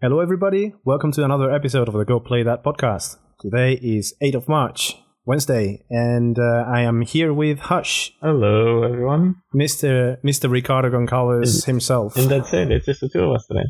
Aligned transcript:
Hello, 0.00 0.20
everybody. 0.20 0.74
Welcome 0.84 1.10
to 1.12 1.24
another 1.24 1.50
episode 1.50 1.88
of 1.88 1.94
the 1.94 2.04
Go 2.04 2.20
Play 2.20 2.44
That 2.44 2.62
podcast. 2.62 3.16
Today 3.40 3.72
is 3.82 4.14
8th 4.22 4.34
of 4.36 4.48
March, 4.48 4.96
Wednesday, 5.34 5.84
and 5.90 6.36
uh, 6.40 6.64
I 6.66 6.80
am 6.82 7.02
here 7.02 7.32
with 7.32 7.60
Hush, 7.60 8.12
Hello, 8.20 8.82
everyone. 8.82 9.36
Mr. 9.54 10.20
Mr. 10.22 10.50
Ricardo 10.50 10.90
Goncalves 10.90 11.64
himself. 11.66 12.16
And 12.16 12.28
that's 12.28 12.52
it. 12.52 12.72
It's 12.72 12.86
just 12.86 13.00
the 13.00 13.08
two 13.08 13.22
of 13.22 13.36
us 13.36 13.46
today. 13.46 13.66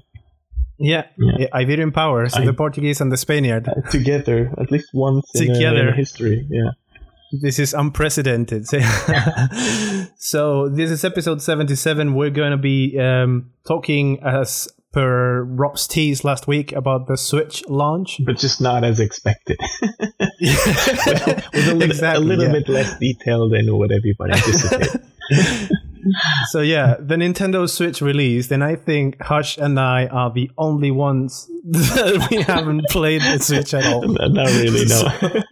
yeah, 0.78 1.04
Yeah. 1.18 1.48
Iberian 1.52 1.92
Power, 1.92 2.30
so 2.30 2.40
I- 2.40 2.46
the 2.46 2.54
Portuguese 2.54 3.02
and 3.02 3.12
the 3.12 3.18
Spaniard. 3.18 3.68
Uh, 3.68 3.74
together, 3.90 4.50
at 4.58 4.70
least 4.72 4.88
once 4.94 5.26
in, 5.34 5.50
uh, 5.50 5.54
Together. 5.54 5.88
in 5.88 5.94
history. 5.96 6.46
Yeah. 6.48 6.70
This 7.42 7.58
is 7.58 7.74
unprecedented. 7.74 8.66
so 10.16 10.68
this 10.70 10.90
is 10.90 11.04
episode 11.04 11.42
77. 11.42 12.14
We're 12.14 12.30
going 12.30 12.52
to 12.52 12.56
be 12.56 12.98
um, 12.98 13.50
talking 13.68 14.18
as 14.24 14.66
per 14.92 15.42
Rob's 15.44 15.86
tease 15.86 16.24
last 16.24 16.46
week 16.46 16.72
about 16.72 17.06
the 17.06 17.16
Switch 17.16 17.62
launch. 17.68 18.20
But 18.24 18.38
just 18.38 18.60
not 18.60 18.84
as 18.84 18.98
expected. 19.00 19.58
With 20.40 20.48
a 20.48 21.42
little, 21.54 21.82
Exactly, 21.82 22.24
a 22.24 22.26
little 22.26 22.44
yeah. 22.46 22.52
bit 22.52 22.68
less 22.68 22.98
detailed 22.98 23.52
than 23.52 23.74
what 23.76 23.90
everybody 23.92 24.32
anticipated. 24.32 25.00
So 26.48 26.62
yeah, 26.62 26.96
the 26.98 27.16
Nintendo 27.16 27.68
Switch 27.68 28.00
released, 28.00 28.50
and 28.50 28.64
I 28.64 28.74
think 28.74 29.20
Hush 29.20 29.58
and 29.58 29.78
I 29.78 30.06
are 30.06 30.32
the 30.32 30.50
only 30.56 30.90
ones 30.90 31.46
that 31.64 32.26
we 32.30 32.40
haven't 32.40 32.86
played 32.88 33.20
the 33.20 33.38
Switch 33.38 33.74
at 33.74 33.84
all. 33.84 34.08
not 34.08 34.32
not 34.32 34.46
really, 34.48 34.86
no. 34.86 35.42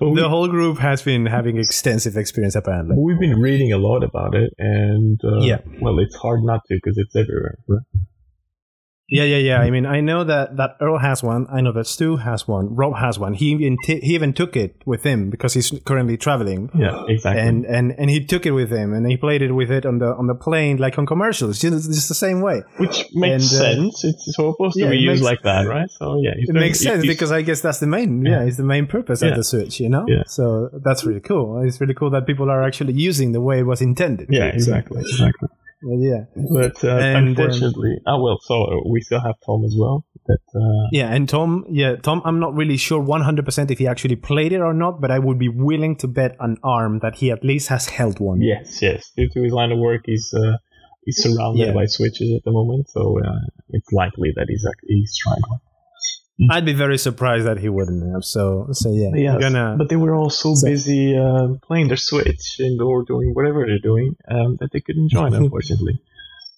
we, 0.00 0.14
The 0.20 0.28
whole 0.28 0.46
group 0.46 0.78
has 0.78 1.02
been 1.02 1.26
having 1.26 1.58
extensive 1.58 2.16
experience 2.16 2.54
apparently. 2.54 2.94
we've 2.96 3.18
been 3.18 3.40
reading 3.40 3.72
a 3.72 3.76
lot 3.78 4.04
about 4.04 4.36
it, 4.36 4.54
and 4.56 5.20
uh, 5.24 5.40
Yeah. 5.40 5.58
well, 5.82 5.98
it's 5.98 6.14
hard 6.14 6.44
not 6.44 6.60
to 6.68 6.76
because 6.76 6.96
it's 6.96 7.16
everywhere. 7.16 7.58
right? 7.66 7.82
Yeah, 9.10 9.24
yeah, 9.24 9.38
yeah. 9.38 9.60
I 9.60 9.70
mean, 9.70 9.86
I 9.86 10.00
know 10.00 10.22
that 10.24 10.58
that 10.58 10.76
Earl 10.82 10.98
has 10.98 11.22
one. 11.22 11.46
I 11.50 11.62
know 11.62 11.72
that 11.72 11.86
Stu 11.86 12.16
has 12.18 12.46
one. 12.46 12.74
Rob 12.74 12.94
has 12.96 13.18
one. 13.18 13.32
He 13.32 13.46
even 13.52 13.78
t- 13.82 14.00
he 14.00 14.14
even 14.14 14.34
took 14.34 14.54
it 14.54 14.82
with 14.84 15.02
him 15.02 15.30
because 15.30 15.54
he's 15.54 15.72
currently 15.86 16.18
traveling. 16.18 16.70
Yeah, 16.74 17.04
exactly. 17.08 17.40
And, 17.40 17.64
and 17.64 17.92
and 17.98 18.10
he 18.10 18.22
took 18.22 18.44
it 18.44 18.50
with 18.50 18.70
him, 18.70 18.92
and 18.92 19.10
he 19.10 19.16
played 19.16 19.40
it 19.40 19.52
with 19.52 19.70
it 19.70 19.86
on 19.86 19.98
the 19.98 20.14
on 20.14 20.26
the 20.26 20.34
plane, 20.34 20.76
like 20.76 20.98
on 20.98 21.06
commercials, 21.06 21.58
just, 21.58 21.86
just 21.90 22.08
the 22.08 22.14
same 22.14 22.42
way. 22.42 22.62
Which 22.76 23.06
makes 23.14 23.50
and, 23.50 23.62
uh, 23.62 23.90
sense. 23.90 24.04
It's 24.04 24.34
supposed 24.36 24.74
to 24.76 24.80
yeah, 24.84 24.90
be 24.90 24.98
used 24.98 25.24
like 25.24 25.40
that, 25.42 25.66
right? 25.66 25.90
So 25.90 26.20
yeah, 26.22 26.34
It 26.36 26.52
makes 26.52 26.78
sense 26.80 27.06
because 27.06 27.32
I 27.32 27.40
guess 27.40 27.62
that's 27.62 27.80
the 27.80 27.86
main, 27.86 28.26
yeah, 28.26 28.42
it's 28.42 28.58
the 28.58 28.62
main 28.64 28.86
purpose 28.86 29.22
Yeah. 29.22 29.30
of 29.30 29.36
the 29.36 29.44
Switch, 29.44 29.80
you 29.80 29.88
know. 29.88 30.04
Yeah. 30.06 30.24
So 30.26 30.68
that's 30.84 31.06
really 31.06 31.20
cool. 31.20 31.62
It's 31.62 31.80
really 31.80 31.94
cool 31.94 32.10
that 32.10 32.26
people 32.26 32.50
are 32.50 32.62
actually 32.62 32.92
using 32.92 33.32
the 33.32 33.40
way 33.40 33.60
it 33.60 33.66
was 33.66 33.80
intended. 33.80 34.28
yeah, 34.30 34.48
exactly, 34.48 35.00
exactly. 35.00 35.48
Well, 35.82 36.00
yeah, 36.00 36.24
But 36.34 36.82
uh, 36.84 36.96
And, 36.96 37.16
um, 37.16 37.26
unfortunately, 37.28 37.96
oh 38.06 38.20
well. 38.22 38.38
So 38.42 38.62
uh, 38.64 38.88
we 38.90 39.00
still 39.00 39.20
have 39.20 39.36
Tom 39.46 39.64
as 39.64 39.74
well. 39.78 40.04
That 40.26 40.40
uh, 40.54 40.88
yeah. 40.92 41.14
And 41.14 41.28
Tom, 41.28 41.64
yeah, 41.70 41.96
Tom, 41.96 42.20
I'm 42.24 42.40
not 42.40 42.54
really 42.54 42.76
sure 42.76 43.00
100 43.00 43.44
percent 43.44 43.70
if 43.70 43.78
he 43.78 43.86
actually 43.86 44.16
played 44.16 44.52
it 44.52 44.60
or 44.60 44.74
not, 44.74 45.00
but 45.00 45.10
I 45.10 45.18
would 45.18 45.38
be 45.38 45.48
willing 45.48 45.96
to 45.98 46.08
bet 46.08 46.36
an 46.40 46.56
arm 46.64 46.98
that 47.00 47.14
he 47.16 47.30
at 47.30 47.44
least 47.44 47.68
has 47.68 47.86
held 47.88 48.18
one. 48.20 48.40
yes, 48.42 48.82
yes. 48.82 49.10
Due 49.16 49.28
to 49.30 49.42
his 49.42 49.52
line 49.52 49.70
of 49.72 49.78
work, 49.78 50.02
he's 50.06 50.34
uh, 50.34 50.56
he's 51.04 51.22
surrounded 51.22 51.68
Yeah. 51.68 51.72
by 51.72 51.86
switches 51.86 52.32
at 52.36 52.42
the 52.44 52.50
moment, 52.52 52.88
so 52.90 53.18
uh, 53.24 53.38
it's 53.70 53.90
likely 53.92 54.32
that 54.36 54.46
he's 54.48 54.64
ac- 54.66 54.86
he's 54.86 55.16
trying 55.16 55.42
one. 55.48 55.60
I'd 56.50 56.64
be 56.64 56.72
very 56.72 56.98
surprised 56.98 57.46
that 57.46 57.58
he 57.58 57.68
wouldn't 57.68 58.12
have. 58.12 58.24
So, 58.24 58.68
so 58.72 58.90
yeah, 58.92 59.10
Yes, 59.14 59.40
gonna. 59.40 59.74
but 59.76 59.88
they 59.88 59.96
were 59.96 60.14
all 60.14 60.30
so, 60.30 60.54
So- 60.54 60.68
busy 60.68 61.16
uh, 61.16 61.54
playing 61.66 61.88
their 61.88 61.96
Switch 61.96 62.56
and 62.60 62.80
or 62.80 63.04
doing 63.04 63.34
whatever 63.34 63.66
they're 63.66 63.78
doing 63.82 64.14
um, 64.30 64.56
that 64.60 64.70
they 64.72 64.80
couldn't 64.80 65.10
join, 65.10 65.34
unfortunately. 65.42 66.00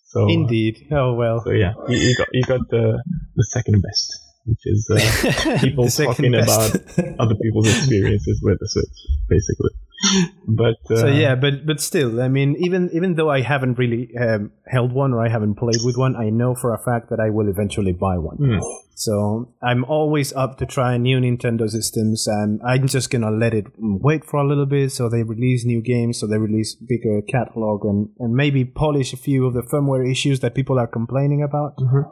So 0.04 0.24
uh, 0.24 0.28
Indeed. 0.28 0.88
Oh 0.90 1.14
well. 1.14 1.40
so 1.44 1.50
yeah, 1.50 1.72
you, 1.88 1.96
you 1.96 2.16
got 2.16 2.28
you 2.32 2.42
got 2.42 2.68
the 2.68 3.02
the 3.36 3.44
second 3.44 3.80
best, 3.80 4.18
which 4.44 4.58
is 4.64 4.90
uh, 4.90 5.58
people 5.60 5.88
talking 5.88 6.32
best. 6.32 6.74
about 6.74 7.20
other 7.20 7.36
people's 7.36 7.68
experiences 7.68 8.40
with 8.42 8.58
the 8.58 8.68
Switch, 8.68 8.98
basically. 9.28 9.70
But 10.48 10.78
uh, 10.90 10.96
so 10.96 11.06
yeah, 11.06 11.36
but 11.36 11.64
but 11.64 11.80
still, 11.80 12.20
I 12.20 12.28
mean, 12.28 12.56
even 12.58 12.90
even 12.92 13.14
though 13.14 13.30
I 13.30 13.40
haven't 13.42 13.78
really 13.78 14.10
um, 14.18 14.50
held 14.66 14.92
one 14.92 15.12
or 15.12 15.24
I 15.24 15.28
haven't 15.28 15.54
played 15.56 15.78
with 15.84 15.96
one, 15.96 16.16
I 16.16 16.30
know 16.30 16.54
for 16.56 16.74
a 16.74 16.78
fact 16.78 17.10
that 17.10 17.20
I 17.20 17.30
will 17.30 17.48
eventually 17.48 17.92
buy 17.92 18.18
one. 18.18 18.36
Hmm. 18.36 18.58
So 19.00 19.54
I'm 19.62 19.82
always 19.84 20.30
up 20.34 20.58
to 20.58 20.66
try 20.66 20.98
new 20.98 21.18
Nintendo 21.20 21.70
systems, 21.70 22.26
and 22.28 22.60
I'm 22.62 22.86
just 22.86 23.08
gonna 23.08 23.30
let 23.30 23.54
it 23.54 23.64
wait 23.78 24.26
for 24.26 24.36
a 24.40 24.46
little 24.46 24.66
bit. 24.66 24.92
So 24.92 25.08
they 25.08 25.22
release 25.22 25.64
new 25.64 25.80
games, 25.80 26.18
so 26.18 26.26
they 26.26 26.36
release 26.36 26.74
bigger 26.74 27.22
catalog, 27.22 27.86
and 27.86 28.10
and 28.18 28.34
maybe 28.34 28.66
polish 28.66 29.14
a 29.14 29.16
few 29.16 29.46
of 29.46 29.54
the 29.54 29.62
firmware 29.62 30.04
issues 30.04 30.40
that 30.40 30.54
people 30.54 30.78
are 30.78 30.86
complaining 30.86 31.42
about. 31.42 31.78
Mhm. 31.78 32.10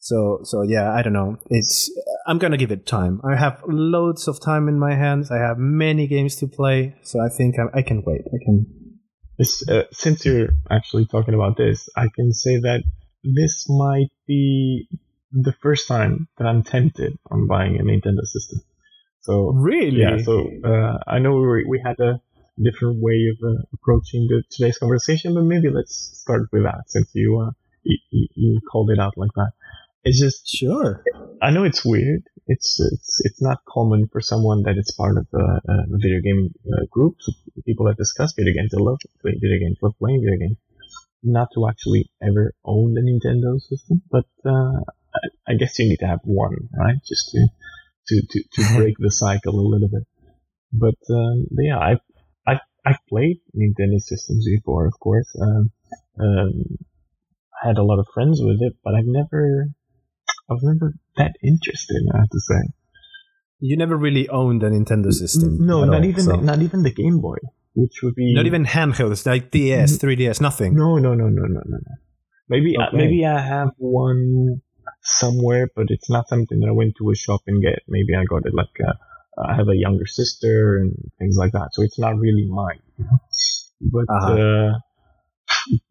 So 0.00 0.40
so 0.42 0.62
yeah, 0.62 0.92
I 0.92 1.02
don't 1.02 1.12
know. 1.12 1.36
It's 1.50 1.88
I'm 2.26 2.40
gonna 2.40 2.56
give 2.56 2.72
it 2.72 2.84
time. 2.84 3.20
I 3.22 3.36
have 3.36 3.62
loads 3.68 4.26
of 4.26 4.40
time 4.40 4.66
in 4.66 4.80
my 4.80 4.96
hands. 4.96 5.30
I 5.30 5.38
have 5.38 5.56
many 5.58 6.08
games 6.08 6.34
to 6.40 6.48
play, 6.48 6.96
so 7.02 7.20
I 7.20 7.28
think 7.28 7.60
I, 7.60 7.78
I 7.78 7.82
can 7.82 8.02
wait. 8.04 8.22
I 8.26 8.38
can. 8.44 8.66
This, 9.38 9.68
uh, 9.68 9.84
since 9.92 10.26
you're 10.26 10.50
actually 10.68 11.06
talking 11.06 11.34
about 11.34 11.56
this, 11.56 11.88
I 11.96 12.08
can 12.16 12.32
say 12.32 12.58
that 12.58 12.82
this 13.22 13.66
might 13.68 14.10
be 14.26 14.88
the 15.32 15.52
first 15.62 15.88
time 15.88 16.28
that 16.38 16.46
I'm 16.46 16.62
tempted 16.62 17.18
on 17.30 17.46
buying 17.46 17.80
a 17.80 17.82
Nintendo 17.82 18.24
system. 18.24 18.60
So 19.20 19.52
Really? 19.52 20.00
yeah, 20.00 20.18
so 20.18 20.50
uh, 20.64 20.98
I 21.06 21.18
know 21.18 21.32
we, 21.32 21.40
were, 21.40 21.62
we 21.68 21.80
had 21.84 21.98
a 22.00 22.20
different 22.60 23.00
way 23.00 23.28
of 23.32 23.38
uh, 23.42 23.62
approaching 23.72 24.26
the, 24.28 24.42
today's 24.50 24.78
conversation, 24.78 25.34
but 25.34 25.44
maybe 25.44 25.70
let's 25.70 25.94
start 26.20 26.48
with 26.52 26.64
that 26.64 26.84
since 26.88 27.10
you, 27.14 27.38
uh, 27.40 27.50
you, 27.84 27.98
you 28.34 28.60
called 28.70 28.90
it 28.90 28.98
out 28.98 29.14
like 29.16 29.30
that. 29.36 29.52
It's 30.04 30.18
just 30.18 30.48
Sure. 30.48 31.04
I 31.40 31.50
know 31.50 31.64
it's 31.64 31.84
weird. 31.84 32.24
It's 32.48 32.80
it's 32.80 33.20
it's 33.24 33.40
not 33.40 33.58
common 33.68 34.08
for 34.08 34.20
someone 34.20 34.64
that 34.64 34.76
is 34.76 34.92
part 34.98 35.16
of 35.16 35.26
a, 35.32 35.60
a 35.72 35.76
video 35.90 36.20
game 36.20 36.52
uh, 36.66 36.86
group, 36.90 37.14
so 37.20 37.32
people 37.64 37.86
that 37.86 37.96
discuss 37.96 38.32
video 38.32 38.52
games, 38.52 38.70
that 38.72 38.80
love 38.80 38.98
playing 39.20 39.38
video 39.40 39.58
games, 39.60 39.78
love 39.80 39.94
playing 40.00 40.22
video 40.24 40.38
games, 40.38 40.56
not 41.22 41.48
to 41.54 41.68
actually 41.68 42.10
ever 42.20 42.52
own 42.64 42.94
the 42.94 43.00
Nintendo 43.00 43.60
system. 43.60 44.02
But 44.10 44.26
uh, 44.44 44.80
I, 45.14 45.52
I 45.52 45.54
guess 45.56 45.78
you 45.78 45.88
need 45.88 45.98
to 46.00 46.06
have 46.06 46.20
one, 46.24 46.68
right? 46.76 46.96
Just 47.06 47.30
to 47.30 47.46
to 48.08 48.22
to, 48.30 48.42
to 48.52 48.74
break 48.76 48.94
the 48.98 49.10
cycle 49.10 49.54
a 49.58 49.68
little 49.68 49.88
bit. 49.88 50.04
But, 50.72 50.96
um, 51.14 51.46
but 51.50 51.62
yeah, 51.64 51.78
I 51.78 51.96
I 52.46 52.60
I've 52.84 53.04
played 53.08 53.40
Nintendo 53.54 54.00
systems 54.00 54.46
before, 54.46 54.86
of 54.86 54.94
course. 54.98 55.28
Um, 55.40 55.70
um, 56.18 56.52
I 57.62 57.68
had 57.68 57.78
a 57.78 57.82
lot 57.84 57.98
of 58.00 58.06
friends 58.14 58.40
with 58.42 58.58
it, 58.60 58.74
but 58.82 58.94
I've 58.94 59.06
never 59.06 59.68
I 60.48 60.54
was 60.54 60.62
never 60.62 60.94
that 61.16 61.36
interested. 61.42 62.02
I 62.14 62.18
have 62.18 62.30
to 62.30 62.40
say. 62.40 62.62
You 63.60 63.76
never 63.76 63.96
really 63.96 64.28
owned 64.28 64.62
a 64.64 64.70
Nintendo 64.70 65.12
system. 65.12 65.58
No, 65.64 65.84
not 65.84 65.96
all, 65.98 66.04
even 66.04 66.24
so- 66.24 66.40
not 66.40 66.60
even 66.62 66.82
the 66.82 66.90
Game 66.90 67.20
Boy, 67.20 67.36
which 67.74 68.00
would 68.02 68.14
be 68.16 68.34
Not 68.34 68.46
even 68.46 68.64
handhelds 68.64 69.24
like 69.24 69.52
DS, 69.52 69.98
3DS, 69.98 70.40
nothing. 70.40 70.74
No, 70.74 70.96
no, 70.96 71.14
no, 71.14 71.28
no, 71.28 71.42
no, 71.42 71.60
no. 71.64 71.78
no. 71.78 71.94
Maybe 72.48 72.76
uh, 72.76 72.88
Okay. 72.88 72.96
maybe 72.96 73.24
I 73.24 73.40
have 73.40 73.70
one 73.78 74.62
somewhere, 75.02 75.68
but 75.74 75.86
it's 75.88 76.10
not 76.10 76.28
something 76.28 76.60
that 76.60 76.68
I 76.68 76.72
went 76.72 76.94
to 76.98 77.10
a 77.10 77.14
shop 77.14 77.42
and 77.46 77.62
get. 77.62 77.80
Maybe 77.88 78.14
I 78.14 78.24
got 78.24 78.46
it 78.46 78.54
like 78.54 78.76
uh, 78.86 78.94
I 79.42 79.54
have 79.56 79.68
a 79.68 79.76
younger 79.76 80.06
sister 80.06 80.78
and 80.78 80.94
things 81.18 81.36
like 81.36 81.52
that, 81.52 81.70
so 81.72 81.82
it's 81.82 81.98
not 81.98 82.18
really 82.18 82.46
mine. 82.46 82.80
You 82.98 83.04
know? 83.04 83.18
But 83.80 84.06
Uh-huh. 84.08 84.32
uh, 84.32 84.78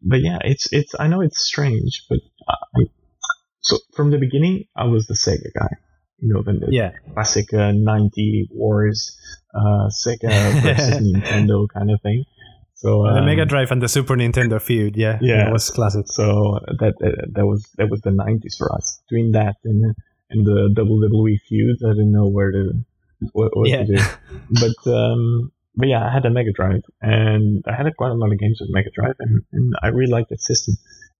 but 0.02 0.20
yeah, 0.20 0.38
it's 0.42 0.72
it's. 0.72 0.94
I 0.98 1.08
know 1.08 1.20
it's 1.20 1.40
strange, 1.40 2.04
but 2.08 2.18
I, 2.48 2.82
so 3.60 3.78
from 3.94 4.10
the 4.10 4.18
beginning, 4.18 4.64
I 4.76 4.84
was 4.84 5.06
the 5.06 5.14
Sega 5.14 5.52
guy. 5.58 5.76
You 6.18 6.34
know, 6.34 6.42
the, 6.42 6.52
the 6.52 6.68
Yeah. 6.70 6.90
classic 7.14 7.52
uh, 7.52 7.72
90 7.72 8.48
wars, 8.52 9.18
uh, 9.54 9.88
Sega 9.90 10.62
versus 10.62 11.00
Nintendo 11.06 11.66
kind 11.68 11.90
of 11.90 12.00
thing. 12.02 12.24
So 12.82 13.04
the 13.04 13.20
um, 13.20 13.26
Mega 13.26 13.44
Drive 13.46 13.70
and 13.70 13.80
the 13.80 13.88
Super 13.88 14.16
Nintendo 14.16 14.60
feud, 14.60 14.96
yeah. 14.96 15.18
Yeah. 15.20 15.44
That 15.44 15.52
was 15.52 15.70
classic. 15.70 16.06
so 16.08 16.58
that 16.82 16.94
uh, 17.08 17.26
that 17.36 17.46
was 17.46 17.60
that 17.78 17.88
was 17.90 18.00
the 18.02 18.10
90s 18.10 18.56
for 18.58 18.74
us. 18.74 19.00
Between 19.08 19.32
that 19.32 19.56
and 19.64 19.94
and 20.30 20.40
the 20.46 20.58
WWE 20.82 21.36
feuds, 21.48 21.82
I 21.84 21.90
didn't 21.96 22.12
know 22.12 22.26
where 22.28 22.50
to 22.50 22.62
what, 23.32 23.56
what 23.56 23.68
Yeah. 23.68 23.84
to 23.84 23.96
do. 23.96 24.02
But 24.62 24.78
um, 24.92 25.52
but 25.76 25.88
yeah, 25.88 26.02
I 26.06 26.12
had 26.12 26.24
a 26.26 26.30
Mega 26.30 26.52
Drive, 26.52 26.82
and 27.00 27.64
I 27.66 27.72
had 27.78 27.86
quite 27.96 28.10
a 28.10 28.14
lot 28.22 28.32
of 28.32 28.38
games 28.38 28.58
with 28.60 28.68
Mega 28.72 28.90
Drive, 28.94 29.14
and, 29.20 29.42
and 29.52 29.72
I 29.82 29.88
really 29.88 30.12
liked 30.12 30.28
that 30.30 30.40
system. 30.42 30.74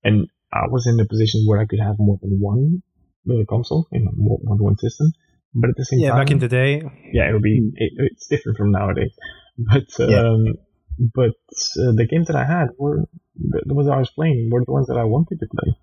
And 0.05 0.29
I 0.53 0.67
was 0.69 0.87
in 0.87 0.99
a 1.01 1.07
position 1.07 1.45
where 1.47 1.59
I 1.61 1.65
could 1.71 1.81
have 1.81 1.97
more 1.99 2.19
than 2.21 2.39
one 2.41 2.83
uh, 3.31 3.45
console, 3.49 3.87
you 3.93 4.01
know, 4.05 4.11
more, 4.17 4.39
than 4.43 4.59
one 4.59 4.77
system. 4.77 5.07
But 5.55 5.71
at 5.71 5.77
the 5.77 5.85
same 5.85 6.01
Yeah, 6.01 6.11
time, 6.11 6.19
back 6.21 6.31
in 6.33 6.39
the 6.41 6.49
day. 6.49 6.83
yeah, 7.13 7.29
it 7.31 7.33
would 7.35 7.43
be 7.43 7.57
it, 7.77 7.93
it's 8.11 8.27
different 8.27 8.59
from 8.59 8.73
nowadays. 8.73 9.13
But 9.57 9.89
um, 10.01 10.11
Yeah. 10.47 10.53
But 10.99 11.31
uh, 11.79 11.93
the 11.95 12.07
games 12.09 12.27
that 12.29 12.37
I 12.37 12.45
had 12.45 12.69
were 12.79 13.05
the, 13.37 13.75
ones 13.75 13.89
that 13.89 13.95
I 13.95 13.99
was 13.99 14.11
playing 14.11 14.51
were 14.53 14.65
the 14.65 14.73
ones 14.73 14.87
that 14.89 14.99
I 14.99 15.05
wanted 15.05 15.41
to 15.41 15.47
play. 15.47 15.75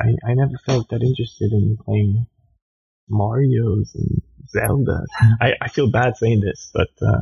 I, 0.00 0.30
I 0.30 0.34
never 0.34 0.58
felt 0.64 0.88
that 0.90 1.02
interested 1.02 1.52
in 1.52 1.76
playing 1.84 2.26
Mario's 3.08 3.92
and 3.94 4.22
Zelda. 4.48 5.00
I, 5.40 5.54
I 5.60 5.68
feel 5.68 5.90
bad 5.90 6.16
saying 6.16 6.40
this, 6.40 6.70
but 6.74 6.88
uh, 7.00 7.20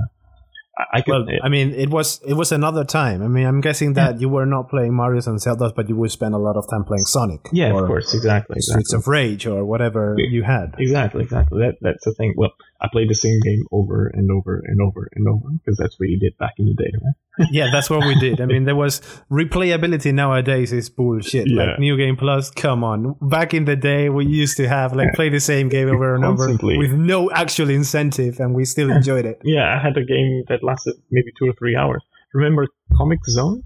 I, 0.77 0.99
I 0.99 1.01
could. 1.03 1.27
Well, 1.27 1.39
I 1.43 1.49
mean, 1.49 1.73
it 1.73 1.89
was 1.89 2.21
it 2.27 2.35
was 2.35 2.51
another 2.51 2.85
time. 2.85 3.23
I 3.23 3.29
mean, 3.29 3.47
I'm 3.47 3.61
guessing 3.61 3.93
that 3.95 4.21
you 4.21 4.29
were 4.29 4.47
not 4.47 4.69
playing 4.69 4.95
Mario's 4.95 5.27
and 5.29 5.41
Zelda's, 5.41 5.73
but 5.75 5.89
you 5.89 5.97
would 5.97 6.11
spend 6.11 6.35
a 6.35 6.39
lot 6.39 6.57
of 6.57 6.69
time 6.69 6.85
playing 6.85 7.05
Sonic. 7.05 7.49
yeah, 7.53 7.71
or 7.71 7.83
of 7.83 7.87
course, 7.87 8.13
exactly. 8.13 8.61
Streets 8.61 8.93
exactly. 8.93 8.99
of 8.99 9.09
Rage 9.09 9.47
or 9.47 9.65
whatever 9.65 10.17
Yeah. 10.19 10.27
you 10.31 10.43
had. 10.43 10.75
Exactly, 10.79 11.23
exactly. 11.23 11.61
That 11.61 11.77
that's 11.81 12.05
the 12.05 12.15
thing. 12.15 12.35
Well, 12.37 12.53
I 12.85 12.89
played 12.93 13.09
the 13.09 13.15
same 13.15 13.39
game 13.41 13.65
over 13.73 14.07
and 14.09 14.31
over 14.31 14.63
and 14.65 14.79
over 14.87 15.09
and 15.15 15.27
over 15.29 15.49
because 15.59 15.77
that's 15.79 15.99
what 15.99 16.09
you 16.11 16.19
did 16.19 16.37
back 16.39 16.55
in 16.59 16.67
the 16.67 16.75
day, 16.75 16.91
right? 17.03 17.49
yeah, 17.59 17.69
that's 17.73 17.89
what 17.89 18.07
we 18.07 18.15
did. 18.21 18.41
I 18.41 18.47
mean, 18.47 18.65
there 18.65 18.77
was 18.77 19.01
replayability 19.31 20.13
nowadays 20.13 20.73
is 20.73 20.91
bullshit. 20.91 21.51
Yeah. 21.51 21.65
Like 21.65 21.79
New 21.79 21.97
Game 21.97 22.17
Plus, 22.17 22.51
come 22.51 22.85
on. 22.85 23.17
Back 23.23 23.55
in 23.55 23.65
the 23.65 23.75
day, 23.77 24.09
we 24.09 24.27
used 24.27 24.57
to 24.59 24.69
have 24.69 24.95
like 24.95 25.15
play 25.15 25.31
the 25.31 25.41
same 25.41 25.69
game 25.69 25.89
over 25.89 26.15
and 26.15 26.25
over 26.25 26.47
with 26.63 26.93
no 26.93 27.31
actual 27.31 27.71
incentive, 27.71 28.39
and 28.39 28.55
we 28.55 28.65
still 28.65 28.91
enjoyed 28.99 29.25
it. 29.27 29.41
Yeah, 29.45 29.75
I 29.75 29.83
had 29.83 29.97
a 29.97 30.05
game 30.05 30.45
that 30.49 30.63
lasted 30.63 30.95
maybe 31.11 31.31
two 31.39 31.47
or 31.49 31.55
three 31.59 31.75
hours. 31.77 32.03
Remember 32.35 32.67
Comix 32.93 33.21
Zone? 33.31 33.63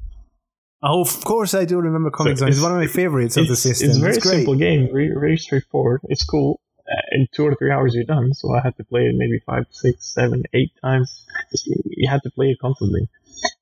Oh, 0.82 1.00
of 1.00 1.24
course, 1.24 1.54
I 1.54 1.64
do 1.64 1.78
remember 1.78 2.10
Comix 2.10 2.28
So 2.28 2.34
Zone. 2.36 2.48
It's 2.48 2.58
it's- 2.58 2.62
one 2.62 2.72
of 2.72 2.78
my 2.78 2.86
favorites 2.86 3.36
of 3.36 3.48
the 3.48 3.56
system. 3.56 3.88
it's 3.88 3.98
a 3.98 4.00
very 4.00 4.18
great. 4.18 4.36
simple 4.36 4.54
game, 4.54 4.86
very, 4.92 5.08
very 5.08 5.36
straightforward. 5.36 6.00
It's 6.04 6.24
cool. 6.24 6.60
Uh, 6.90 7.02
in 7.12 7.28
two 7.32 7.44
or 7.44 7.54
three 7.54 7.70
hours, 7.70 7.94
you're 7.94 8.04
done. 8.04 8.32
So 8.32 8.54
I 8.54 8.60
had 8.62 8.76
to 8.78 8.84
play 8.84 9.02
it 9.02 9.14
maybe 9.14 9.40
five, 9.44 9.64
six, 9.70 10.14
seven, 10.14 10.44
eight 10.54 10.72
times. 10.80 11.24
You 11.64 12.08
had 12.08 12.22
to 12.22 12.30
play 12.30 12.46
it 12.46 12.58
constantly, 12.60 13.08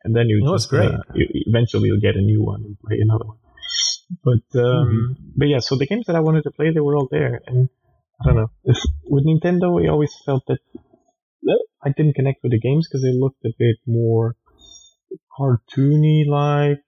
and 0.04 0.14
then 0.14 0.28
you 0.28 0.38
It 0.38 0.50
was 0.50 0.62
just 0.62 0.70
great. 0.70 0.92
Uh, 0.92 0.98
you, 1.14 1.26
eventually 1.46 1.88
you'll 1.88 2.00
get 2.00 2.16
a 2.16 2.20
new 2.20 2.44
one 2.44 2.62
and 2.64 2.78
play 2.78 2.98
another 3.00 3.26
one. 3.26 3.38
But 4.22 4.46
um, 4.60 4.86
Mm-hmm. 4.86 5.30
but 5.36 5.46
yeah, 5.46 5.58
so 5.58 5.76
the 5.76 5.86
games 5.86 6.06
that 6.06 6.14
I 6.14 6.20
wanted 6.20 6.44
to 6.44 6.52
play, 6.52 6.70
they 6.72 6.80
were 6.80 6.94
all 6.96 7.08
there, 7.10 7.40
and 7.46 7.68
I 8.20 8.26
don't 8.26 8.36
know. 8.36 8.50
If, 8.64 8.78
with 9.04 9.26
Nintendo, 9.26 9.84
I 9.84 9.88
always 9.88 10.14
felt 10.24 10.44
that 10.46 10.60
I 11.84 11.90
didn't 11.96 12.14
connect 12.14 12.42
with 12.42 12.52
the 12.52 12.60
games 12.60 12.88
because 12.88 13.02
they 13.02 13.12
looked 13.12 13.44
a 13.44 13.52
bit 13.58 13.76
more 13.86 14.36
cartoony, 15.38 16.26
like 16.26 16.84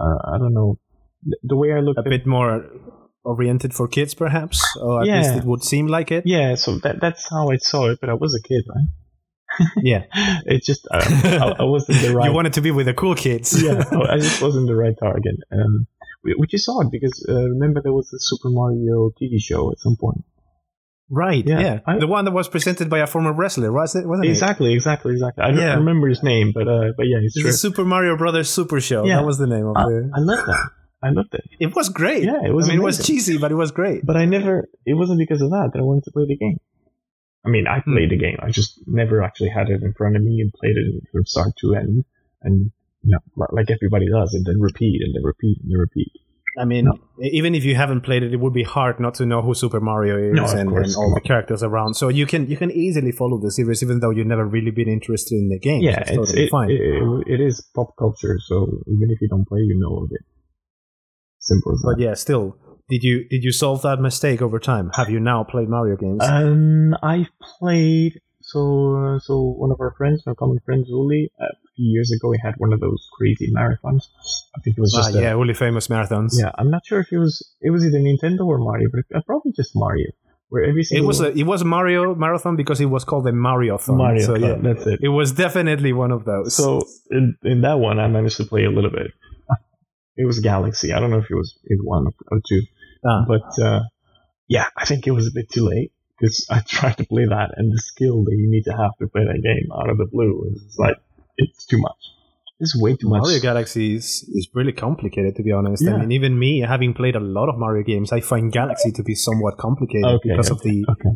uh, 0.00 0.18
I 0.34 0.38
don't 0.38 0.54
know. 0.54 0.78
The, 1.24 1.36
the 1.42 1.56
way 1.56 1.72
I 1.72 1.80
looked 1.80 1.98
A 1.98 2.02
at 2.02 2.08
bit 2.08 2.26
more 2.26 2.64
oriented 3.24 3.74
for 3.74 3.88
kids, 3.88 4.14
perhaps, 4.14 4.62
or 4.80 5.02
at 5.02 5.08
least 5.08 5.34
it 5.36 5.44
would 5.44 5.62
seem 5.64 5.86
like 5.88 6.10
it. 6.12 6.24
Yeah, 6.26 6.54
so 6.56 6.78
that 6.78 7.00
that's 7.00 7.28
how 7.30 7.50
I 7.50 7.56
saw 7.56 7.90
it, 7.90 7.98
but 8.00 8.10
I 8.10 8.14
was 8.14 8.34
a 8.34 8.42
kid, 8.42 8.64
right? 8.68 8.88
Yeah. 9.82 10.04
It 10.46 10.64
just 10.64 10.86
uh, 10.90 10.98
I, 11.00 11.62
I 11.62 11.64
wasn't 11.64 12.00
the 12.02 12.12
right. 12.16 12.26
You 12.28 12.32
wanted 12.34 12.54
to 12.54 12.60
be 12.60 12.70
with 12.72 12.86
the 12.86 12.94
cool 12.94 13.14
kids. 13.14 13.62
yeah, 13.62 13.82
I 14.10 14.18
just 14.18 14.42
wasn't 14.42 14.66
the 14.66 14.74
right 14.76 14.96
target. 14.98 15.36
Um, 15.52 15.86
which 16.24 16.54
is 16.54 16.66
odd 16.68 16.90
because 16.90 17.24
uh, 17.28 17.34
remember 17.50 17.80
there 17.82 17.92
was 17.92 18.12
a 18.12 18.18
Super 18.18 18.48
Mario 18.50 19.10
TV 19.20 19.40
show 19.40 19.70
at 19.70 19.78
some 19.78 19.96
point. 20.00 20.24
Right, 21.10 21.46
Yeah, 21.46 21.60
yeah. 21.60 21.80
I- 21.86 21.98
the 21.98 22.06
one 22.06 22.24
that 22.24 22.32
was 22.32 22.48
presented 22.48 22.88
by 22.88 22.98
a 23.00 23.06
former 23.06 23.32
wrestler, 23.32 23.70
was 23.70 23.94
it? 23.94 24.06
Wasn't 24.08 24.26
it? 24.26 24.30
Exactly, 24.30 24.72
exactly, 24.72 25.12
exactly. 25.12 25.44
I 25.44 25.48
don't 25.50 25.58
Yeah. 25.60 25.74
remember 25.76 26.08
his 26.08 26.22
name, 26.22 26.52
but 26.54 26.66
uh, 26.66 26.92
but 26.96 27.04
yeah, 27.06 27.18
it's 27.22 27.36
it? 27.36 27.42
true. 27.42 27.50
The 27.52 27.56
Super 27.56 27.84
Mario 27.84 28.16
Brothers 28.16 28.48
Super 28.50 28.80
Show. 28.80 29.04
Yeah. 29.04 29.16
That 29.18 29.26
was 29.26 29.38
the 29.38 29.46
name 29.46 29.66
of 29.66 29.76
it. 29.76 30.10
I 30.14 30.18
love 30.20 30.46
that. 30.46 30.70
I 31.04 31.10
loved 31.10 31.34
it, 31.34 31.44
It 31.60 31.74
was 31.74 31.90
great. 31.90 32.24
Yeah, 32.24 32.40
it 32.44 32.54
was 32.54 32.66
I 32.66 32.72
mean, 32.72 32.78
it 32.80 32.82
was 32.82 33.04
cheesy, 33.06 33.36
but 33.36 33.52
it 33.52 33.56
was 33.56 33.72
great. 33.72 34.06
but 34.06 34.16
I 34.16 34.24
never. 34.24 34.68
It 34.86 34.94
wasn't 34.94 35.18
because 35.18 35.42
of 35.42 35.50
that 35.50 35.70
that 35.72 35.78
I 35.78 35.82
wanted 35.82 36.04
to 36.04 36.12
play 36.12 36.24
the 36.26 36.36
game. 36.36 36.58
I 37.44 37.50
mean, 37.50 37.66
I 37.66 37.80
hmm. 37.80 37.92
played 37.92 38.10
the 38.10 38.16
game. 38.16 38.38
I 38.40 38.50
just 38.50 38.80
never 38.86 39.22
actually 39.22 39.50
had 39.50 39.68
it 39.68 39.82
in 39.82 39.92
front 39.92 40.16
of 40.16 40.22
me 40.22 40.40
and 40.40 40.52
played 40.52 40.76
it 40.76 41.02
from 41.12 41.26
start 41.26 41.52
to 41.60 41.74
end, 41.74 42.04
and 42.42 42.70
you 43.02 43.10
know, 43.12 43.46
like 43.52 43.70
everybody 43.70 44.06
does, 44.10 44.32
and 44.32 44.46
then 44.46 44.60
repeat 44.60 45.02
and 45.02 45.14
then 45.14 45.22
repeat 45.22 45.58
and 45.62 45.70
then 45.70 45.78
repeat. 45.78 46.12
I 46.56 46.64
mean, 46.64 46.88
even 47.20 47.54
if 47.54 47.64
you 47.64 47.74
haven't 47.74 48.02
played 48.02 48.22
it, 48.22 48.32
it 48.32 48.38
would 48.38 48.52
be 48.52 48.62
hard 48.62 49.00
not 49.00 49.14
to 49.14 49.26
know 49.26 49.42
who 49.42 49.54
Super 49.54 49.80
Mario 49.80 50.16
is 50.16 50.34
No, 50.34 50.44
and, 50.44 50.70
and 50.70 50.96
all 50.96 51.12
the 51.12 51.20
characters 51.20 51.64
around. 51.64 51.94
So 51.94 52.08
you 52.08 52.26
can 52.26 52.48
you 52.48 52.56
can 52.56 52.70
easily 52.70 53.10
follow 53.10 53.38
the 53.38 53.50
series, 53.50 53.82
even 53.82 54.00
though 54.00 54.10
you've 54.10 54.28
never 54.28 54.46
really 54.46 54.70
been 54.70 54.88
interested 54.88 55.34
in 55.34 55.48
the 55.48 55.58
game. 55.58 55.82
Yeah, 55.82 56.00
it's, 56.00 56.10
it's, 56.10 56.16
totally 56.16 56.44
it, 56.44 56.50
fine. 56.50 56.70
it- 56.70 57.34
it 57.34 57.40
is 57.40 57.60
pop 57.74 57.96
culture, 57.98 58.38
so 58.38 58.68
even 58.86 59.10
if 59.10 59.20
you 59.20 59.28
don't 59.28 59.46
play, 59.46 59.60
you 59.60 59.78
know 59.78 60.04
of 60.04 60.10
it. 60.12 60.24
Simple 61.44 61.72
as 61.72 61.82
but 61.84 61.96
that. 61.96 62.02
yeah, 62.02 62.14
still, 62.14 62.56
did 62.88 63.02
you 63.02 63.28
did 63.28 63.44
you 63.44 63.52
solve 63.52 63.82
that 63.82 64.00
mistake 64.00 64.42
over 64.42 64.58
time? 64.58 64.90
Have 64.94 65.10
you 65.10 65.20
now 65.20 65.44
played 65.44 65.68
Mario 65.68 65.96
games? 65.96 66.22
Um, 66.22 66.94
I've 67.02 67.28
played. 67.58 68.20
So, 68.40 68.94
uh, 68.96 69.18
so 69.20 69.40
one 69.40 69.70
of 69.72 69.80
our 69.80 69.94
friends, 69.96 70.22
our 70.26 70.34
common 70.34 70.60
friend 70.66 70.84
Zuli, 70.84 71.28
a 71.40 71.46
few 71.76 71.90
years 71.90 72.12
ago, 72.12 72.30
he 72.32 72.38
had 72.42 72.54
one 72.58 72.74
of 72.74 72.80
those 72.80 73.08
crazy 73.16 73.50
marathons. 73.50 74.02
I 74.54 74.60
think 74.60 74.76
it 74.76 74.80
was 74.82 74.94
ah, 74.94 74.98
just 74.98 75.16
a- 75.16 75.20
yeah, 75.22 75.32
really 75.32 75.54
famous 75.54 75.88
marathons. 75.88 76.38
yeah. 76.38 76.50
I'm 76.58 76.70
not 76.70 76.82
sure 76.84 77.00
if 77.00 77.10
it 77.10 77.18
was 77.18 77.42
it 77.62 77.70
was 77.70 77.84
either 77.86 77.98
Nintendo 77.98 78.46
or 78.46 78.58
Mario, 78.58 78.88
but 78.92 79.16
uh, 79.16 79.22
probably 79.26 79.52
just 79.56 79.72
Mario. 79.74 80.10
Where 80.50 80.62
every 80.64 80.84
It 80.90 81.04
was 81.04 81.20
a, 81.20 81.32
it 81.36 81.44
was 81.44 81.64
Mario 81.64 82.14
marathon 82.14 82.54
because 82.54 82.80
it 82.80 82.86
was 82.86 83.02
called 83.02 83.26
a 83.26 83.32
Mariothon. 83.32 83.96
Mario, 83.96 84.22
So 84.24 84.36
yeah, 84.36 84.56
that's 84.60 84.86
it. 84.86 85.00
it 85.02 85.08
was 85.08 85.32
definitely 85.32 85.92
one 85.92 86.12
of 86.12 86.24
those. 86.26 86.54
So 86.54 86.82
in, 87.10 87.36
in 87.42 87.62
that 87.62 87.78
one, 87.80 87.98
I 87.98 88.08
managed 88.08 88.36
to 88.36 88.44
play 88.44 88.64
a 88.64 88.70
little 88.70 88.90
bit. 88.90 89.10
It 90.16 90.24
was 90.24 90.38
Galaxy. 90.40 90.92
I 90.92 91.00
don't 91.00 91.10
know 91.10 91.18
if 91.18 91.30
it 91.30 91.34
was 91.34 91.58
in 91.66 91.78
one 91.78 92.06
or 92.30 92.40
two, 92.48 92.62
Ah. 93.04 93.24
but 93.26 93.58
uh, 93.62 93.80
yeah, 94.48 94.66
I 94.76 94.84
think 94.84 95.06
it 95.06 95.10
was 95.12 95.26
a 95.26 95.32
bit 95.32 95.50
too 95.50 95.68
late 95.68 95.92
because 96.18 96.46
I 96.50 96.60
tried 96.60 96.98
to 96.98 97.04
play 97.06 97.26
that, 97.26 97.50
and 97.56 97.72
the 97.72 97.78
skill 97.78 98.24
that 98.24 98.34
you 98.36 98.48
need 98.50 98.64
to 98.64 98.72
have 98.76 98.96
to 99.00 99.06
play 99.08 99.24
that 99.24 99.42
game 99.42 99.70
out 99.72 99.90
of 99.90 99.98
the 99.98 100.06
blue 100.06 100.50
is 100.52 100.76
like 100.78 100.96
it's 101.36 101.66
too 101.66 101.78
much. 101.78 101.96
It's 102.60 102.80
way 102.80 102.94
too 102.96 103.08
much. 103.08 103.22
Mario 103.22 103.40
Galaxy 103.40 103.96
is, 103.96 104.22
is 104.32 104.48
really 104.54 104.72
complicated, 104.72 105.34
to 105.36 105.42
be 105.42 105.50
honest. 105.50 105.82
Yeah. 105.84 105.94
I 105.94 105.98
mean, 105.98 106.12
even 106.12 106.38
me, 106.38 106.60
having 106.60 106.94
played 106.94 107.16
a 107.16 107.20
lot 107.20 107.48
of 107.48 107.58
Mario 107.58 107.82
games, 107.82 108.12
I 108.12 108.20
find 108.20 108.52
Galaxy 108.52 108.92
to 108.92 109.02
be 109.02 109.16
somewhat 109.16 109.58
complicated 109.58 110.04
Okay, 110.04 110.28
because 110.30 110.50
of 110.50 110.62
the 110.62 110.86
okay. 110.88 111.10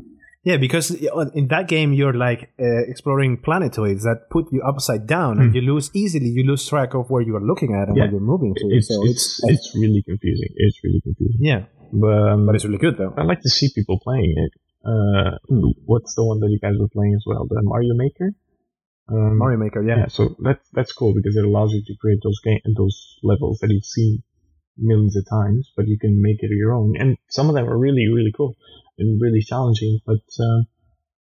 Yeah. 0.45 0.57
Because 0.57 0.91
in 0.91 1.49
that 1.49 1.69
game, 1.69 1.93
you're 1.93 2.15
like 2.15 2.51
uh, 2.61 2.83
exploring 2.89 3.37
planetoids 3.39 4.03
that 4.05 4.29
put 4.31 4.47
you 4.53 4.63
upside 4.63 5.07
down, 5.07 5.39
and 5.41 5.55
you 5.55 5.61
lose 5.61 5.91
easily. 5.95 6.29
You 6.29 6.45
lose 6.45 6.67
track 6.67 6.95
of 6.95 7.11
where 7.11 7.23
you 7.23 7.37
are 7.37 7.41
looking 7.45 7.75
at 7.75 7.89
and 7.89 7.93
Hmm. 7.93 7.97
Yeah. 7.99 8.05
where 8.05 8.13
you're 8.13 8.21
moving 8.21 8.55
to. 8.55 8.65
It's, 8.71 8.89
so 8.89 9.05
it's, 9.05 9.41
it's 9.45 9.75
really 9.77 10.03
confusing. 10.03 10.49
It's 10.57 10.79
really 10.85 11.01
confusing. 11.01 11.41
yeah, 11.41 11.65
But, 11.93 12.09
um, 12.33 12.47
but 12.47 12.55
it's 12.55 12.65
really 12.65 12.79
good 12.79 12.97
though. 12.99 13.15
I 13.17 13.23
like 13.23 13.41
to 13.43 13.51
see 13.51 13.69
people 13.75 13.99
playing 14.01 14.35
it. 14.37 14.53
Uh, 14.85 15.37
what's 15.85 16.15
the 16.15 16.25
one 16.25 16.41
that 16.41 16.49
you 16.51 16.59
guys 16.59 16.75
were 16.79 16.89
playing 16.89 17.15
as 17.15 17.25
well? 17.27 17.47
The 17.49 17.61
Mario 17.63 17.95
Maker. 17.95 18.33
Um, 19.11 19.39
Mario 19.39 19.59
Maker, 19.59 19.83
yeah. 19.83 20.01
yeah, 20.01 20.07
so 20.09 20.37
that's 20.39 20.69
that's 20.73 20.93
cool 20.93 21.15
because 21.15 21.35
it 21.37 21.45
allows 21.45 21.73
you 21.73 21.83
to 21.83 21.95
create 22.01 22.21
those 22.23 22.41
game 22.41 22.61
those 22.77 23.19
levels 23.23 23.59
that 23.61 23.71
you've 23.71 23.85
seen 23.85 24.23
millions 24.79 25.17
of 25.17 25.29
times, 25.29 25.71
but 25.77 25.89
you 25.89 25.99
can 25.99 26.23
make 26.23 26.39
it 26.41 26.51
your 26.51 26.73
own. 26.73 26.95
And 26.99 27.17
some 27.29 27.49
of 27.49 27.55
them 27.55 27.69
are 27.69 27.79
really 27.79 28.09
really 28.09 28.33
cool 28.37 28.57
and 28.99 29.21
really 29.21 29.43
challenging. 29.43 30.01
But 30.07 30.25
uh, 30.41 30.63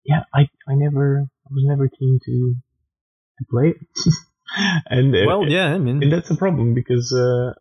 yeah, 0.05 0.23
I 0.33 0.41
I 0.67 0.75
never 0.75 1.25
I 1.45 1.49
was 1.51 1.63
never 1.65 1.87
keen 1.87 2.19
to 2.25 2.55
to 3.39 3.45
play 3.49 3.69
it. 3.69 3.77
and 4.87 5.15
uh, 5.15 5.19
Well, 5.25 5.47
yeah, 5.47 5.73
I 5.73 5.77
mean, 5.77 6.03
and 6.03 6.11
that's 6.11 6.29
a 6.29 6.35
problem 6.35 6.73
because 6.73 7.13
uh, 7.13 7.53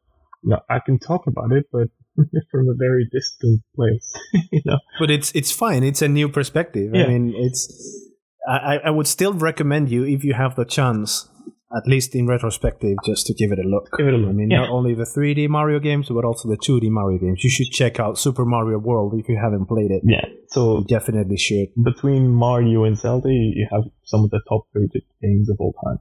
no, 0.42 0.60
I 0.68 0.80
can 0.80 0.98
talk 0.98 1.26
about 1.26 1.52
it, 1.52 1.66
but 1.72 1.88
from 2.50 2.68
a 2.68 2.74
very 2.74 3.08
distant 3.10 3.62
place, 3.74 4.14
you 4.52 4.62
know. 4.64 4.78
but 4.98 5.10
it's 5.10 5.32
it's 5.32 5.52
fine. 5.52 5.82
It's 5.82 6.02
a 6.02 6.08
new 6.08 6.28
perspective. 6.28 6.94
Yeah. 6.94 7.04
I 7.04 7.08
mean, 7.08 7.34
it's. 7.36 8.04
I, 8.48 8.78
I 8.84 8.90
would 8.90 9.06
still 9.06 9.34
recommend 9.34 9.90
you 9.90 10.04
if 10.04 10.24
you 10.24 10.32
have 10.32 10.56
the 10.56 10.64
chance, 10.64 11.28
at 11.76 11.86
least 11.86 12.14
in 12.14 12.26
retrospective, 12.26 12.96
just 13.04 13.26
to 13.26 13.34
give 13.34 13.52
it 13.52 13.58
a 13.58 13.68
look. 13.68 13.88
Give 13.98 14.08
it 14.08 14.14
a 14.14 14.16
look. 14.16 14.30
I 14.30 14.32
mean, 14.32 14.50
Yeah. 14.50 14.60
not 14.60 14.70
only 14.70 14.94
the 14.94 15.04
3D 15.04 15.48
Mario 15.48 15.78
games, 15.80 16.08
but 16.08 16.24
also 16.24 16.48
the 16.48 16.56
2D 16.56 16.88
Mario 16.90 17.18
games. 17.18 17.44
You 17.44 17.50
should 17.50 17.70
check 17.70 18.00
out 18.00 18.16
Super 18.18 18.44
Mario 18.46 18.78
World 18.78 19.12
if 19.20 19.28
you 19.28 19.36
haven't 19.36 19.66
played 19.66 19.90
it. 19.90 20.02
Yeah. 20.04 20.24
So 20.48 20.78
You 20.78 20.84
definitely 20.84 21.36
should. 21.36 21.68
between 21.84 22.28
Mario 22.28 22.84
and 22.84 22.96
Zelda, 22.96 23.28
you 23.28 23.52
you 23.60 23.66
have 23.70 23.84
some 24.04 24.24
of 24.24 24.30
the 24.30 24.40
top 24.48 24.62
rated 24.74 25.02
games 25.22 25.50
of 25.50 25.56
all 25.60 25.74
time, 25.84 25.98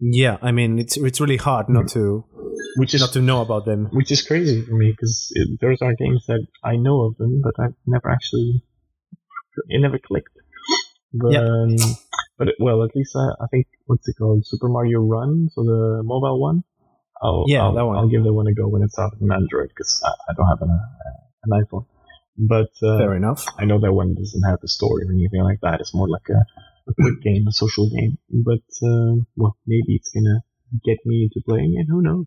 Yeah, 0.00 0.36
I 0.42 0.50
mean, 0.52 0.78
it's 0.78 0.96
it's 0.96 1.20
really 1.20 1.38
hard 1.48 1.68
not 1.68 1.88
to 1.96 2.24
which 2.80 2.92
is 2.94 3.00
not 3.00 3.12
to 3.12 3.22
know 3.22 3.40
about 3.40 3.64
them. 3.64 3.80
which 3.92 4.10
is 4.10 4.20
crazy 4.30 4.60
for 4.66 4.74
me 4.82 4.88
because 4.94 5.32
those 5.62 5.80
are 5.80 5.94
games 5.94 6.22
that 6.26 6.42
I 6.64 6.74
know 6.76 6.98
of 7.06 7.16
them, 7.20 7.40
but 7.46 7.54
I've 7.62 7.76
never 7.86 8.08
actually 8.10 8.62
it 9.68 9.80
never 9.80 9.98
clicked. 9.98 10.36
But 11.14 11.32
Yeah. 11.32 11.44
um, 11.48 11.76
but 12.38 12.48
well, 12.58 12.84
at 12.84 12.94
least 12.94 13.16
I, 13.16 13.44
I 13.44 13.46
think 13.50 13.66
what's 13.86 14.08
it 14.08 14.16
called, 14.18 14.46
Super 14.46 14.68
Mario 14.68 15.00
Run, 15.00 15.48
so 15.52 15.62
the 15.62 16.02
mobile 16.04 16.40
one. 16.40 16.64
I'll, 17.22 17.44
Yeah, 17.46 17.64
I'll, 17.64 17.74
that 17.74 17.86
one. 17.86 17.96
I'll 17.96 18.08
give 18.08 18.24
that 18.24 18.32
one 18.32 18.46
a 18.46 18.52
go 18.52 18.68
when 18.68 18.82
it's 18.82 18.98
out 18.98 19.14
on 19.20 19.32
Android 19.32 19.68
because 19.68 20.02
I, 20.04 20.10
I 20.30 20.34
don't 20.36 20.48
have 20.48 20.62
an, 20.62 20.70
uh, 20.70 21.10
an 21.44 21.64
iPhone. 21.64 21.86
But 22.38 22.70
uh, 22.82 22.98
Fair 22.98 23.14
enough. 23.14 23.46
I 23.58 23.64
know 23.64 23.80
that 23.80 23.92
one 23.92 24.14
doesn't 24.14 24.42
have 24.42 24.58
a 24.62 24.68
story 24.68 25.04
or 25.06 25.12
anything 25.12 25.42
like 25.42 25.60
that. 25.62 25.80
It's 25.80 25.94
more 25.94 26.08
like 26.08 26.28
a, 26.28 26.44
a 26.90 26.94
quick 26.94 27.22
game, 27.22 27.46
a 27.48 27.52
social 27.52 27.88
game. 27.88 28.18
But 28.28 28.68
uh, 28.82 29.24
well, 29.36 29.56
maybe 29.66 29.96
it's 29.96 30.10
gonna 30.10 30.42
get 30.84 30.98
me 31.06 31.24
into 31.24 31.40
playing 31.46 31.74
it. 31.78 31.86
Who 31.88 32.02
knows? 32.02 32.26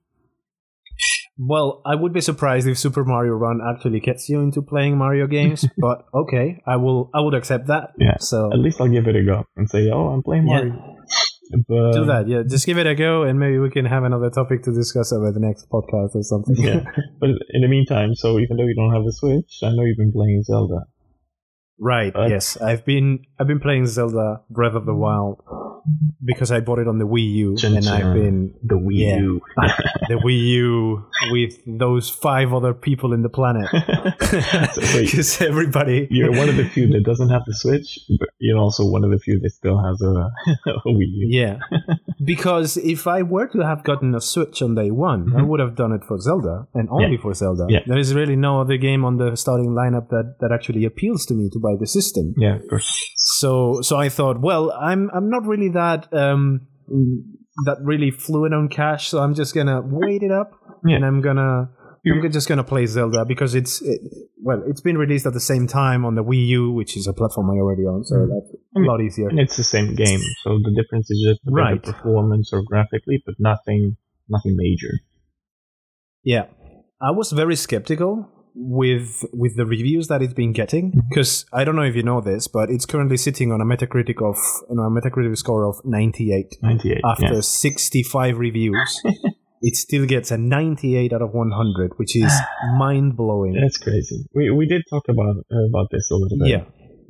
Well, 1.41 1.81
I 1.85 1.95
would 1.95 2.11
be 2.11 2.19
surprised 2.19 2.67
if 2.67 2.77
Super 2.77 3.05
Mario 3.05 3.33
Run 3.33 3.61
actually 3.63 4.01
gets 4.01 4.27
you 4.27 4.41
into 4.41 4.61
playing 4.61 4.97
Mario 4.97 5.25
games, 5.25 5.65
but 5.77 6.05
okay, 6.13 6.61
I 6.67 6.75
will 6.75 7.09
I 7.13 7.21
would 7.21 7.33
accept 7.33 7.67
that. 7.67 7.91
Yeah. 7.97 8.17
So 8.19 8.51
At 8.51 8.59
least 8.59 8.81
I'll 8.81 8.89
give 8.89 9.07
it 9.07 9.15
a 9.15 9.23
go 9.23 9.45
and 9.55 9.69
say, 9.69 9.89
"Oh, 9.89 10.09
I'm 10.09 10.21
playing 10.21 10.47
Yeah. 10.47 10.63
Mario." 10.63 10.95
But, 11.67 11.93
Do 11.93 12.05
that, 12.05 12.27
yeah. 12.27 12.43
Just 12.47 12.67
give 12.67 12.77
it 12.77 12.85
a 12.85 12.93
go, 12.93 13.23
and 13.23 13.39
maybe 13.39 13.57
we 13.57 13.71
can 13.71 13.85
have 13.85 14.03
another 14.03 14.29
topic 14.29 14.61
to 14.63 14.71
discuss 14.71 15.11
over 15.11 15.31
the 15.31 15.39
next 15.39 15.67
podcast 15.71 16.13
or 16.13 16.21
something. 16.21 16.55
Yeah. 16.57 16.83
But 17.19 17.29
in 17.49 17.61
the 17.61 17.67
meantime, 17.67 18.13
so 18.13 18.37
even 18.37 18.57
though 18.57 18.67
you 18.67 18.75
don't 18.75 18.93
have 18.93 19.05
a 19.05 19.11
Switch, 19.11 19.59
I 19.63 19.69
know 19.69 19.83
you've 19.83 19.97
been 19.97 20.11
playing 20.11 20.43
Zelda. 20.43 20.85
Right. 21.79 22.15
Uh, 22.15 22.27
yes, 22.27 22.57
I've 22.57 22.85
been 22.85 23.25
I've 23.39 23.47
been 23.47 23.59
playing 23.59 23.87
Zelda 23.87 24.41
Breath 24.49 24.73
of 24.75 24.85
the 24.85 24.93
Wild 24.95 25.41
because 26.23 26.51
I 26.51 26.59
bought 26.59 26.79
it 26.79 26.87
on 26.87 26.99
the 26.99 27.07
Wii 27.07 27.33
U, 27.35 27.57
Chun 27.57 27.75
and 27.77 27.87
I've 27.87 28.13
been 28.13 28.53
The 28.63 28.75
Wii 28.75 28.99
Yeah. 28.99 29.17
U. 29.19 29.41
the 30.09 30.15
Wii 30.15 30.39
U 30.59 31.05
with 31.31 31.57
those 31.65 32.09
five 32.09 32.53
other 32.53 32.73
people 32.73 33.13
in 33.13 33.21
the 33.23 33.29
planet. 33.29 33.67
So. 34.29 35.01
Because 35.01 35.41
everybody, 35.51 36.07
You're 36.11 36.31
one 36.31 36.49
of 36.49 36.55
the 36.57 36.65
few 36.65 36.87
that 36.89 37.03
doesn't 37.03 37.29
have 37.29 37.41
the 37.47 37.55
Switch, 37.55 37.99
but 38.19 38.29
you're 38.37 38.59
also 38.59 38.85
one 38.85 39.03
of 39.03 39.09
the 39.09 39.17
few 39.17 39.39
that 39.39 39.49
still 39.51 39.81
has 39.83 39.99
a, 40.01 40.29
a 40.69 40.87
Wii 40.87 41.07
U. 41.07 41.27
Yeah. 41.29 41.57
because 42.23 42.77
if 42.77 43.07
I 43.07 43.23
were 43.23 43.47
to 43.47 43.59
have 43.65 43.83
gotten 43.83 44.13
a 44.13 44.21
Switch 44.21 44.61
on 44.61 44.75
day 44.75 44.91
one, 44.91 45.33
I 45.35 45.41
would 45.41 45.59
have 45.59 45.75
done 45.75 45.91
it 45.93 46.03
for 46.03 46.19
Zelda 46.19 46.67
and 46.75 46.87
only 46.91 47.17
for 47.17 47.33
Zelda. 47.33 47.63
Mm-hmm. 47.63 47.71
Yeah. 47.71 47.79
There 47.87 47.97
is 47.97 48.13
really 48.13 48.35
no 48.35 48.61
other 48.61 48.77
game 48.77 49.03
on 49.05 49.17
the 49.17 49.35
starting 49.35 49.71
lineup 49.71 50.09
that, 50.09 50.35
that 50.41 50.51
actually 50.51 50.85
appeals 50.85 51.25
to 51.27 51.33
me 51.33 51.49
to 51.49 51.59
buy 51.59 51.68
the 51.77 51.87
system. 51.87 52.33
Yeah, 52.37 52.55
of 52.55 52.67
course. 52.69 52.89
So 53.15 53.81
so 53.81 53.97
I 53.97 54.09
thought, 54.09 54.41
well, 54.41 54.71
I'm 54.71 55.09
I'm 55.13 55.29
not 55.29 55.45
really 55.45 55.69
that 55.69 56.11
um 56.13 56.67
that 57.65 57.77
really 57.83 58.11
fluent 58.11 58.53
on 58.53 58.69
cash, 58.69 59.09
so 59.09 59.19
I'm 59.19 59.33
just 59.35 59.53
gonna 59.53 59.81
wait 59.83 60.23
it 60.23 60.31
up 60.31 60.51
Yeah. 60.85 60.95
and 60.97 61.05
I'm 61.05 61.21
gonna 61.21 61.69
I'm 62.05 62.31
just 62.31 62.47
gonna 62.47 62.63
play 62.63 62.85
Zelda 62.85 63.25
because 63.25 63.53
it's 63.53 63.81
it, 63.81 63.99
well, 64.41 64.63
it's 64.65 64.81
been 64.81 64.97
released 64.97 65.25
at 65.27 65.33
the 65.33 65.39
same 65.41 65.67
time 65.67 66.05
on 66.05 66.15
the 66.15 66.23
Wii 66.23 66.47
U, 66.47 66.71
which 66.71 66.95
is 66.97 67.05
a 67.07 67.13
platform 67.13 67.49
I 67.51 67.55
already 67.59 67.85
own, 67.85 68.03
so 68.05 68.15
Mm. 68.15 68.29
that's 68.33 68.51
a 68.77 68.79
lot 68.79 69.01
easier. 69.01 69.27
And 69.27 69.39
it's 69.39 69.57
the 69.57 69.63
same 69.65 69.93
game, 69.95 70.21
so 70.43 70.57
the 70.63 70.71
difference 70.81 71.11
is 71.11 71.19
just 71.27 71.41
a 71.45 71.51
Right. 71.51 71.83
performance 71.83 72.51
or 72.53 72.63
graphically, 72.63 73.21
but 73.25 73.35
nothing, 73.37 73.97
nothing 74.29 74.55
major. 74.55 74.93
Yeah, 76.23 76.45
I 77.01 77.11
was 77.11 77.31
very 77.31 77.55
skeptical 77.55 78.27
with 78.61 79.23
with 79.31 79.55
the 79.55 79.65
reviews 79.65 80.09
that 80.09 80.21
it's 80.21 80.33
been 80.33 80.51
getting 80.51 81.01
because 81.09 81.45
I 81.53 81.63
don't 81.63 81.77
know 81.77 81.83
if 81.83 81.95
you 81.95 82.03
know 82.03 82.19
this, 82.19 82.47
but 82.47 82.69
it's 82.69 82.85
currently 82.85 83.15
sitting 83.15 83.51
on 83.51 83.61
a 83.61 83.65
Metacritic 83.65 84.21
of 84.21 84.37
you 84.69 84.75
know, 84.75 84.83
a 84.83 84.91
Metacritic 84.91 85.37
score 85.37 85.65
of 85.65 85.79
98 85.85 86.57
98. 86.61 87.01
after 87.05 87.35
yeah. 87.35 87.41
65 87.41 88.37
reviews. 88.37 89.01
it 89.61 89.75
still 89.75 90.05
gets 90.05 90.31
a 90.31 90.37
98 90.37 91.13
out 91.13 91.21
of 91.21 91.33
100, 91.33 91.97
which 91.97 92.15
is 92.15 92.33
mind 92.77 93.15
blowing. 93.15 93.53
That's 93.53 93.77
crazy. 93.77 94.25
We 94.33 94.49
we 94.49 94.65
did 94.65 94.83
talk 94.89 95.07
about 95.07 95.37
uh, 95.51 95.65
about 95.69 95.87
this 95.91 96.11
a 96.11 96.15
little 96.15 96.37
bit. 96.39 96.49
Yeah. 96.49 96.63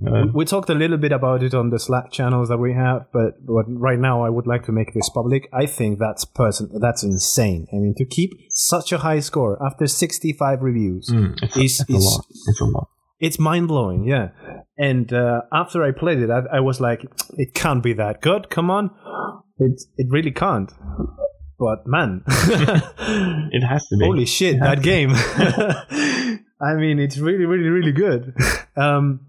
Uh, 0.06 0.28
We 0.34 0.46
talked 0.46 0.70
a 0.70 0.74
little 0.76 0.98
bit 0.98 1.12
about 1.12 1.44
it 1.44 1.54
on 1.54 1.70
the 1.70 1.80
Slack 1.80 2.12
channels 2.12 2.50
that 2.50 2.58
we 2.58 2.74
have, 2.74 3.08
but, 3.12 3.46
but 3.46 3.66
right 3.68 4.00
now 4.00 4.24
I 4.24 4.30
would 4.30 4.48
like 4.48 4.64
to 4.66 4.72
make 4.72 4.94
this 4.94 5.10
public. 5.10 5.50
I 5.54 5.66
think 5.66 6.00
that's 6.00 6.24
person 6.26 6.70
that's 6.80 7.04
insane. 7.04 7.68
I 7.74 7.78
mean, 7.78 7.94
to 7.98 8.06
keep 8.06 8.32
such 8.50 8.92
a 8.92 9.00
high 9.00 9.20
score 9.20 9.58
after 9.66 9.88
65 9.88 10.62
reviews, 10.62 11.10
mm, 11.10 11.34
it's, 11.42 11.58
is- 11.58 11.80
it's 11.82 11.90
a 11.90 11.94
is- 11.98 12.06
lot. 12.06 12.26
It's 12.48 12.62
a 12.62 12.66
lot. 12.66 12.88
it's 13.20 13.40
mind 13.40 13.68
blowing. 13.68 14.06
Yeah. 14.06 14.30
And 14.78 15.12
uh, 15.12 15.42
after 15.52 15.84
I 15.84 15.92
played 15.92 16.20
it, 16.20 16.30
I, 16.30 16.58
I 16.58 16.60
was 16.62 16.80
like, 16.80 17.06
it 17.38 17.54
can't 17.54 17.84
be 17.84 17.94
that 17.94 18.22
good. 18.22 18.50
Come 18.50 18.70
on, 18.72 18.92
it 19.58 19.82
it 19.98 20.08
really 20.10 20.32
can't. 20.32 20.72
But 21.60 21.86
man, 21.86 22.24
It 22.28 23.64
has 23.68 23.86
to 23.88 23.98
be. 23.98 24.06
holy 24.06 24.26
shit, 24.26 24.60
that 24.62 24.82
game! 24.82 25.12
I 26.62 26.76
mean, 26.76 27.00
it's 27.00 27.18
really, 27.18 27.46
really, 27.46 27.68
really 27.70 27.92
good. 27.92 28.34
Um, 28.78 29.22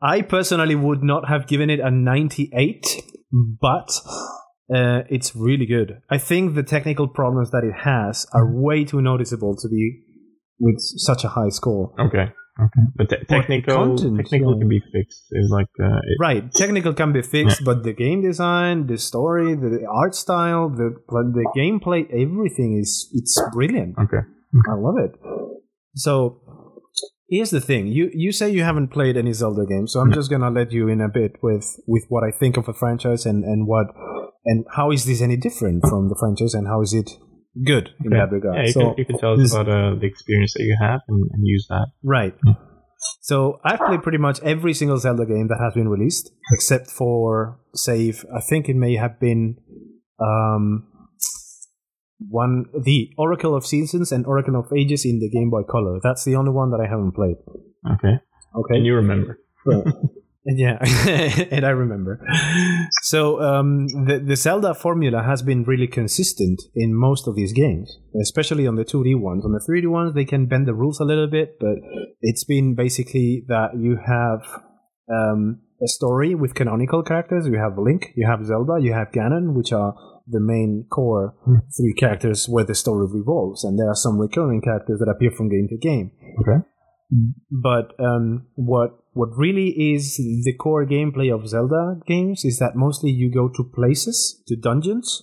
I 0.00 0.22
personally 0.22 0.74
would 0.74 1.02
not 1.02 1.28
have 1.28 1.46
given 1.46 1.70
it 1.70 1.80
a 1.80 1.90
98, 1.90 2.86
but 3.60 3.90
uh, 4.74 5.02
it's 5.08 5.34
really 5.34 5.66
good. 5.66 6.00
I 6.10 6.18
think 6.18 6.54
the 6.54 6.62
technical 6.62 7.08
problems 7.08 7.50
that 7.50 7.64
it 7.64 7.84
has 7.84 8.26
are 8.32 8.50
way 8.50 8.84
too 8.84 9.00
noticeable 9.00 9.56
to 9.56 9.68
be 9.68 10.02
with 10.58 10.76
such 10.80 11.24
a 11.24 11.28
high 11.28 11.48
score. 11.48 11.94
Okay. 11.98 12.32
Okay. 12.58 12.88
But 12.94 13.10
te- 13.10 13.24
technical, 13.28 13.74
content, 13.76 14.16
technical 14.16 14.54
yeah. 14.54 14.60
can 14.60 14.68
be 14.68 14.80
fixed. 14.80 15.24
It's 15.30 15.50
like 15.50 15.66
uh, 15.78 15.96
it, 15.96 16.16
Right, 16.18 16.50
technical 16.52 16.94
can 16.94 17.12
be 17.12 17.20
fixed, 17.20 17.62
but 17.64 17.82
the 17.82 17.92
game 17.92 18.22
design, 18.22 18.86
the 18.86 18.96
story, 18.96 19.54
the 19.54 19.86
art 19.86 20.14
style, 20.14 20.70
the 20.70 20.96
the 21.08 21.46
gameplay, 21.54 22.06
everything 22.10 22.78
is 22.78 23.10
it's 23.12 23.38
brilliant. 23.52 23.96
okay. 23.98 24.24
I 24.70 24.74
love 24.74 24.96
it. 24.96 25.12
So 25.96 26.40
here's 27.28 27.50
the 27.50 27.60
thing: 27.60 27.86
you 27.88 28.10
you 28.12 28.32
say 28.32 28.50
you 28.50 28.62
haven't 28.62 28.88
played 28.88 29.16
any 29.16 29.32
Zelda 29.32 29.66
games, 29.66 29.92
so 29.92 30.00
I'm 30.00 30.12
just 30.12 30.30
gonna 30.30 30.50
let 30.50 30.72
you 30.72 30.88
in 30.88 31.00
a 31.00 31.08
bit 31.08 31.32
with 31.42 31.78
with 31.86 32.04
what 32.08 32.24
I 32.24 32.30
think 32.30 32.56
of 32.56 32.66
the 32.66 32.74
franchise 32.74 33.26
and 33.26 33.44
and 33.44 33.66
what 33.66 33.86
and 34.44 34.64
how 34.76 34.90
is 34.90 35.04
this 35.04 35.20
any 35.20 35.36
different 35.36 35.84
from 35.88 36.08
the 36.08 36.16
franchise 36.18 36.54
and 36.54 36.66
how 36.66 36.80
is 36.82 36.92
it 36.92 37.10
good 37.64 37.90
in 38.04 38.12
Okay. 38.12 38.16
that 38.20 38.30
regard? 38.32 38.56
Yeah, 38.56 38.62
you, 38.66 38.72
so 38.72 38.80
can, 38.80 38.94
you 38.98 39.04
can 39.04 39.18
tell 39.18 39.40
us 39.40 39.52
about 39.52 39.68
uh, 39.68 39.94
the 39.98 40.06
experience 40.06 40.52
that 40.54 40.62
you 40.62 40.76
have 40.80 41.00
and, 41.08 41.28
and 41.32 41.46
use 41.46 41.66
that. 41.68 41.86
Right. 42.02 42.34
So 43.20 43.60
I've 43.64 43.80
played 43.80 44.02
pretty 44.02 44.18
much 44.18 44.40
every 44.42 44.72
single 44.72 44.98
Zelda 44.98 45.26
game 45.26 45.48
that 45.48 45.58
has 45.62 45.74
been 45.74 45.88
released, 45.88 46.30
except 46.52 46.90
for 46.90 47.60
save. 47.74 48.24
I 48.34 48.40
think 48.40 48.68
it 48.68 48.76
may 48.76 48.96
have 48.96 49.20
been 49.20 49.56
um, 50.20 50.86
one 52.18 52.66
the 52.84 53.10
Oracle 53.18 53.54
of 53.54 53.66
Seasons 53.66 54.12
and 54.12 54.26
Oracle 54.26 54.56
of 54.56 54.72
Ages 54.76 55.04
in 55.04 55.20
the 55.20 55.28
Game 55.28 55.50
Boy 55.50 55.62
Color. 55.62 56.00
That's 56.02 56.24
the 56.24 56.36
only 56.36 56.52
one 56.52 56.70
that 56.70 56.80
I 56.80 56.88
haven't 56.88 57.12
played. 57.12 57.36
Okay. 57.94 58.18
Okay. 58.54 58.76
And 58.76 58.86
you 58.86 58.94
remember. 58.94 59.38
Yeah, 60.48 60.78
and 61.50 61.66
I 61.66 61.70
remember. 61.70 62.24
So 63.02 63.42
um, 63.42 63.88
the 64.06 64.22
the 64.24 64.36
Zelda 64.36 64.74
formula 64.74 65.24
has 65.24 65.42
been 65.42 65.64
really 65.64 65.88
consistent 65.88 66.62
in 66.74 66.94
most 66.94 67.26
of 67.26 67.34
these 67.34 67.52
games, 67.52 67.98
especially 68.22 68.64
on 68.64 68.76
the 68.76 68.84
2D 68.84 69.18
ones. 69.18 69.44
On 69.44 69.50
the 69.50 69.58
3D 69.58 69.90
ones, 69.90 70.14
they 70.14 70.24
can 70.24 70.46
bend 70.46 70.68
the 70.68 70.74
rules 70.74 71.00
a 71.00 71.04
little 71.04 71.26
bit, 71.26 71.58
but 71.58 71.78
it's 72.20 72.44
been 72.44 72.76
basically 72.76 73.44
that 73.48 73.70
you 73.76 73.98
have 74.06 74.62
um, 75.10 75.62
a 75.82 75.88
story 75.88 76.36
with 76.36 76.54
canonical 76.54 77.02
characters. 77.02 77.48
You 77.48 77.58
have 77.58 77.76
Link, 77.76 78.12
you 78.14 78.28
have 78.28 78.46
Zelda, 78.46 78.78
you 78.80 78.92
have 78.92 79.10
Ganon, 79.10 79.52
which 79.52 79.72
are 79.72 79.94
the 80.26 80.40
main 80.40 80.86
core 80.90 81.34
three 81.76 81.94
characters 81.94 82.48
where 82.48 82.64
the 82.64 82.74
story 82.74 83.06
revolves, 83.10 83.64
and 83.64 83.78
there 83.78 83.88
are 83.88 83.94
some 83.94 84.18
recurring 84.18 84.60
characters 84.60 84.98
that 85.00 85.08
appear 85.08 85.30
from 85.30 85.48
game 85.48 85.68
to 85.68 85.76
game 85.76 86.10
Okay. 86.40 86.58
but 87.50 87.94
um, 88.00 88.46
what 88.54 88.90
what 89.12 89.30
really 89.36 89.68
is 89.94 90.16
the 90.16 90.52
core 90.58 90.84
gameplay 90.84 91.32
of 91.34 91.48
Zelda 91.48 91.98
games 92.06 92.44
is 92.44 92.58
that 92.58 92.76
mostly 92.76 93.10
you 93.10 93.30
go 93.32 93.48
to 93.48 93.64
places, 93.74 94.42
to 94.48 94.56
dungeons, 94.56 95.22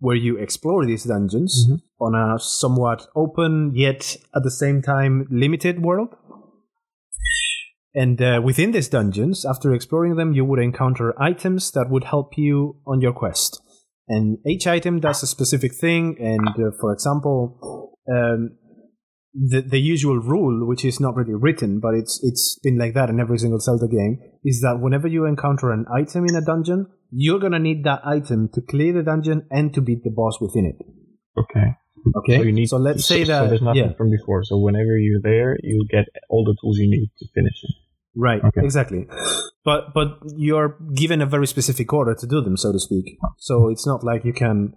where 0.00 0.16
you 0.16 0.36
explore 0.36 0.84
these 0.86 1.04
dungeons 1.04 1.68
on 2.00 2.14
a 2.14 2.38
somewhat 2.40 3.06
open 3.14 3.72
yet 3.74 4.16
at 4.34 4.42
the 4.42 4.50
same 4.50 4.82
time 4.82 5.26
limited 5.30 5.82
world. 5.82 6.16
And 7.94 8.20
uh, 8.20 8.40
within 8.44 8.72
these 8.72 8.88
dungeons, 8.88 9.44
after 9.44 9.72
exploring 9.72 10.16
them, 10.16 10.32
you 10.32 10.44
would 10.44 10.60
encounter 10.60 11.20
items 11.20 11.70
that 11.72 11.90
would 11.90 12.04
help 12.04 12.36
you 12.36 12.76
on 12.86 13.00
your 13.00 13.12
quest. 13.12 13.60
And 14.08 14.38
each 14.46 14.66
item 14.66 15.00
does 15.00 15.22
a 15.22 15.26
specific 15.26 15.74
thing. 15.74 16.16
And 16.18 16.48
uh, 16.48 16.70
for 16.80 16.92
example, 16.92 17.92
um, 18.10 18.56
the 19.34 19.60
the 19.60 19.78
usual 19.78 20.18
rule, 20.18 20.66
which 20.66 20.84
is 20.84 20.98
not 20.98 21.14
really 21.14 21.34
written, 21.34 21.80
but 21.80 21.94
it's 21.94 22.18
it's 22.22 22.58
been 22.62 22.78
like 22.78 22.94
that 22.94 23.10
in 23.10 23.20
every 23.20 23.38
single 23.38 23.60
Zelda 23.60 23.86
game, 23.86 24.18
is 24.44 24.60
that 24.62 24.78
whenever 24.80 25.06
you 25.06 25.26
encounter 25.26 25.70
an 25.70 25.84
item 25.94 26.24
in 26.26 26.34
a 26.34 26.44
dungeon, 26.44 26.86
you're 27.10 27.38
gonna 27.38 27.58
need 27.58 27.84
that 27.84 28.00
item 28.04 28.48
to 28.54 28.60
clear 28.62 28.92
the 28.92 29.02
dungeon 29.02 29.46
and 29.50 29.74
to 29.74 29.80
beat 29.80 30.02
the 30.04 30.10
boss 30.10 30.40
within 30.40 30.64
it. 30.66 30.84
Okay. 31.38 31.76
Okay. 32.16 32.36
So 32.38 32.42
you 32.42 32.52
need. 32.52 32.68
So 32.68 32.78
let's 32.78 33.04
say 33.04 33.24
so, 33.24 33.32
that. 33.32 33.42
So 33.42 33.48
there's 33.48 33.62
nothing 33.62 33.90
yeah. 33.90 33.96
from 33.96 34.10
before. 34.10 34.42
So 34.44 34.58
whenever 34.58 34.96
you're 34.96 35.20
there, 35.22 35.56
you 35.62 35.86
get 35.90 36.06
all 36.30 36.44
the 36.44 36.56
tools 36.60 36.78
you 36.78 36.88
need 36.90 37.10
to 37.18 37.26
finish 37.34 37.54
it. 37.62 37.74
Right. 38.20 38.42
Okay. 38.44 38.62
Exactly. 38.64 39.06
But 39.64 39.94
but 39.94 40.18
you're 40.36 40.76
given 40.94 41.20
a 41.22 41.26
very 41.26 41.46
specific 41.46 41.92
order 41.92 42.14
to 42.14 42.26
do 42.26 42.40
them, 42.40 42.56
so 42.56 42.72
to 42.72 42.78
speak. 42.80 43.16
So 43.38 43.68
it's 43.70 43.86
not 43.86 44.02
like 44.02 44.24
you 44.24 44.32
can. 44.32 44.74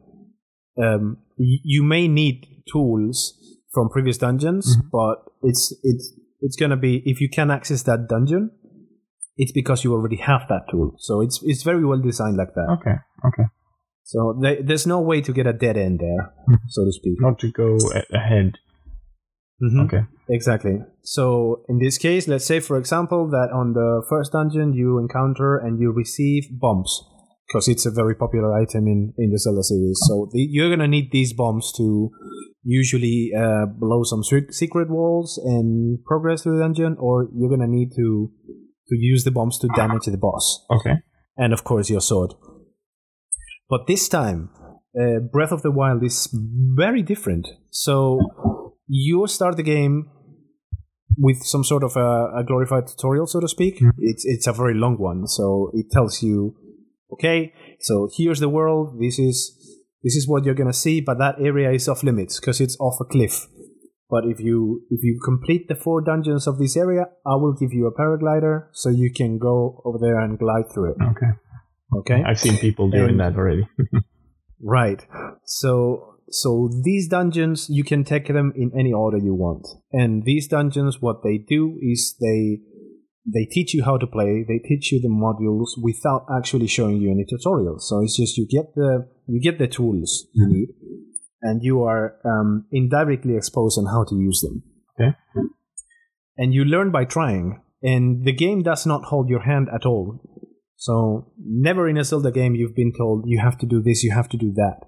Um, 0.82 1.18
y- 1.38 1.60
you 1.64 1.84
may 1.84 2.08
need 2.08 2.46
tools 2.72 3.34
from 3.74 3.90
previous 3.90 4.18
dungeons, 4.18 4.66
Mm-hmm. 4.78 4.88
but 4.92 5.16
it's 5.50 5.74
it's 5.84 6.14
it's 6.42 6.56
gonna 6.56 6.78
be 6.78 7.02
if 7.06 7.20
you 7.22 7.30
can 7.30 7.50
access 7.52 7.84
that 7.84 8.08
dungeon, 8.08 8.52
it's 9.38 9.52
because 9.52 9.84
you 9.84 9.94
already 9.94 10.18
have 10.18 10.42
that 10.50 10.64
tool. 10.70 10.96
So 11.00 11.22
it's 11.22 11.40
it's 11.44 11.64
very 11.64 11.84
well 11.86 12.00
designed 12.02 12.38
like 12.38 12.54
that. 12.56 12.78
Okay. 12.80 12.96
Okay. 13.28 13.48
So 14.04 14.38
there, 14.42 14.62
there's 14.62 14.86
no 14.86 15.00
way 15.00 15.22
to 15.22 15.32
get 15.32 15.48
a 15.48 15.54
dead 15.54 15.78
end 15.78 16.00
there, 16.00 16.34
Mm-hmm. 16.50 16.68
so 16.70 16.86
to 16.86 16.92
speak. 16.92 17.16
Not 17.20 17.40
to 17.40 17.52
go 17.52 17.78
ahead. 18.14 18.58
Mhm. 19.62 19.86
Okay. 19.86 20.04
Exactly. 20.30 20.80
So 21.04 21.64
in 21.70 21.78
this 21.80 21.98
case, 21.98 22.28
let's 22.28 22.46
say, 22.46 22.60
for 22.60 22.78
example, 22.78 23.28
that 23.30 23.50
on 23.54 23.74
the 23.74 24.04
first 24.10 24.32
dungeon 24.32 24.74
you 24.74 24.98
encounter 24.98 25.58
and 25.58 25.80
you 25.80 25.92
receive 25.92 26.48
bombs 26.60 26.92
because 27.48 27.68
it's 27.68 27.86
a 27.86 27.92
very 27.92 28.16
popular 28.16 28.54
item 28.54 28.88
in, 28.88 29.14
in 29.18 29.30
the 29.32 29.38
Zelda 29.38 29.64
series. 29.64 30.00
So 30.08 30.30
the, 30.32 30.40
you're 30.50 30.70
gonna 30.70 30.88
need 30.88 31.12
these 31.12 31.34
bombs 31.34 31.72
to 31.78 32.10
usually 32.64 33.32
uh, 33.38 33.66
blow 33.78 34.04
some 34.04 34.24
se- 34.24 34.52
secret 34.52 34.90
walls 34.90 35.38
and 35.44 36.00
progress 36.06 36.44
through 36.44 36.58
the 36.58 36.64
dungeon, 36.64 36.96
or 37.00 37.28
you're 37.36 37.50
gonna 37.50 37.68
need 37.68 37.92
to 37.98 38.32
to 38.90 38.96
use 38.98 39.24
the 39.24 39.32
bombs 39.32 39.58
to 39.60 39.68
damage 39.76 40.06
the 40.06 40.18
boss 40.18 40.66
Okay. 40.70 40.96
and 41.38 41.54
of 41.54 41.64
course 41.64 41.90
your 41.90 42.02
sword. 42.02 42.34
But 43.70 43.88
this 43.88 44.10
time, 44.10 44.50
uh, 45.00 45.20
Breath 45.32 45.52
of 45.52 45.62
the 45.62 45.72
Wild 45.72 46.04
is 46.04 46.28
very 46.76 47.02
different. 47.02 47.48
So 47.70 48.20
you 48.94 49.26
start 49.28 49.56
the 49.56 49.64
game 49.64 50.10
with 51.18 51.44
some 51.44 51.64
sort 51.64 51.84
of 51.84 51.96
a, 51.96 52.10
a 52.40 52.44
glorified 52.46 52.88
tutorial, 52.88 53.26
so 53.28 53.40
to 53.40 53.48
speak. 53.48 53.76
It's 53.98 54.26
it's 54.26 54.48
a 54.48 54.54
very 54.54 54.74
long 54.74 54.98
one, 54.98 55.28
so 55.28 55.72
it 55.74 55.86
tells 55.92 56.22
you, 56.22 56.56
okay, 57.14 57.54
so 57.80 58.10
here's 58.18 58.40
the 58.40 58.50
world. 58.50 59.00
This 59.00 59.18
is 59.20 59.38
this 60.04 60.16
is 60.16 60.28
what 60.28 60.44
you're 60.46 60.56
gonna 60.62 60.74
see, 60.74 61.00
but 61.00 61.18
that 61.20 61.36
area 61.40 61.72
is 61.72 61.88
off 61.88 62.04
limits 62.04 62.40
because 62.40 62.60
it's 62.60 62.78
off 62.80 62.98
a 63.00 63.06
cliff. 63.06 63.48
But 64.10 64.26
if 64.26 64.40
you 64.42 64.82
if 64.90 65.00
you 65.04 65.20
complete 65.24 65.68
the 65.70 65.76
four 65.76 66.02
dungeons 66.02 66.46
of 66.48 66.58
this 66.60 66.76
area, 66.76 67.06
I 67.26 67.36
will 67.36 67.54
give 67.54 67.72
you 67.72 67.88
a 67.88 67.94
paraglider 68.00 68.68
so 68.74 68.90
you 68.90 69.10
can 69.16 69.38
go 69.38 69.82
over 69.86 69.98
there 70.02 70.20
and 70.20 70.38
glide 70.38 70.66
through 70.74 70.92
it. 70.92 70.98
Okay. 71.12 71.32
Okay. 72.00 72.24
I've 72.26 72.40
seen 72.40 72.58
people 72.58 72.90
doing 72.90 73.12
And- 73.12 73.20
that 73.22 73.36
already. 73.38 73.64
Right. 74.64 75.02
So 75.46 76.11
so 76.30 76.70
these 76.84 77.08
dungeons 77.08 77.68
you 77.70 77.84
can 77.84 78.04
take 78.04 78.28
them 78.28 78.54
in 78.56 78.72
any 78.78 78.94
order 78.94 79.18
you 79.18 79.34
want. 79.34 79.68
And 79.92 80.24
these 80.24 80.48
dungeons 80.48 81.02
what 81.02 81.24
they 81.24 81.38
do 81.38 81.78
is 81.82 82.16
they 82.20 82.60
they 83.26 83.46
teach 83.46 83.74
you 83.74 83.84
how 83.84 83.98
to 83.98 84.08
play, 84.08 84.44
they 84.48 84.60
teach 84.60 84.92
you 84.92 85.00
the 85.00 85.08
modules 85.08 85.82
without 85.82 86.26
actually 86.36 86.68
showing 86.68 86.98
you 86.98 87.12
any 87.12 87.26
tutorials. 87.26 87.82
So 87.82 88.02
it's 88.02 88.18
just 88.18 88.38
you 88.38 88.48
get 88.48 88.74
the 88.76 89.08
you 89.28 89.40
get 89.42 89.60
the 89.60 89.68
tools 89.68 90.28
you 90.34 90.48
need 90.48 90.70
and 91.42 91.64
you 91.64 91.84
are 91.84 92.18
um, 92.26 92.66
indirectly 92.72 93.36
exposed 93.36 93.78
on 93.78 93.86
how 93.86 94.04
to 94.06 94.16
use 94.16 94.42
them. 94.42 94.64
Okay. 95.00 95.16
And 96.38 96.54
you 96.54 96.64
learn 96.64 96.92
by 96.92 97.06
trying. 97.06 97.62
And 97.84 98.26
the 98.26 98.32
game 98.32 98.62
does 98.62 98.86
not 98.86 99.06
hold 99.06 99.30
your 99.30 99.42
hand 99.42 99.68
at 99.74 99.86
all. 99.86 100.22
So 100.76 101.32
never 101.38 101.88
in 101.88 101.98
a 101.98 102.04
Zelda 102.04 102.32
game 102.32 102.56
you've 102.56 102.76
been 102.76 102.94
told 102.96 103.26
you 103.28 103.40
have 103.40 103.58
to 103.60 103.66
do 103.66 103.82
this, 103.82 104.04
you 104.04 104.12
have 104.12 104.30
to 104.30 104.38
do 104.38 104.52
that, 104.54 104.82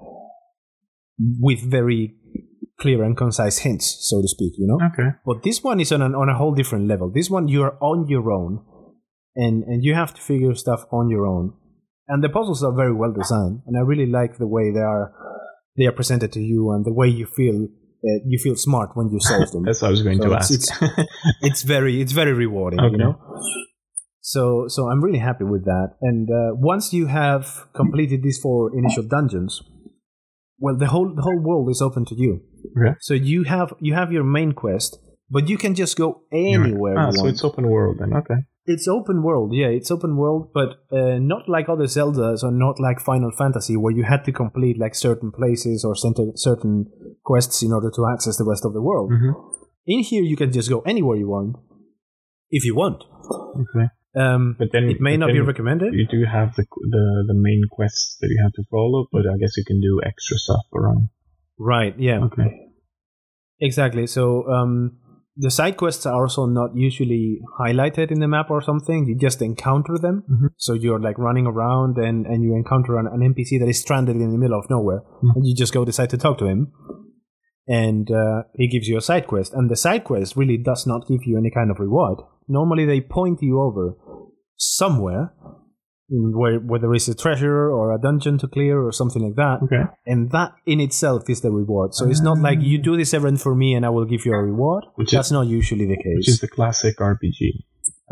with 1.20 1.60
very 1.70 2.16
clear 2.80 3.04
and 3.04 3.16
concise 3.16 3.60
hints, 3.60 3.98
so 4.10 4.22
to 4.22 4.28
speak. 4.28 4.54
You 4.58 4.68
know. 4.68 4.80
okay. 4.94 5.10
But 5.26 5.44
this 5.44 5.64
one 5.64 5.80
is 5.80 5.92
on 5.92 6.02
an, 6.02 6.16
on 6.16 6.30
a 6.30 6.38
whole 6.38 6.54
different 6.54 6.88
level. 6.88 7.12
This 7.14 7.30
one 7.30 7.48
you 7.48 7.62
are 7.64 7.78
on 7.82 8.08
your 8.08 8.32
own, 8.32 8.64
and 9.36 9.64
and 9.64 9.84
you 9.84 9.94
have 9.94 10.14
to 10.16 10.22
figure 10.22 10.54
stuff 10.56 10.86
on 10.92 11.10
your 11.10 11.26
own. 11.28 11.54
And 12.08 12.24
the 12.24 12.30
puzzles 12.30 12.64
are 12.64 12.74
very 12.76 12.94
well 12.94 13.14
designed, 13.14 13.62
and 13.66 13.78
I 13.78 13.82
really 13.82 14.06
like 14.08 14.38
the 14.38 14.48
way 14.48 14.72
they 14.72 14.82
are 14.82 15.14
they 15.78 15.86
are 15.86 15.92
presented 15.94 16.32
to 16.34 16.40
you 16.42 16.72
and 16.72 16.86
the 16.86 16.94
way 16.94 17.08
you 17.08 17.26
feel 17.26 17.64
uh, 18.06 18.20
you 18.28 18.38
feel 18.38 18.56
smart 18.56 18.90
when 18.96 19.10
you 19.12 19.20
solve 19.20 19.50
them. 19.52 19.64
That's 19.66 19.82
what 19.82 19.88
I 19.88 19.92
was 19.92 20.04
going 20.04 20.18
So 20.22 20.28
to 20.30 20.34
it's- 20.36 20.70
ask. 20.82 21.08
it's 21.42 21.62
very 21.64 22.02
it's 22.02 22.12
very 22.12 22.34
rewarding 22.34 22.80
Okay. 22.80 22.92
you 22.92 22.98
know 22.98 23.16
so 24.26 24.68
so 24.70 24.90
i'm 24.90 25.04
really 25.04 25.20
happy 25.20 25.44
with 25.44 25.66
that 25.66 25.96
and 26.02 26.30
uh, 26.30 26.56
once 26.56 26.94
you 26.94 27.08
have 27.08 27.68
completed 27.74 28.24
these 28.24 28.40
four 28.40 28.72
initial 28.78 29.04
dungeons 29.04 29.62
well 30.64 30.76
the 30.84 30.90
whole 30.94 31.10
the 31.18 31.26
whole 31.28 31.42
world 31.50 31.68
is 31.76 31.82
open 31.88 32.04
to 32.12 32.16
you 32.24 32.34
Okay. 32.78 32.94
so 33.08 33.14
you 33.32 33.40
have 33.54 33.70
you 33.88 33.94
have 34.02 34.10
your 34.18 34.26
main 34.38 34.52
quest 34.64 34.92
but 35.36 35.44
you 35.52 35.58
can 35.64 35.74
just 35.82 35.94
go 36.04 36.08
anywhere 36.32 36.98
ah, 37.04 37.12
so 37.20 37.26
it's 37.32 37.44
open 37.50 37.66
world 37.76 37.96
then. 38.02 38.12
Okay. 38.22 38.40
It's 38.74 38.88
open 38.88 39.18
world, 39.28 39.50
yeah, 39.62 39.72
it's 39.78 39.92
open 39.96 40.12
world, 40.16 40.44
but 40.60 40.70
uh, 41.00 41.18
not 41.34 41.44
like 41.56 41.68
other 41.74 41.88
Zeldas 41.96 42.40
or 42.48 42.52
not 42.66 42.76
like 42.86 43.00
Final 43.12 43.32
Fantasy 43.42 43.76
where 43.82 43.94
you 43.98 44.04
had 44.14 44.22
to 44.28 44.32
complete 44.44 44.78
like 44.84 44.96
certain 44.96 45.32
places 45.40 45.84
or 45.88 45.94
center, 46.06 46.26
certain 46.50 46.76
quests 47.32 47.58
in 47.66 47.72
order 47.78 47.92
to 47.98 48.02
access 48.14 48.36
the 48.38 48.48
rest 48.52 48.64
of 48.68 48.72
the 48.78 48.82
world. 48.90 49.10
Mhm. 49.12 49.34
In 49.94 50.00
here, 50.10 50.24
you 50.32 50.38
can 50.42 50.50
just 50.58 50.70
go 50.76 50.80
anywhere 50.94 51.18
you 51.24 51.30
want, 51.36 51.52
if 52.58 52.64
you 52.68 52.74
want. 52.84 53.00
Okay. 53.64 53.88
Um, 54.16 54.56
But 54.60 54.70
then 54.72 54.84
it 54.90 55.02
may 55.02 55.18
not 55.18 55.28
then 55.28 55.36
be 55.36 55.42
recommended. 55.42 55.94
You 55.94 56.08
do 56.08 56.24
have 56.26 56.56
the, 56.56 56.66
the 56.96 57.06
the 57.30 57.34
main 57.34 57.62
quests 57.72 58.18
that 58.22 58.30
you 58.30 58.40
have 58.44 58.54
to 58.54 58.64
follow, 58.70 59.08
but 59.12 59.24
I 59.34 59.38
guess 59.40 59.58
you 59.58 59.64
can 59.66 59.82
do 59.82 60.02
extra 60.06 60.38
stuff 60.38 60.66
around. 60.74 61.10
Right, 61.60 61.96
yeah, 61.98 62.20
Okay. 62.26 62.50
exactly. 63.60 64.06
So 64.08 64.48
um, 64.50 64.98
the 65.36 65.50
side 65.50 65.78
quests 65.78 66.06
are 66.06 66.22
also 66.24 66.46
not 66.46 66.76
usually 66.76 67.40
highlighted 67.60 68.12
in 68.12 68.20
the 68.20 68.28
map 68.28 68.52
or 68.52 68.62
something. 68.62 69.06
You 69.08 69.16
just 69.18 69.42
encounter 69.42 69.98
them. 69.98 70.24
Mhm. 70.30 70.50
So 70.58 70.74
you're 70.74 71.00
like 71.00 71.18
running 71.18 71.48
around 71.48 71.98
and, 71.98 72.26
and 72.28 72.44
you 72.44 72.56
encounter 72.56 72.98
an, 72.98 73.08
an 73.08 73.22
NPC 73.34 73.60
that 73.60 73.68
is 73.70 73.80
stranded 73.80 74.16
in 74.18 74.32
the 74.32 74.38
middle 74.38 74.60
of 74.60 74.70
nowhere. 74.70 75.02
Mhm. 75.24 75.36
And 75.36 75.48
you 75.48 75.56
just 75.56 75.74
go 75.74 75.86
decide 75.86 76.10
to 76.12 76.18
talk 76.18 76.38
to 76.40 76.46
him. 76.46 76.72
And 77.68 78.12
uh, 78.12 78.44
he 78.56 78.68
gives 78.68 78.88
you 78.88 78.98
a 78.98 79.02
side 79.02 79.26
quest. 79.26 79.54
And 79.54 79.70
the 79.72 79.76
side 79.78 80.04
quest 80.04 80.36
really 80.36 80.58
does 80.58 80.86
not 80.86 81.08
give 81.08 81.22
you 81.26 81.38
any 81.38 81.50
kind 81.50 81.72
of 81.72 81.80
reward. 81.80 82.20
Normally 82.48 82.86
they 82.86 83.02
point 83.02 83.40
you 83.42 83.62
over 83.62 83.96
somewhere 84.58 85.34
where, 86.10 86.60
where 86.60 86.80
there 86.80 86.94
is 86.94 87.08
a 87.08 87.16
treasure 87.16 87.72
or 87.72 87.94
a 87.94 88.00
dungeon 88.00 88.38
to 88.38 88.48
clear 88.48 88.82
or 88.86 88.92
something 88.92 89.24
like 89.24 89.36
that 89.36 89.60
Okay. 89.64 89.84
and 90.06 90.32
that 90.32 90.52
in 90.68 90.80
itself 90.80 91.30
is 91.30 91.42
the 91.42 91.50
reward. 91.52 91.94
So 91.96 92.08
it's 92.08 92.22
not 92.22 92.38
like 92.40 92.60
you 92.62 92.78
do 92.78 92.96
this 92.98 93.14
errand 93.14 93.42
for 93.42 93.56
me 93.56 93.74
and 93.74 93.86
I 93.86 93.90
will 93.90 94.06
give 94.06 94.26
you 94.26 94.34
a 94.34 94.42
reward. 94.44 94.84
Which 94.96 95.12
That's 95.12 95.30
is 95.30 95.32
not 95.32 95.48
usually 95.48 95.86
the 95.86 95.98
case. 95.98 96.18
which 96.18 96.28
is 96.30 96.40
the 96.40 96.48
classic 96.48 96.98
RPG. 96.98 97.64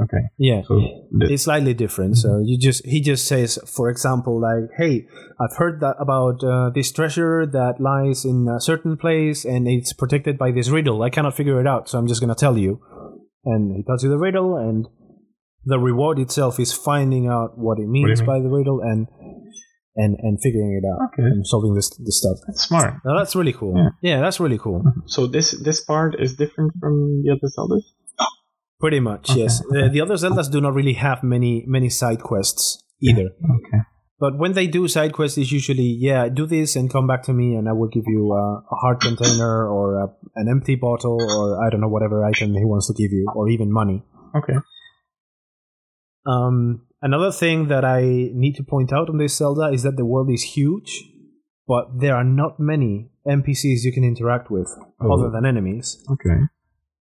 Okay. 0.01 0.23
yeah, 0.39 0.61
So 0.67 0.81
it's 1.19 1.43
slightly 1.43 1.75
different. 1.75 2.17
So 2.17 2.41
you 2.43 2.57
just 2.57 2.83
he 2.87 3.01
just 3.01 3.27
says, 3.27 3.59
for 3.67 3.89
example, 3.89 4.41
like, 4.41 4.71
"Hey, 4.77 5.05
I've 5.39 5.55
heard 5.57 5.79
that 5.81 5.95
about 5.99 6.43
uh, 6.43 6.71
this 6.73 6.91
treasure 6.91 7.45
that 7.45 7.79
lies 7.79 8.25
in 8.25 8.47
a 8.47 8.59
certain 8.59 8.97
place 8.97 9.45
and 9.45 9.67
it's 9.67 9.93
protected 9.93 10.39
by 10.39 10.51
this 10.51 10.69
riddle. 10.69 11.03
I 11.03 11.11
cannot 11.11 11.35
figure 11.35 11.59
it 11.59 11.67
out, 11.67 11.87
so 11.89 11.99
I'm 11.99 12.07
just 12.07 12.21
gonna 12.21 12.33
tell 12.35 12.57
you." 12.57 12.79
And 13.45 13.75
he 13.75 13.83
tells 13.83 14.03
you 14.03 14.09
the 14.09 14.17
riddle, 14.19 14.55
and 14.55 14.87
the 15.65 15.79
reward 15.79 16.19
itself 16.19 16.59
is 16.59 16.73
finding 16.73 17.27
out 17.27 17.57
what 17.57 17.79
it 17.79 17.87
means 17.87 18.19
mean? 18.19 18.25
by 18.27 18.39
the 18.39 18.49
riddle 18.49 18.79
and 18.81 19.07
and 19.95 20.15
and 20.21 20.39
figuring 20.41 20.79
it 20.81 20.85
out 20.87 21.09
Okay. 21.13 21.23
and 21.23 21.45
solving 21.45 21.73
this 21.73 21.89
this 21.97 22.19
stuff. 22.19 22.37
that's 22.47 22.63
smart. 22.63 22.93
Now 23.05 23.17
that's 23.17 23.35
really 23.35 23.53
cool. 23.53 23.73
Yeah. 23.75 23.89
Yeah, 24.15 24.21
that's 24.21 24.39
really 24.39 24.57
cool. 24.57 24.83
So 25.05 25.27
this 25.27 25.51
this 25.63 25.83
part 25.83 26.15
is 26.19 26.35
different 26.35 26.73
from 26.79 27.23
the 27.23 27.31
other 27.31 27.49
Zeldas. 27.57 27.83
Pretty 28.79 28.99
much, 28.99 29.29
Okay, 29.29 29.41
yes. 29.41 29.61
Uh, 29.61 29.89
the 29.89 30.01
other 30.01 30.15
Zeldas 30.15 30.49
do 30.51 30.59
not 30.59 30.73
really 30.73 30.93
have 30.93 31.21
many 31.23 31.63
many 31.67 31.89
side 31.89 32.21
quests 32.21 32.83
either. 33.01 33.29
Okay. 33.57 33.79
But 34.21 34.37
when 34.37 34.53
they 34.53 34.67
do 34.67 34.87
side 34.87 35.13
quests, 35.13 35.37
it's 35.39 35.51
usually 35.51 35.89
yeah, 36.07 36.29
do 36.29 36.45
this 36.45 36.75
and 36.75 36.91
come 36.95 37.07
back 37.07 37.23
to 37.23 37.33
me, 37.33 37.55
and 37.55 37.67
I 37.67 37.73
will 37.73 37.87
give 37.89 38.03
you 38.05 38.31
a, 38.31 38.43
a 38.71 38.75
heart 38.81 39.01
container 39.01 39.67
or 39.67 39.95
a, 40.03 40.07
an 40.35 40.47
empty 40.47 40.75
bottle 40.75 41.17
or 41.19 41.65
I 41.65 41.71
don't 41.71 41.81
know 41.81 41.87
whatever 41.95 42.23
item 42.23 42.53
he 42.53 42.63
wants 42.73 42.87
to 42.87 42.93
give 42.93 43.11
you, 43.11 43.25
or 43.35 43.49
even 43.49 43.71
money. 43.71 44.03
Okay. 44.35 44.57
Um, 46.25 46.85
another 47.01 47.31
thing 47.31 47.67
that 47.69 47.83
I 47.83 48.01
need 48.33 48.53
to 48.57 48.63
point 48.63 48.93
out 48.93 49.09
on 49.09 49.17
this 49.17 49.35
Zelda 49.37 49.69
is 49.73 49.83
that 49.83 49.97
the 49.97 50.05
world 50.05 50.29
is 50.31 50.43
huge, 50.43 51.03
but 51.67 51.85
there 51.99 52.15
are 52.15 52.23
not 52.23 52.59
many 52.59 53.09
NPCs 53.27 53.83
you 53.83 53.91
can 53.91 54.03
interact 54.03 54.51
with 54.51 54.69
Oh. 55.01 55.13
other 55.13 55.29
than 55.31 55.45
enemies. 55.45 55.97
Okay. 56.11 56.37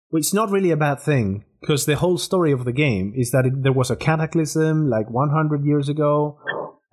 which 0.10 0.28
is 0.28 0.34
not 0.34 0.50
really 0.52 0.72
a 0.72 0.78
bad 0.78 1.00
thing 1.00 1.44
because 1.62 1.86
the 1.86 1.96
whole 1.96 2.18
story 2.18 2.52
of 2.54 2.64
the 2.64 2.72
game 2.72 3.12
is 3.16 3.32
that 3.32 3.46
it, 3.46 3.64
there 3.64 3.74
was 3.74 3.90
a 3.90 3.96
cataclysm 3.96 4.88
like 4.90 5.10
100 5.10 5.66
years 5.66 5.90
ago 5.90 6.38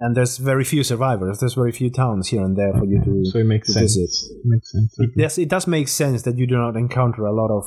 and 0.03 0.17
there's 0.17 0.35
very 0.53 0.65
few 0.73 0.83
survivors 0.93 1.35
there's 1.41 1.55
very 1.62 1.73
few 1.81 1.91
towns 2.03 2.25
here 2.33 2.43
and 2.47 2.55
there 2.61 2.73
for 2.81 2.87
you 2.93 2.99
to 3.07 3.12
So 3.31 3.38
it 3.45 3.49
makes 3.55 3.69
to 3.69 3.73
sense. 3.75 3.95
visit. 3.97 4.11
It 4.41 4.47
makes 4.53 4.69
sense. 4.75 4.91
Okay. 5.01 5.12
yes 5.25 5.33
it 5.45 5.49
does 5.55 5.67
make 5.77 5.88
sense 6.03 6.23
that 6.27 6.37
you 6.41 6.47
do 6.53 6.57
not 6.65 6.77
encounter 6.85 7.23
a 7.33 7.35
lot 7.41 7.51
of 7.59 7.65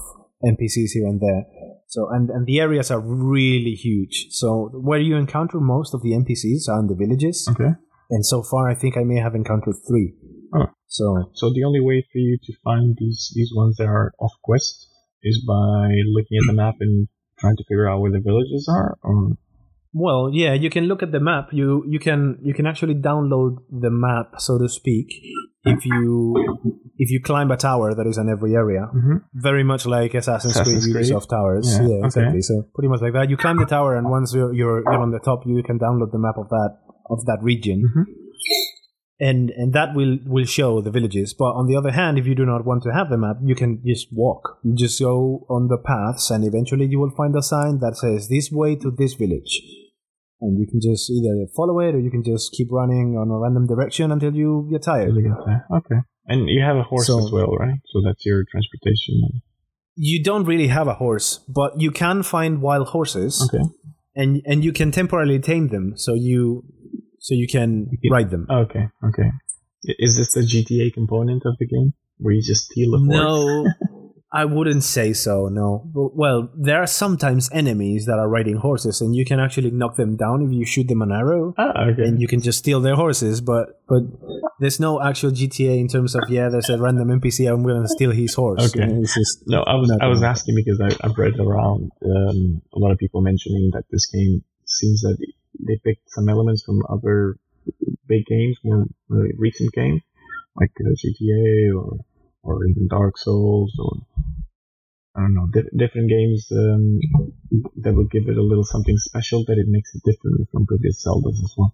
npcs 0.54 0.92
here 0.98 1.08
and 1.12 1.20
there 1.26 1.44
so 1.88 2.00
and, 2.16 2.30
and 2.36 2.44
the 2.50 2.58
areas 2.68 2.88
are 2.94 3.00
really 3.00 3.76
huge 3.88 4.16
so 4.42 4.48
where 4.90 5.00
you 5.08 5.16
encounter 5.26 5.60
most 5.60 5.94
of 5.96 6.00
the 6.06 6.12
npcs 6.24 6.68
are 6.72 6.80
in 6.84 6.88
the 6.92 6.98
villages 7.04 7.48
Okay. 7.52 7.72
and 8.14 8.26
so 8.26 8.38
far 8.50 8.64
i 8.70 8.76
think 8.82 8.98
i 8.98 9.04
may 9.12 9.20
have 9.26 9.36
encountered 9.42 9.76
three 9.88 10.10
Oh. 10.58 10.68
so 10.98 11.06
So 11.40 11.46
the 11.58 11.64
only 11.70 11.82
way 11.90 12.00
for 12.12 12.20
you 12.28 12.34
to 12.48 12.52
find 12.68 12.86
these 13.02 13.22
these 13.38 13.52
ones 13.62 13.74
that 13.80 13.88
are 13.98 14.08
off 14.26 14.36
quest 14.48 14.76
is 15.30 15.38
by 15.56 15.90
looking 16.16 16.38
at 16.42 16.46
the 16.50 16.54
map 16.64 16.76
and 16.86 17.08
trying 17.40 17.58
to 17.58 17.64
figure 17.70 17.88
out 17.90 18.00
where 18.02 18.12
the 18.18 18.22
villages 18.30 18.64
are. 18.78 18.92
Or 19.02 19.16
Well, 19.98 20.30
yeah, 20.34 20.54
you 20.54 20.70
can 20.70 20.86
look 20.92 21.02
at 21.02 21.12
the 21.14 21.22
map. 21.22 21.54
You 21.54 21.84
you 21.88 22.00
can 22.00 22.38
you 22.44 22.54
can 22.54 22.66
actually 22.72 22.96
download 22.96 23.60
the 23.72 23.90
map, 23.90 24.42
so 24.46 24.58
to 24.58 24.68
speak, 24.68 25.08
if 25.64 25.86
you 25.86 26.12
if 26.98 27.10
you 27.12 27.22
climb 27.22 27.50
a 27.50 27.56
tower 27.56 27.96
that 27.96 28.06
is 28.06 28.18
in 28.18 28.28
every 28.28 28.56
area. 28.56 28.90
Mhm. 28.94 29.22
Very 29.34 29.64
much 29.64 29.86
like 29.86 30.14
Assassin's, 30.14 30.56
Assassin's 30.58 30.86
Creed? 30.92 31.06
Ubisoft 31.06 31.30
towers. 31.30 31.68
Yeah, 31.80 31.88
Yeah, 31.88 31.96
okay. 31.96 32.06
exactly. 32.08 32.42
So 32.42 32.56
pretty 32.76 32.90
much 32.90 33.02
like 33.02 33.14
that. 33.14 33.30
You 33.30 33.38
climb 33.38 33.58
the 33.58 33.66
tower, 33.78 33.96
and 33.96 34.10
once 34.10 34.34
you're 34.36 34.54
you're, 34.54 34.80
you're 34.84 35.02
on 35.08 35.12
the 35.12 35.20
top, 35.20 35.46
you 35.46 35.64
can 35.64 35.80
download 35.80 36.12
the 36.12 36.20
map 36.20 36.38
of 36.38 36.50
that 36.50 36.72
of 37.10 37.24
that 37.28 37.40
region. 37.42 37.80
Mhm. 37.88 38.06
And 39.18 39.50
and 39.52 39.72
that 39.72 39.96
will 39.96 40.18
will 40.26 40.44
show 40.58 40.82
the 40.82 40.92
villages. 40.92 41.34
But 41.34 41.52
on 41.60 41.68
the 41.68 41.78
other 41.78 41.92
hand, 41.92 42.18
if 42.20 42.28
you 42.28 42.36
do 42.36 42.46
not 42.46 42.66
want 42.66 42.84
to 42.84 42.92
have 42.92 43.10
the 43.10 43.18
map, 43.18 43.38
you 43.42 43.56
can 43.56 43.82
just 43.86 44.08
walk. 44.12 44.58
You 44.62 44.76
just 44.76 45.00
go 45.00 45.46
on 45.50 45.70
the 45.70 45.78
paths, 45.78 46.30
and 46.32 46.44
eventually 46.44 46.86
you 46.86 47.00
will 47.00 47.16
find 47.16 47.34
a 47.34 47.42
sign 47.42 47.80
that 47.80 47.96
says 47.96 48.28
this 48.28 48.52
way 48.52 48.76
to 48.76 48.92
this 48.92 49.14
village 49.14 49.56
and 50.42 50.60
you 50.60 50.68
can 50.68 50.80
just 50.82 51.10
either 51.10 51.48
follow 51.56 51.80
it 51.80 51.96
or 51.96 52.00
you 52.00 52.12
can 52.12 52.24
just 52.24 52.52
keep 52.52 52.68
running 52.72 53.16
on 53.18 53.30
a 53.30 53.38
random 53.40 53.66
direction 53.68 54.12
until 54.12 54.36
you 54.36 54.68
get 54.72 54.84
tired. 54.84 55.14
Get 55.16 55.24
there. 55.46 55.66
Okay. 55.78 56.00
And 56.28 56.50
you 56.50 56.62
have 56.62 56.78
a 56.78 56.84
horse 56.84 57.08
So- 57.08 57.20
as 57.20 57.32
well, 57.32 57.52
right? 57.56 57.80
So 57.92 58.02
that's 58.04 58.26
your 58.26 58.44
transportation. 58.52 59.42
You 59.96 60.22
don't 60.24 60.44
really 60.46 60.68
have 60.68 60.88
a 60.88 60.96
horse, 60.96 61.40
but 61.48 61.80
you 61.80 61.90
can 61.92 62.22
find 62.24 62.62
wild 62.62 62.88
horses, 62.90 63.42
Okay. 63.48 63.64
and 64.16 64.42
and 64.46 64.62
you 64.64 64.74
can 64.74 64.92
temporarily 64.92 65.40
tame 65.40 65.70
them. 65.70 65.94
So 65.96 66.14
you 66.14 66.66
so 67.20 67.34
you 67.34 67.48
can 67.48 67.88
can- 68.02 68.12
ride 68.12 68.30
them. 68.30 68.46
Okay, 68.50 68.90
okay. 69.10 69.30
Is 69.84 70.18
this 70.18 70.34
the 70.34 70.42
GTA 70.42 70.92
component 70.94 71.44
of 71.46 71.56
the 71.60 71.68
game 71.68 71.94
where 72.18 72.34
you 72.34 72.42
just 72.42 72.66
steal 72.72 72.94
a 72.96 72.98
horse? 72.98 73.08
No, 73.08 73.66
I 74.36 74.46
wouldn't 74.46 74.84
say 74.84 75.14
so. 75.14 75.48
No. 75.48 75.68
Well, 75.94 76.50
there 76.54 76.80
are 76.84 76.88
sometimes 76.88 77.50
enemies 77.52 78.06
that 78.06 78.20
are 78.20 78.28
riding 78.28 78.58
horses, 78.58 79.02
and 79.02 79.16
you 79.16 79.24
can 79.26 79.40
actually 79.40 79.72
knock 79.72 79.96
them 79.96 80.16
down 80.18 80.42
if 80.46 80.52
you 80.52 80.66
shoot 80.66 80.88
them 80.88 81.02
an 81.02 81.12
arrow, 81.12 81.54
Ah, 81.58 81.86
okay. 81.90 82.04
and 82.04 82.20
you 82.22 82.28
can 82.28 82.42
just 82.42 82.60
steal 82.60 82.80
their 82.82 82.96
horses. 82.96 83.40
But 83.42 83.82
but 83.88 84.04
there's 84.60 84.80
no 84.80 85.02
actual 85.02 85.32
GTA 85.32 85.80
in 85.80 85.88
terms 85.88 86.16
of 86.16 86.24
yeah, 86.30 86.50
there's 86.50 86.70
a 86.70 86.78
random 86.78 87.08
NPC. 87.20 87.48
I'm 87.52 87.64
going 87.64 87.82
to 87.82 87.88
steal 87.88 88.12
his 88.12 88.34
horse. 88.34 88.64
Okay. 88.76 88.86
You 88.86 88.94
know, 88.94 89.02
it's 89.02 89.16
just 89.16 89.44
No, 89.48 89.62
I 89.64 89.76
was 89.76 89.90
I 90.02 90.08
was 90.08 90.22
asking 90.24 90.56
because 90.56 90.80
I, 90.82 90.90
I've 91.06 91.18
read 91.18 91.40
around 91.40 91.92
um, 92.06 92.62
a 92.76 92.80
lot 92.80 92.92
of 92.92 92.98
people 92.98 93.22
mentioning 93.22 93.72
that 93.74 93.86
this 93.92 94.06
game 94.08 94.44
seems 94.66 95.02
that 95.02 95.18
they 95.68 95.80
picked 95.84 96.10
some 96.12 96.28
elements 96.30 96.62
from 96.64 96.82
other 96.90 97.38
big 98.08 98.26
games, 98.26 98.58
more 98.64 98.86
recent 99.38 99.72
games, 99.74 100.02
like 100.60 100.72
uh, 100.82 100.90
GTA 101.02 101.74
or 101.76 101.98
or 102.46 102.66
even 102.68 102.88
Dark 102.88 103.18
Souls 103.18 103.74
or 103.80 103.94
I 105.18 105.22
don't 105.22 105.34
know, 105.34 105.48
di- 105.48 105.72
different 105.76 106.10
games 106.10 106.48
um, 106.52 107.00
that 107.84 107.96
would 107.96 108.12
give 108.12 108.28
it 108.28 108.38
a 108.38 108.44
little 108.44 108.66
something 108.66 108.98
special 108.98 109.46
that 109.48 109.58
it 109.58 109.68
makes 109.68 109.96
it 109.96 110.04
different 110.04 110.50
from 110.52 110.68
previous 110.68 111.06
Zeldas 111.06 111.40
as 111.40 111.54
well. 111.58 111.74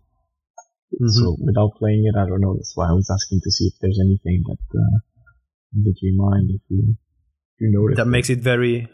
Mhm. 0.93 1.09
So 1.09 1.37
without 1.39 1.75
playing 1.79 2.05
it, 2.05 2.15
I 2.17 2.27
don't 2.27 2.41
know. 2.41 2.53
That's 2.55 2.75
why 2.75 2.89
I 2.89 2.93
was 2.93 3.09
asking 3.09 3.41
to 3.43 3.51
see 3.51 3.65
if 3.65 3.73
there's 3.81 3.99
anything 3.99 4.43
that 4.47 4.63
uh, 4.77 4.97
that 5.83 5.97
you 6.01 6.13
mind 6.15 6.51
if 6.51 6.61
you 6.69 6.95
if 7.55 7.61
you 7.61 7.71
notice 7.71 7.97
that 7.97 8.05
makes 8.05 8.29
it 8.29 8.39
very 8.39 8.87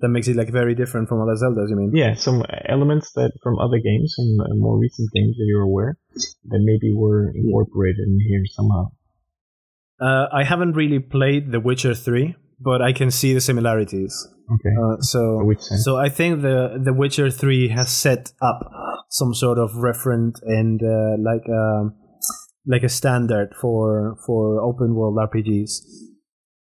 that 0.00 0.08
makes 0.08 0.28
it 0.28 0.36
like 0.36 0.50
very 0.50 0.74
different 0.74 1.08
from 1.08 1.22
other 1.22 1.36
Zeldas. 1.40 1.70
You 1.70 1.76
mean? 1.76 1.90
yeah 1.94 2.14
some 2.14 2.44
elements 2.68 3.12
that 3.12 3.32
from 3.42 3.58
other 3.58 3.78
games 3.78 4.14
and 4.18 4.40
uh, 4.40 4.54
more 4.54 4.78
recent 4.78 5.10
games 5.12 5.36
that 5.38 5.46
you're 5.46 5.62
aware 5.62 5.96
that 6.50 6.60
maybe 6.60 6.92
were 6.92 7.30
incorporated 7.34 8.06
in 8.06 8.20
here 8.20 8.42
somehow. 8.52 8.90
Uh, 10.04 10.26
I 10.40 10.44
haven't 10.44 10.74
really 10.74 10.98
played 11.16 11.52
The 11.52 11.60
Witcher 11.60 11.94
Three, 11.94 12.34
but 12.60 12.82
I 12.82 12.92
can 12.92 13.10
see 13.10 13.32
the 13.34 13.40
similarities. 13.40 14.12
Okay. 14.54 14.74
Uh, 14.84 14.96
so 15.00 15.20
So 15.86 15.96
I 15.96 16.08
think 16.18 16.42
the 16.42 16.58
The 16.88 16.92
Witcher 16.92 17.30
Three 17.30 17.68
has 17.68 17.88
set 17.90 18.32
up 18.42 18.58
some 19.08 19.32
sort 19.34 19.58
of 19.58 19.70
referent 19.90 20.34
and 20.58 20.80
uh, 20.82 21.16
like 21.30 21.46
um, 21.48 21.94
like 22.66 22.82
a 22.82 22.88
standard 22.88 23.48
for 23.60 24.16
for 24.26 24.60
open 24.62 24.94
world 24.94 25.16
RPGs. 25.28 25.72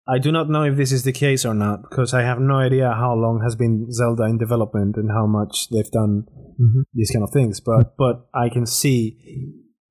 I 0.09 0.19
do 0.19 0.33
not 0.33 0.51
know 0.51 0.65
if 0.65 0.77
this 0.77 0.91
is 0.93 1.05
the 1.05 1.13
case 1.13 1.45
or 1.47 1.55
not 1.55 1.79
because 1.89 2.13
I 2.13 2.23
have 2.23 2.41
no 2.41 2.57
idea 2.57 2.91
how 2.93 3.15
long 3.15 3.41
has 3.45 3.55
been 3.55 3.87
Zelda 3.93 4.25
in 4.25 4.39
development 4.39 4.97
and 4.97 5.09
how 5.11 5.27
much 5.27 5.69
they've 5.71 5.91
done 5.91 6.25
Mhm. 6.61 6.83
these 6.93 7.11
kind 7.13 7.23
of 7.23 7.31
things. 7.31 7.61
But 7.61 7.95
but 7.97 8.27
I 8.35 8.49
can 8.51 8.67
see 8.67 9.17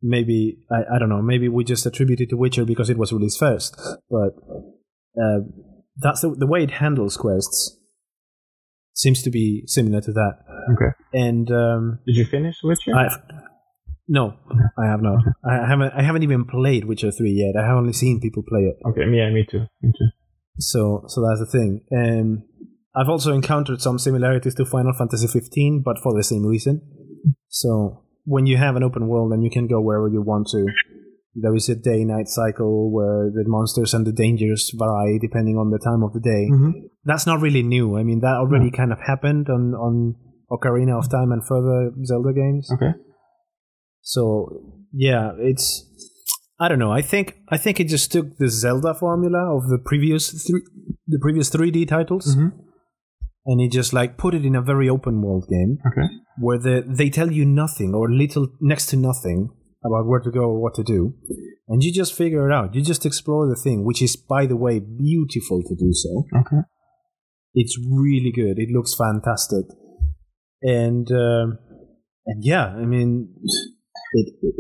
maybe 0.02 0.60
I, 0.72 0.96
I 0.96 1.00
don't 1.00 1.10
know 1.10 1.22
maybe 1.22 1.50
we 1.50 1.64
just 1.64 1.86
attribute 1.86 2.22
it 2.22 2.30
to 2.30 2.38
Witcher 2.38 2.66
because 2.66 2.90
it 2.90 2.98
was 2.98 3.12
released 3.12 3.40
first. 3.40 3.76
But 4.10 4.34
uh, 5.22 5.40
that's 5.98 6.22
the, 6.22 6.36
the 6.38 6.48
way 6.48 6.64
it 6.64 6.72
handles 6.72 7.18
quests 7.18 7.78
seems 8.94 9.24
to 9.24 9.30
be 9.30 9.64
similar 9.66 10.02
to 10.02 10.12
that. 10.12 10.40
Okay. 10.74 10.92
And 11.14 11.50
um, 11.52 12.00
Did 12.06 12.16
you 12.18 12.26
finish 12.26 12.56
Witcher? 12.64 12.96
I've 12.96 13.18
no, 14.12 14.34
I 14.76 14.88
have 14.88 15.04
not. 15.04 15.20
I 15.48 15.68
haven't. 15.68 15.94
I 15.96 16.02
haven't 16.02 16.24
even 16.24 16.46
played 16.46 16.86
Witcher 16.86 17.12
Three 17.12 17.30
yet. 17.32 17.62
I 17.62 17.68
have 17.68 17.78
only 17.78 17.94
seen 17.94 18.20
people 18.20 18.42
play 18.42 18.62
it. 18.62 18.78
okay. 18.90 19.02
Yeah, 19.02 19.30
me 19.30 19.46
too. 19.50 19.66
Me 19.84 19.92
too. 19.92 20.08
So, 20.58 21.04
so 21.08 21.22
that's 21.22 21.40
the 21.40 21.46
thing. 21.46 21.82
Um, 21.96 22.44
I've 22.96 23.08
also 23.08 23.34
encountered 23.34 23.82
some 23.82 24.00
similarities 24.00 24.56
to 24.56 24.66
Final 24.66 24.94
Fantasy 24.94 25.28
15, 25.28 25.84
but 25.86 26.00
for 26.00 26.14
the 26.14 26.24
same 26.24 26.46
reason. 26.46 26.82
So, 27.48 28.04
when 28.26 28.46
you 28.46 28.58
have 28.58 28.76
an 28.76 28.84
open 28.84 29.08
world 29.08 29.32
and 29.34 29.44
you 29.44 29.50
can 29.50 29.68
go 29.68 29.82
wherever 29.82 30.08
you 30.08 30.22
want 30.22 30.48
to, 30.52 30.66
there 31.36 31.56
is 31.56 31.70
a 31.70 31.76
day-night 31.76 32.28
cycle 32.28 32.92
where 32.92 33.32
the 33.34 33.44
monsters 33.48 33.94
and 33.94 34.06
the 34.06 34.12
dangers 34.12 34.72
vary 34.78 35.20
depending 35.20 35.58
on 35.58 35.70
the 35.70 35.80
time 35.80 36.04
of 36.04 36.14
the 36.14 36.20
day. 36.20 36.50
Mm-hmm. 36.52 36.72
That's 37.06 37.26
not 37.26 37.42
really 37.42 37.64
new. 37.64 37.98
I 37.98 38.04
mean, 38.04 38.20
that 38.22 38.36
already 38.36 38.72
kind 38.72 38.92
of 38.92 39.00
happened 39.06 39.48
on 39.50 39.74
on 39.74 40.16
Ocarina 40.52 40.98
of 40.98 41.10
Time 41.10 41.32
and 41.32 41.46
further 41.46 41.92
Zelda 42.04 42.34
games. 42.34 42.70
Okay. 42.72 42.94
So 44.02 44.84
yeah, 44.92 45.32
it's 45.38 45.86
I 46.60 46.68
don't 46.68 46.80
know. 46.80 46.92
I 46.92 47.02
think 47.02 47.38
I 47.50 47.58
think 47.58 47.80
it 47.80 47.88
just 47.88 48.12
took 48.12 48.38
the 48.38 48.50
Zelda 48.50 48.94
formula 48.94 49.56
of 49.56 49.70
the 49.70 49.78
previous 49.78 50.32
three 50.48 50.64
the 51.08 51.20
previous 51.20 51.50
3D 51.50 51.88
titles 51.88 52.36
Mhm. 52.36 52.52
And 53.50 53.60
it 53.66 53.72
just 53.80 53.92
like 54.00 54.12
put 54.24 54.34
it 54.38 54.44
in 54.50 54.56
a 54.56 54.62
very 54.72 54.88
open 54.96 55.16
world 55.26 55.46
game 55.50 55.72
Okay. 55.90 56.08
where 56.46 56.60
the, 56.66 56.76
they 57.00 57.10
tell 57.10 57.32
you 57.40 57.46
nothing 57.46 57.92
or 58.00 58.04
little 58.24 58.46
next 58.72 58.86
to 58.92 58.96
nothing 59.10 59.40
about 59.88 60.06
where 60.10 60.20
to 60.28 60.32
go 60.40 60.44
or 60.52 60.60
what 60.64 60.76
to 60.76 60.84
do 60.84 61.02
and 61.70 61.84
you 61.84 61.92
just 62.02 62.14
figure 62.22 62.44
it 62.50 62.54
out. 62.54 62.74
You 62.76 62.82
just 62.94 63.06
explore 63.06 63.48
the 63.48 63.60
thing, 63.66 63.86
which 63.86 64.02
is 64.08 64.16
by 64.36 64.46
the 64.52 64.56
way 64.66 64.76
beautiful 64.80 65.62
to 65.70 65.76
do 65.86 65.90
so. 66.04 66.12
Okay. 66.42 66.62
It's 67.62 67.76
really 68.00 68.32
good. 68.42 68.56
It 68.64 68.70
looks 68.76 68.94
fantastic, 68.96 69.66
and 70.62 71.08
um, 71.12 71.58
and 72.30 72.40
yeah, 72.52 72.66
I 72.68 72.86
mean, 72.94 73.12
it, 74.20 74.28
it, 74.48 74.56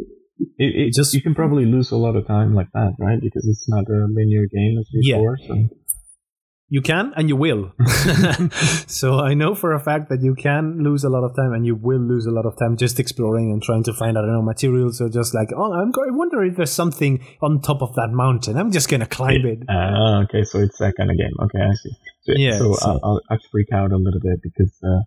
It, 0.65 0.71
it 0.87 0.93
Just- 0.93 1.13
you 1.13 1.21
can 1.21 1.35
probably 1.35 1.65
lose 1.65 1.91
a 1.91 1.97
lot 2.05 2.15
of 2.15 2.23
time 2.27 2.53
like 2.59 2.71
that, 2.73 2.93
right? 2.99 3.19
Because 3.21 3.45
it's 3.51 3.67
not 3.69 3.85
a 3.97 3.99
linear 4.17 4.45
game 4.57 4.73
as 4.79 4.87
Yeah. 4.91 5.17
before. 5.17 5.37
So 5.47 5.53
you 6.69 6.81
can 6.81 7.13
and 7.15 7.29
you 7.29 7.35
will. 7.35 7.73
so 8.87 9.19
I 9.19 9.33
know 9.33 9.55
for 9.55 9.73
a 9.73 9.79
fact 9.79 10.09
that 10.09 10.21
you 10.21 10.35
can 10.35 10.83
lose 10.83 11.03
a 11.03 11.09
lot 11.09 11.23
of 11.23 11.35
time 11.35 11.53
and 11.53 11.65
you 11.65 11.75
will 11.75 11.99
lose 11.99 12.25
a 12.25 12.31
lot 12.31 12.45
of 12.45 12.57
time 12.57 12.77
just 12.77 12.99
exploring 12.99 13.51
and 13.51 13.61
trying 13.61 13.83
to 13.83 13.93
find 13.93 14.17
I 14.17 14.21
don't 14.21 14.33
know 14.33 14.41
materials 14.41 15.01
or 15.01 15.09
just 15.09 15.33
like 15.33 15.49
oh 15.55 15.73
I'm 15.73 15.91
going. 15.91 16.09
I 16.09 16.15
wonder 16.15 16.43
if 16.43 16.55
there's 16.55 16.71
something 16.71 17.25
on 17.41 17.61
top 17.61 17.81
of 17.81 17.95
that 17.95 18.09
mountain. 18.11 18.57
I'm 18.57 18.71
just 18.71 18.89
gonna 18.89 19.07
climb 19.07 19.45
it. 19.45 19.59
Ah, 19.67 20.21
okay, 20.23 20.43
so 20.43 20.59
it's 20.59 20.77
that 20.77 20.95
kind 20.95 21.09
of 21.11 21.17
game. 21.17 21.33
Okay, 21.41 21.61
I 21.61 21.73
see. 21.73 21.91
So, 22.21 22.33
Yeah, 22.35 22.57
so 22.57 22.75
I'll, 22.81 22.99
I'll, 23.03 23.21
I'd 23.29 23.43
freak 23.51 23.71
out 23.73 23.91
a 23.91 23.97
little 23.97 24.19
bit 24.19 24.41
because 24.41 24.71
uh, 24.83 25.01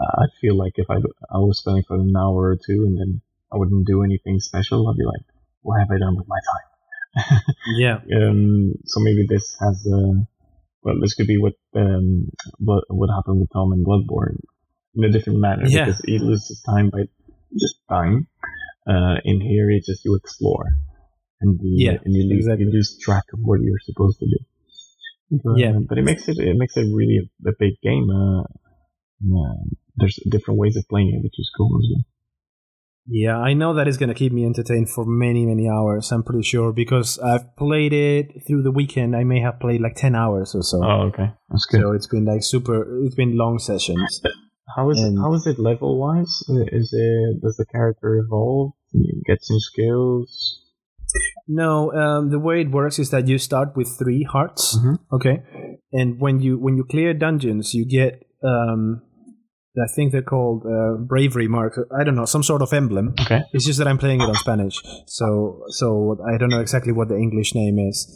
I 0.00 0.26
feel 0.40 0.56
like 0.56 0.72
if 0.76 0.90
I, 0.90 0.96
I 0.96 1.38
was 1.38 1.58
spending 1.58 1.84
for 1.86 1.96
an 1.96 2.14
hour 2.16 2.50
or 2.50 2.56
two 2.56 2.84
and 2.84 2.98
then 2.98 3.20
I 3.52 3.56
wouldn't 3.56 3.86
do 3.86 4.02
anything 4.02 4.40
special, 4.40 4.88
I'd 4.88 4.96
be 4.96 5.04
like, 5.04 5.22
what 5.62 5.78
have 5.78 5.90
I 5.90 5.98
done 5.98 6.16
with 6.16 6.26
my 6.26 6.38
time? 6.38 7.40
Yeah, 7.76 8.00
Um, 8.16 8.74
so 8.86 9.00
maybe 9.00 9.24
this 9.28 9.56
has, 9.60 9.86
uh, 9.86 10.24
well, 10.84 11.00
this 11.00 11.14
could 11.14 11.26
be 11.26 11.38
what, 11.38 11.54
um, 11.74 12.28
what, 12.58 12.84
what 12.88 13.08
happened 13.14 13.40
with 13.40 13.50
Tom 13.52 13.72
in 13.72 13.84
Bloodborne 13.84 14.36
in 14.94 15.04
a 15.04 15.10
different 15.10 15.40
manner 15.40 15.64
Yeah. 15.66 15.86
because 15.86 16.00
he 16.04 16.18
loses 16.18 16.62
time 16.62 16.90
by 16.90 17.04
just 17.58 17.76
dying. 17.88 18.26
Uh, 18.86 19.16
in 19.24 19.40
here, 19.40 19.70
it's 19.70 19.86
just 19.86 20.04
you 20.04 20.14
explore 20.14 20.66
and 21.40 21.58
you, 21.62 21.86
Yeah, 21.90 21.98
and 22.04 22.14
you 22.14 22.24
lose, 22.28 22.44
exactly. 22.44 22.66
you 22.66 22.70
lose 22.72 22.98
track 22.98 23.24
of 23.32 23.40
what 23.42 23.60
you're 23.62 23.78
supposed 23.80 24.18
to 24.20 24.26
do. 24.26 25.40
But, 25.42 25.58
Yeah. 25.58 25.72
but 25.88 25.98
it 25.98 26.02
makes 26.04 26.28
it, 26.28 26.38
it 26.38 26.56
makes 26.56 26.76
it 26.76 26.86
really 26.94 27.18
a, 27.18 27.48
a 27.48 27.52
big 27.58 27.80
game. 27.82 28.10
Uh, 28.10 28.42
yeah, 29.20 29.54
there's 29.96 30.18
different 30.28 30.60
ways 30.60 30.76
of 30.76 30.86
playing 30.88 31.14
it, 31.14 31.22
which 31.24 31.38
is 31.38 31.50
cool 31.56 31.78
as 31.80 31.88
well. 31.90 32.04
Yeah. 33.06 33.36
I 33.38 33.54
know 33.54 33.74
that 33.74 33.88
is 33.88 33.96
gonna 33.96 34.14
keep 34.14 34.32
me 34.32 34.44
entertained 34.44 34.90
for 34.90 35.04
many 35.04 35.46
many 35.46 35.68
hours. 35.68 36.10
I'm 36.12 36.22
pretty 36.22 36.42
sure 36.42 36.72
because 36.72 37.18
I've 37.18 37.56
played 37.56 37.92
it 37.92 38.42
through 38.46 38.62
the 38.62 38.70
weekend. 38.72 39.14
I 39.16 39.24
may 39.24 39.40
have 39.40 39.60
played 39.60 39.80
like 39.80 39.94
ten 39.96 40.14
hours 40.14 40.54
or 40.54 40.62
so. 40.62 40.82
Oh, 40.84 41.00
okay, 41.08 41.32
that's 41.50 41.66
good. 41.66 41.80
So 41.82 41.92
it's 41.92 42.06
been 42.06 42.24
like 42.24 42.42
super. 42.42 43.04
It's 43.04 43.14
been 43.14 43.36
long 43.36 43.58
sessions. 43.58 44.20
How 44.76 44.90
is 44.90 45.00
And- 45.00 45.18
it? 45.18 45.20
How 45.20 45.32
is 45.34 45.46
it 45.46 45.58
level 45.58 45.98
wise? 46.00 46.42
Is 46.48 46.92
it 46.92 47.40
does 47.42 47.56
the 47.56 47.66
character 47.66 48.16
evolve? 48.16 48.72
You 48.92 49.22
get 49.26 49.38
some 49.42 49.58
skills. 49.60 50.60
No, 51.46 51.92
um, 51.92 52.30
the 52.30 52.38
way 52.38 52.62
it 52.62 52.70
works 52.70 52.98
is 52.98 53.10
that 53.10 53.28
you 53.28 53.38
start 53.38 53.76
with 53.76 53.88
three 53.88 54.22
hearts. 54.24 54.78
Mhm. 54.78 54.98
Okay, 55.12 55.42
and 55.92 56.18
when 56.20 56.40
you 56.40 56.58
when 56.58 56.76
you 56.76 56.84
clear 56.84 57.12
dungeons, 57.14 57.74
you 57.74 57.84
get 57.84 58.24
um, 58.42 59.02
I 59.76 59.88
think 59.94 60.12
they're 60.12 60.22
called 60.22 60.64
uh, 60.66 60.94
bravery 61.02 61.48
marks. 61.48 61.78
I 61.98 62.04
don't 62.04 62.14
know, 62.14 62.26
some 62.26 62.42
sort 62.44 62.62
of 62.62 62.72
emblem. 62.72 63.14
Okay. 63.20 63.42
It's 63.52 63.66
just 63.66 63.78
that 63.78 63.88
I'm 63.88 63.98
playing 63.98 64.20
it 64.20 64.28
on 64.28 64.36
Spanish, 64.36 64.80
so 65.06 65.62
so 65.68 66.16
I 66.32 66.38
don't 66.38 66.48
know 66.50 66.60
exactly 66.60 66.92
what 66.92 67.08
the 67.08 67.16
English 67.16 67.54
name 67.54 67.78
is. 67.78 68.06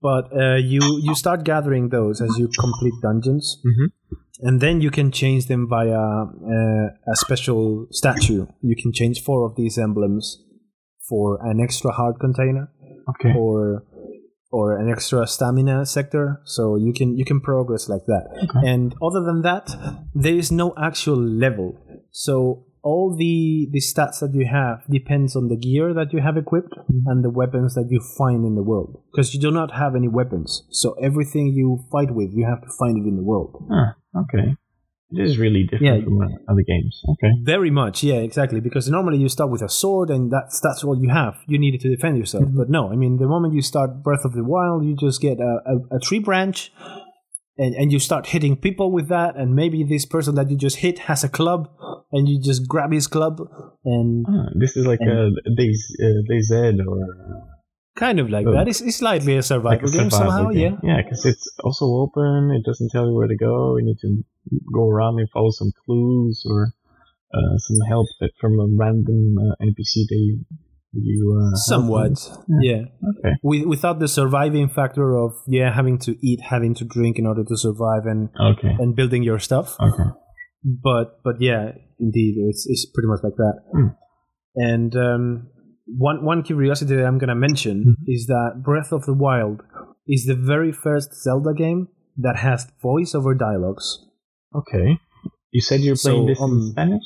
But 0.00 0.30
uh, 0.32 0.56
you 0.56 0.80
you 1.02 1.14
start 1.14 1.42
gathering 1.44 1.88
those 1.88 2.20
as 2.20 2.30
you 2.38 2.48
complete 2.60 2.94
dungeons, 3.02 3.60
Mhm. 3.66 3.88
and 4.42 4.60
then 4.60 4.80
you 4.80 4.90
can 4.90 5.10
change 5.10 5.46
them 5.46 5.66
via 5.68 5.98
uh, 5.98 6.86
a 7.12 7.16
special 7.16 7.86
statue. 7.90 8.46
You 8.62 8.76
can 8.80 8.92
change 8.92 9.22
four 9.22 9.44
of 9.44 9.56
these 9.56 9.78
emblems 9.78 10.38
for 11.08 11.38
an 11.50 11.60
extra 11.60 11.90
heart 11.92 12.20
container 12.20 12.68
Okay. 13.08 13.32
or 13.36 13.82
or 14.56 14.64
an 14.82 14.88
extra 14.94 15.26
stamina 15.26 15.76
sector 15.96 16.24
so 16.44 16.62
you 16.76 16.92
can 16.98 17.08
you 17.20 17.24
can 17.30 17.40
progress 17.40 17.88
like 17.94 18.06
that. 18.12 18.24
Okay. 18.44 18.62
and 18.72 18.94
other 19.08 19.22
than 19.28 19.42
that 19.42 19.66
there 20.14 20.38
is 20.42 20.50
no 20.62 20.72
actual 20.88 21.20
level. 21.44 21.68
So 22.10 22.64
all 22.90 23.08
the 23.22 23.68
the 23.74 23.82
stats 23.90 24.20
that 24.22 24.32
you 24.38 24.46
have 24.46 24.78
depends 24.98 25.34
on 25.38 25.48
the 25.52 25.58
gear 25.66 25.86
that 25.98 26.12
you 26.14 26.20
have 26.26 26.36
equipped 26.44 26.74
and 27.10 27.24
the 27.26 27.32
weapons 27.40 27.74
that 27.74 27.88
you 27.90 28.00
find 28.18 28.40
in 28.48 28.54
the 28.54 28.66
world. 28.70 28.90
Because 29.10 29.34
you 29.34 29.40
do 29.40 29.50
not 29.50 29.70
have 29.82 29.92
any 30.00 30.10
weapons. 30.18 30.50
So 30.70 30.88
everything 31.08 31.46
you 31.60 31.68
fight 31.92 32.10
with 32.18 32.30
you 32.32 32.44
have 32.52 32.62
to 32.66 32.70
find 32.80 32.94
it 33.00 33.06
in 33.10 33.16
the 33.20 33.26
world. 33.32 33.52
Ah, 33.78 33.90
okay. 34.22 34.46
It 35.12 35.22
is 35.22 35.38
really 35.38 35.62
different 35.62 35.98
Yeah. 36.00 36.04
from 36.04 36.20
uh, 36.20 36.26
other 36.52 36.62
games. 36.66 37.00
Okay. 37.12 37.30
Very 37.44 37.70
much, 37.70 38.02
yeah, 38.02 38.16
exactly. 38.28 38.58
Because 38.60 38.88
normally 38.90 39.18
you 39.18 39.28
start 39.28 39.50
with 39.50 39.62
a 39.62 39.68
sword, 39.68 40.10
and 40.10 40.30
that's 40.32 40.58
that's 40.60 40.82
all 40.84 40.96
you 41.00 41.10
have. 41.10 41.34
You 41.46 41.58
need 41.58 41.74
it 41.76 41.80
to 41.82 41.88
defend 41.88 42.18
yourself. 42.18 42.44
Mhm. 42.44 42.56
But 42.56 42.68
no, 42.70 42.90
I 42.92 42.96
mean, 42.96 43.18
the 43.18 43.28
moment 43.28 43.54
you 43.54 43.62
start 43.62 44.02
Breath 44.02 44.24
of 44.24 44.32
the 44.32 44.42
Wild, 44.44 44.84
you 44.84 44.96
just 44.96 45.20
get 45.20 45.38
a, 45.38 45.52
a, 45.72 45.96
a 45.96 46.00
tree 46.00 46.18
branch, 46.18 46.72
and 47.56 47.72
and 47.80 47.92
you 47.92 48.00
start 48.00 48.26
hitting 48.34 48.56
people 48.56 48.90
with 48.90 49.08
that. 49.08 49.36
And 49.36 49.54
maybe 49.54 49.84
this 49.84 50.04
person 50.04 50.34
that 50.34 50.50
you 50.50 50.56
just 50.56 50.78
hit 50.78 50.98
has 51.10 51.22
a 51.22 51.28
club, 51.28 51.68
and 52.12 52.28
you 52.28 52.40
just 52.40 52.66
grab 52.66 52.90
his 52.92 53.06
club, 53.06 53.34
and 53.84 54.26
Ah, 54.28 54.48
this 54.58 54.76
is 54.76 54.86
like 54.86 55.00
a 55.00 55.30
DayZ 55.58 55.80
uh, 56.04 56.20
DayZ 56.30 56.52
or 56.86 56.98
uh, 56.98 57.40
kind 57.94 58.18
of 58.18 58.28
like 58.28 58.46
Oh. 58.48 58.52
that. 58.52 58.66
It's, 58.68 58.80
it's 58.80 58.96
slightly 58.96 59.36
a 59.36 59.42
survival 59.42 59.70
like 59.70 59.82
a 59.82 59.98
game 59.98 60.10
survival 60.10 60.32
somehow, 60.32 60.50
game. 60.52 60.78
yeah. 60.82 60.96
Yeah, 60.96 61.02
because 61.02 61.24
it's 61.24 61.46
also 61.64 61.86
open. 62.04 62.50
It 62.58 62.64
doesn't 62.68 62.90
tell 62.90 63.06
you 63.08 63.14
where 63.14 63.28
to 63.28 63.36
go. 63.36 63.76
You 63.78 63.84
need 63.86 63.98
to 64.00 64.10
go 64.72 64.88
around 64.88 65.18
and 65.18 65.28
follow 65.30 65.50
some 65.50 65.72
clues 65.84 66.44
or 66.48 66.72
uh, 67.34 67.56
some 67.58 67.76
help 67.88 68.06
that 68.20 68.30
from 68.40 68.52
a 68.60 68.66
random 68.76 69.36
uh, 69.38 69.54
NPC 69.64 70.04
they 70.10 70.44
you 70.98 71.38
uh, 71.38 71.56
Somewhat, 71.56 72.10
with. 72.10 72.38
yeah. 72.62 72.82
Okay. 73.18 73.34
Wi- 73.42 73.66
Without 73.66 73.98
the 73.98 74.08
surviving 74.08 74.68
factor 74.68 75.14
of 75.16 75.32
yeah 75.46 75.70
having 75.74 75.98
to 75.98 76.16
eat, 76.26 76.40
having 76.40 76.74
to 76.74 76.84
drink 76.84 77.18
in 77.18 77.26
order 77.26 77.44
to 77.44 77.56
survive, 77.56 78.06
and 78.06 78.30
Okay. 78.40 78.74
and 78.78 78.96
building 78.96 79.22
your 79.22 79.38
stuff. 79.38 79.76
Okay. 79.78 80.08
but 80.64 81.20
but 81.22 81.36
yeah, 81.40 81.72
indeed, 82.00 82.36
it's 82.48 82.66
it's 82.66 82.86
pretty 82.94 83.08
much 83.08 83.20
like 83.22 83.36
that. 83.36 83.54
Hmm. 83.74 83.88
And 84.54 84.96
um, 84.96 85.48
one 85.86 86.24
one 86.24 86.42
curiosity 86.42 86.96
that 86.96 87.04
I'm 87.04 87.18
gonna 87.18 87.34
mention 87.34 87.84
Mhm. 87.84 87.94
is 88.06 88.26
that 88.26 88.62
Breath 88.64 88.90
of 88.92 89.04
the 89.04 89.12
Wild 89.14 89.62
is 90.08 90.24
the 90.24 90.34
very 90.36 90.72
first 90.72 91.12
Zelda 91.22 91.52
game 91.52 91.88
that 92.16 92.36
has 92.36 92.66
voiceover 92.82 93.38
dialogues. 93.38 94.05
Okay. 94.54 94.98
You 95.52 95.60
said 95.60 95.80
you're 95.80 95.96
So, 95.96 96.10
playing 96.12 96.26
this 96.26 96.40
um, 96.40 96.52
in 96.52 96.70
Spanish. 96.72 97.02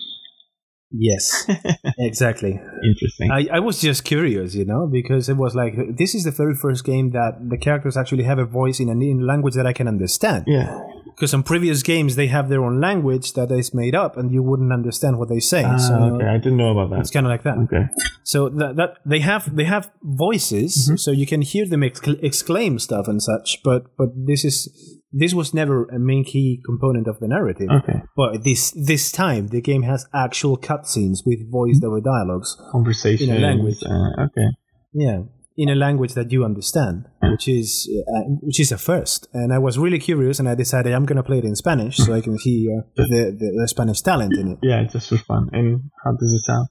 Yes, 0.92 1.46
exactly. 1.98 2.60
Interesting. 2.84 3.30
I, 3.30 3.46
I 3.52 3.60
was 3.60 3.80
just 3.80 4.02
curious, 4.04 4.56
you 4.56 4.64
know, 4.64 4.88
because 4.90 5.28
it 5.28 5.36
was 5.36 5.54
like 5.54 5.74
this 5.96 6.16
is 6.16 6.24
the 6.24 6.32
very 6.32 6.54
first 6.56 6.84
game 6.84 7.10
that 7.12 7.38
the 7.48 7.56
characters 7.56 7.96
actually 7.96 8.24
have 8.24 8.40
a 8.40 8.44
voice 8.44 8.80
in 8.80 8.88
a 8.88 8.92
in 8.92 9.24
language 9.24 9.54
that 9.54 9.66
I 9.66 9.72
can 9.72 9.86
understand. 9.86 10.44
yeah. 10.48 10.80
Because 11.06 11.34
in 11.34 11.42
previous 11.42 11.82
games 11.82 12.16
they 12.16 12.28
have 12.28 12.48
their 12.48 12.64
own 12.64 12.80
language 12.80 13.34
that 13.34 13.50
is 13.52 13.74
made 13.74 13.94
up, 13.94 14.16
and 14.16 14.32
you 14.32 14.42
wouldn't 14.42 14.72
understand 14.72 15.18
what 15.18 15.28
they 15.28 15.38
say. 15.38 15.62
Ah, 15.64 15.76
so 15.76 15.94
okay. 15.94 16.26
I 16.26 16.38
didn't 16.38 16.56
know 16.56 16.70
about 16.76 16.90
that. 16.90 17.00
it's 17.00 17.10
kind 17.10 17.26
of 17.26 17.30
like 17.30 17.42
that. 17.42 17.58
Okay. 17.58 17.84
So 18.24 18.48
that, 18.48 18.76
that 18.76 18.94
they 19.04 19.20
have 19.20 19.54
they 19.54 19.64
have 19.64 19.90
voices, 20.02 20.90
so 20.96 21.10
you 21.10 21.26
can 21.26 21.42
hear 21.42 21.66
them 21.66 21.82
excl- 21.82 22.18
exclaim 22.22 22.78
stuff 22.78 23.06
and 23.06 23.22
such. 23.22 23.60
But 23.62 23.84
but 23.98 24.08
this 24.16 24.44
is 24.44 24.99
this 25.12 25.34
was 25.34 25.52
never 25.52 25.84
a 25.86 25.98
main 25.98 26.24
key 26.24 26.60
component 26.64 27.08
of 27.08 27.18
the 27.20 27.28
narrative. 27.28 27.68
Okay. 27.70 28.02
But 28.16 28.44
this 28.44 28.70
this 28.72 29.10
time 29.10 29.48
the 29.48 29.60
game 29.60 29.82
has 29.82 30.06
actual 30.14 30.56
cutscenes 30.56 31.18
with 31.26 31.50
voiced 31.50 31.82
over 31.84 32.00
dialogues. 32.00 32.56
Conversation. 32.70 33.30
In 33.30 33.36
a 33.36 33.46
language. 33.46 33.82
Uh, 33.84 34.24
okay. 34.24 34.48
Yeah, 34.92 35.22
in 35.56 35.68
a 35.68 35.74
language 35.74 36.14
that 36.14 36.32
you 36.32 36.44
understand, 36.44 37.06
which 37.22 37.48
is 37.48 37.88
uh, 38.14 38.22
which 38.40 38.60
is 38.60 38.72
a 38.72 38.78
first. 38.78 39.28
And 39.32 39.52
I 39.52 39.58
was 39.58 39.78
really 39.78 39.98
curious, 39.98 40.38
and 40.38 40.48
I 40.48 40.54
decided 40.54 40.92
I'm 40.92 41.06
gonna 41.06 41.22
play 41.22 41.38
it 41.38 41.44
in 41.44 41.56
Spanish 41.56 41.96
so 41.96 42.14
I 42.14 42.20
can 42.20 42.36
hear 42.42 42.84
the, 42.96 43.04
the, 43.04 43.60
the 43.60 43.68
Spanish 43.68 44.00
talent 44.00 44.36
in 44.36 44.52
it. 44.52 44.58
Yeah, 44.62 44.80
it's 44.80 44.92
just 44.92 45.08
for 45.08 45.18
fun. 45.18 45.50
And 45.52 45.90
how 46.04 46.12
does 46.12 46.32
it 46.32 46.40
sound? 46.40 46.68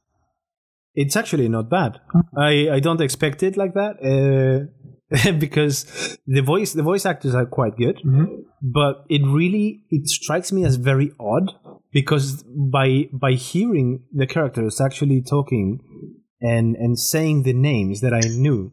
It's 0.95 1.15
actually 1.15 1.47
not 1.49 1.69
bad. 1.69 1.99
I, 2.35 2.69
I 2.71 2.79
don't 2.79 2.99
expect 2.99 3.43
it 3.43 3.55
like 3.55 3.73
that 3.75 3.93
uh, 4.03 4.71
because 5.39 6.17
the 6.27 6.41
voice 6.41 6.73
the 6.73 6.83
voice 6.83 7.05
actors 7.05 7.33
are 7.35 7.45
quite 7.45 7.75
good, 7.77 7.97
Mm-hmm. 8.05 8.25
but 8.61 9.05
it 9.09 9.21
really 9.25 9.83
it 9.89 10.07
strikes 10.07 10.51
me 10.51 10.63
as 10.65 10.75
very 10.75 11.11
odd 11.19 11.51
because 11.91 12.43
by 12.43 13.09
by 13.11 13.31
hearing 13.33 14.03
the 14.13 14.27
characters 14.27 14.79
actually 14.79 15.21
talking 15.21 15.79
and 16.41 16.75
and 16.75 16.97
saying 16.99 17.43
the 17.43 17.53
names 17.53 18.01
that 18.01 18.13
I 18.13 18.19
knew, 18.19 18.71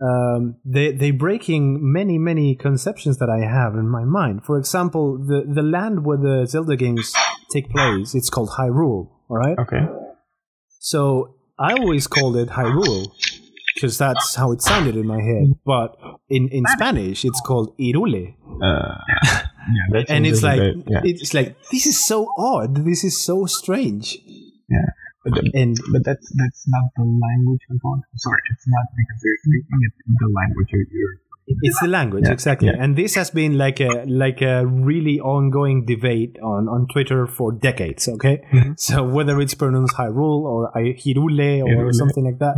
um, 0.00 0.56
they 0.64 0.92
they 0.92 1.10
breaking 1.10 1.78
many 1.80 2.18
many 2.18 2.54
conceptions 2.54 3.16
that 3.18 3.30
I 3.30 3.40
have 3.46 3.74
in 3.74 3.88
my 3.88 4.04
mind. 4.04 4.44
For 4.44 4.58
example, 4.58 5.16
the 5.18 5.42
the 5.50 5.62
land 5.62 6.04
where 6.04 6.18
the 6.18 6.46
Zelda 6.46 6.76
games 6.76 7.12
take 7.52 7.70
place, 7.70 8.14
it's 8.14 8.28
called 8.30 8.50
Hyrule. 8.58 9.08
All 9.28 9.36
right. 9.38 9.58
Okay. 9.58 9.86
So 10.80 11.34
I 11.58 11.72
always 11.72 12.06
called 12.06 12.36
it 12.36 12.50
Hyrule 12.50 13.06
because 13.76 13.98
that's 13.98 14.34
how 14.34 14.50
it 14.52 14.60
sounded 14.62 14.96
in 14.96 15.06
my 15.06 15.20
head. 15.22 15.52
But 15.64 15.94
in, 16.28 16.48
in 16.48 16.64
Spanish, 16.76 17.24
it's 17.24 17.40
called 17.40 17.76
Irule, 17.78 18.34
Uh, 18.58 18.96
yeah, 19.92 20.04
and 20.08 20.26
it's 20.26 20.42
like 20.42 20.58
bit, 20.60 20.76
yeah. 20.88 21.00
it's 21.04 21.34
like 21.34 21.54
this 21.70 21.84
is 21.86 21.96
so 22.10 22.26
odd. 22.38 22.84
This 22.84 23.04
is 23.04 23.14
so 23.22 23.44
strange. 23.46 24.16
Yeah, 24.68 24.88
But, 25.24 25.34
the- 25.34 25.50
And 25.54 25.76
but 25.92 26.02
that's 26.08 26.26
that's 26.40 26.62
not 26.74 26.86
the 26.96 27.04
language 27.04 27.62
I'm 27.70 27.78
going. 27.84 28.02
Sorry, 28.16 28.42
it's 28.50 28.66
not 28.66 28.86
because 28.96 29.18
they're 29.22 29.40
speaking. 29.46 29.78
It's 29.86 30.18
the 30.24 30.30
language 30.40 30.68
you're. 30.72 30.88
you're 30.90 31.14
it's 31.48 31.78
the 31.80 31.86
language 31.86 32.24
Yeah, 32.26 32.32
exactly. 32.32 32.66
yeah. 32.68 32.82
And 32.82 32.96
this 32.96 33.14
has 33.14 33.30
been 33.30 33.56
like 33.56 33.78
a 33.78 34.02
like 34.08 34.40
a 34.42 34.66
really 34.66 35.20
ongoing 35.20 35.84
debate 35.86 36.34
on 36.42 36.66
on 36.68 36.88
Twitter 36.92 37.26
for 37.28 37.52
decades. 37.52 38.08
Okay, 38.08 38.42
Mhm. 38.52 38.74
so 38.86 39.04
whether 39.16 39.40
it's 39.40 39.54
pronounced 39.54 39.94
Hyrule 39.94 40.42
or 40.42 40.76
I- 40.76 40.96
Hirule 41.02 41.62
or 41.62 41.68
Hirule. 41.70 41.94
something 41.94 42.24
like 42.24 42.38
that. 42.40 42.56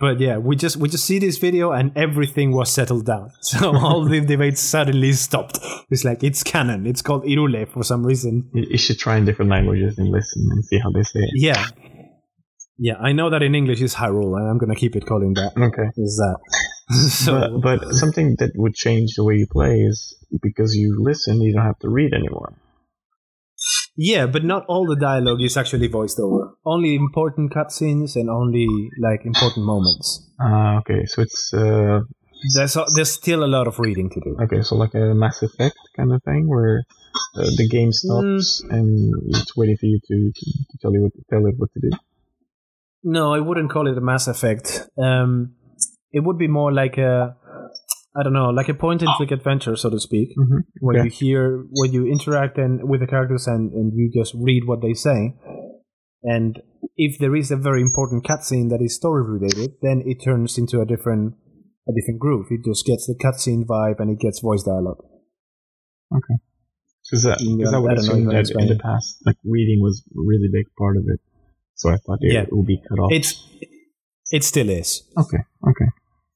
But 0.00 0.18
yeah, 0.18 0.38
we 0.38 0.56
just 0.56 0.78
we 0.78 0.88
just 0.88 1.04
see 1.04 1.18
this 1.18 1.36
video 1.36 1.72
and 1.72 1.92
everything 1.94 2.52
was 2.52 2.72
settled 2.72 3.04
down. 3.06 3.30
So 3.42 3.76
all 3.76 4.04
the 4.04 4.20
debates 4.20 4.60
suddenly 4.60 5.12
stopped. 5.12 5.58
It's 5.90 6.04
like 6.04 6.24
it's 6.24 6.42
canon. 6.42 6.86
It's 6.86 7.02
called 7.02 7.24
Irule 7.24 7.68
for 7.70 7.82
some 7.84 8.06
reason. 8.06 8.48
You, 8.54 8.78
should 8.78 8.98
try 8.98 9.16
in 9.18 9.24
different 9.26 9.50
languages 9.50 9.98
and 9.98 10.08
listen 10.08 10.48
and 10.50 10.64
see 10.64 10.78
how 10.78 10.90
they 10.90 11.02
say 11.02 11.20
it. 11.20 11.30
Yeah. 11.34 11.66
Yeah, 12.78 12.94
I 12.94 13.12
know 13.12 13.28
that 13.28 13.42
in 13.42 13.54
English 13.54 13.82
it's 13.82 13.94
Hyrule, 13.94 14.38
and 14.38 14.48
I'm 14.48 14.56
gonna 14.56 14.74
keep 14.74 14.96
it 14.96 15.04
calling 15.04 15.34
that. 15.34 15.52
Okay. 15.54 15.90
Is 15.98 16.16
that? 16.16 16.38
so 17.10 17.60
but, 17.60 17.80
but 17.80 17.94
something 17.94 18.36
that 18.38 18.52
would 18.54 18.74
change 18.74 19.16
the 19.16 19.24
way 19.24 19.34
you 19.34 19.46
play 19.46 19.80
is 19.80 20.16
because 20.40 20.74
you 20.74 20.96
listen, 20.98 21.42
you 21.42 21.52
don't 21.52 21.66
have 21.66 21.78
to 21.80 21.90
read 21.90 22.14
anymore. 22.14 22.54
Yeah, 24.00 24.24
but 24.26 24.44
not 24.44 24.64
all 24.66 24.86
the 24.86 24.96
dialogue 24.96 25.42
is 25.42 25.56
actually 25.56 25.88
voiced 25.88 26.18
over. 26.18 26.54
Only 26.64 26.94
important 26.94 27.52
cutscenes 27.52 28.16
and 28.16 28.30
only 28.30 28.66
like 28.98 29.26
important 29.26 29.66
moments. 29.66 30.06
Ah, 30.40 30.78
okay. 30.78 31.04
So 31.04 31.20
it's 31.20 31.52
uh, 31.52 32.00
There's 32.56 32.76
a, 32.76 32.86
there's 32.94 33.10
still 33.12 33.44
a 33.44 33.50
lot 33.56 33.66
of 33.68 33.78
reading 33.78 34.08
to 34.14 34.20
do. 34.20 34.36
okay. 34.44 34.62
So 34.62 34.76
like 34.76 34.94
a 34.94 35.12
Mass 35.14 35.42
Effect 35.42 35.76
kind 35.96 36.12
of 36.12 36.22
thing, 36.22 36.48
where 36.48 36.84
uh, 37.36 37.50
the 37.58 37.68
game 37.68 37.92
stops 37.92 38.62
and 38.70 39.12
it's 39.36 39.54
waiting 39.56 39.76
for 39.76 39.86
you 39.86 40.00
to, 40.08 40.16
to, 40.38 40.46
to 40.70 40.78
tell 40.80 40.92
you 40.94 41.02
what 41.02 41.12
tell 41.28 41.44
it 41.46 41.54
what 41.58 41.70
to 41.74 41.80
do. 41.80 41.90
No, 43.02 43.34
I 43.34 43.40
wouldn't 43.40 43.70
call 43.70 43.86
it 43.86 43.98
a 43.98 44.00
Mass 44.00 44.28
Effect. 44.28 44.88
Um, 44.96 45.54
it 46.12 46.20
would 46.20 46.38
be 46.38 46.48
more 46.48 46.72
like 46.72 46.96
a, 46.98 47.36
I 48.16 48.22
don't 48.24 48.32
know, 48.32 48.50
like 48.50 48.68
a 48.68 48.74
point 48.74 49.02
and 49.02 49.10
click 49.16 49.30
adventure, 49.30 49.76
so 49.76 49.88
to 49.90 50.00
speak, 50.00 50.30
Mhm. 50.36 50.64
where 50.80 50.96
Okay. 50.98 51.04
you 51.04 51.10
hear, 51.10 51.64
where 51.70 51.88
you 51.88 52.06
interact 52.06 52.58
and 52.58 52.88
with 52.88 53.00
the 53.00 53.06
characters 53.06 53.46
and, 53.46 53.72
and 53.72 53.92
you 53.94 54.10
just 54.12 54.34
read 54.34 54.64
what 54.66 54.80
they 54.82 54.94
say. 54.94 55.34
And 56.24 56.60
if 56.96 57.18
there 57.18 57.36
is 57.36 57.50
a 57.52 57.56
very 57.56 57.80
important 57.82 58.24
cutscene 58.24 58.68
that 58.70 58.82
is 58.82 58.96
story 58.96 59.22
related, 59.22 59.74
then 59.80 60.02
it 60.04 60.16
turns 60.24 60.58
into 60.58 60.80
a 60.80 60.84
different, 60.86 61.34
a 61.88 61.92
different 61.92 62.18
groove. 62.20 62.46
It 62.50 62.64
just 62.64 62.84
gets 62.84 63.06
the 63.06 63.14
cutscene 63.14 63.64
vibe 63.64 64.00
and 64.00 64.10
it 64.10 64.18
gets 64.18 64.40
voice 64.40 64.64
dialogue. 64.64 65.02
Okay. 66.12 66.34
Because 67.08 67.26
uh, 67.26 67.36
Yeah, 67.40 67.64
'cause 67.64 67.74
I 67.74 67.78
would 67.78 67.90
I 67.92 67.94
assume 67.94 68.24
that 68.26 68.50
in 68.58 68.68
the 68.68 68.78
past, 68.82 69.18
like 69.24 69.36
reading 69.44 69.80
was 69.80 70.02
a 70.10 70.20
really 70.20 70.48
big 70.52 70.66
part 70.76 70.96
of 70.96 71.04
it. 71.06 71.20
So 71.74 71.88
I 71.90 71.96
thought 71.96 72.18
it, 72.22 72.32
Yeah. 72.32 72.42
it 72.42 72.48
would 72.52 72.66
be 72.66 72.82
cut 72.88 72.98
off. 72.98 73.12
It's, 73.12 73.34
it 74.32 74.42
still 74.44 74.68
is. 74.68 75.08
okay. 75.16 75.38
Okay. 75.66 75.86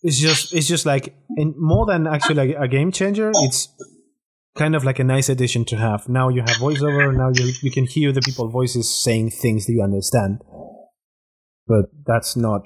It's 0.06 0.18
just 0.18 0.52
it's 0.54 0.68
just 0.68 0.84
like 0.84 1.14
in 1.38 1.54
more 1.56 1.86
than 1.86 2.06
actually 2.06 2.52
a, 2.52 2.62
a 2.62 2.68
game 2.68 2.92
changer. 2.92 3.32
It's 3.46 3.68
kind 4.54 4.76
of 4.76 4.84
like 4.84 4.98
a 4.98 5.04
nice 5.04 5.30
addition 5.30 5.64
to 5.64 5.76
have. 5.76 6.08
Now 6.08 6.28
you 6.28 6.42
have 6.42 6.58
voiceover. 6.58 7.16
Now 7.16 7.30
you 7.30 7.54
you 7.62 7.70
can 7.70 7.86
hear 7.86 8.12
the 8.12 8.20
people 8.20 8.50
voices 8.50 8.94
saying 9.02 9.30
things 9.30 9.64
that 9.64 9.72
you 9.72 9.82
understand. 9.82 10.42
But 11.66 11.86
that's 12.06 12.36
not 12.36 12.62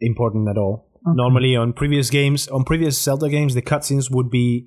important 0.00 0.48
at 0.48 0.58
all. 0.58 0.90
Normally 1.06 1.54
on 1.54 1.74
previous 1.74 2.10
games, 2.10 2.48
on 2.48 2.64
previous 2.64 3.00
Zelda 3.00 3.28
games, 3.28 3.54
the 3.54 3.62
cutscenes 3.62 4.10
would 4.10 4.30
be 4.30 4.66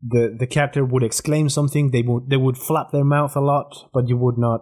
the 0.00 0.36
the 0.38 0.46
character 0.46 0.84
would 0.84 1.02
exclaim 1.02 1.48
something. 1.48 1.90
They 1.90 2.02
would 2.02 2.30
they 2.30 2.36
would 2.36 2.56
flap 2.56 2.92
their 2.92 3.04
mouth 3.04 3.34
a 3.34 3.40
lot, 3.40 3.88
but 3.92 4.06
you 4.06 4.16
would 4.16 4.38
not 4.38 4.60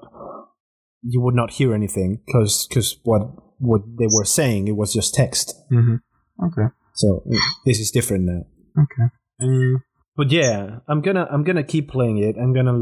you 1.03 1.21
would 1.21 1.35
not 1.35 1.53
hear 1.55 1.75
anything 1.75 2.23
because 2.25 2.67
because 2.67 2.99
what 3.03 3.23
what 3.59 3.83
they 3.99 4.07
were 4.07 4.25
saying 4.25 4.69
it 4.69 4.77
was 4.77 4.95
just 4.95 5.15
text. 5.15 5.55
hmm 5.69 5.97
Okay. 6.43 6.69
So 6.97 7.23
this 7.65 7.79
is 7.79 7.91
different 7.91 8.25
now. 8.25 8.43
Okay. 8.85 9.07
Um, 9.41 9.83
But 10.17 10.33
yeah, 10.33 10.81
I'm 10.89 11.03
gonna 11.05 11.29
I'm 11.31 11.45
gonna 11.45 11.63
keep 11.63 11.93
playing 11.93 12.17
it. 12.25 12.37
I'm 12.41 12.53
gonna 12.57 12.73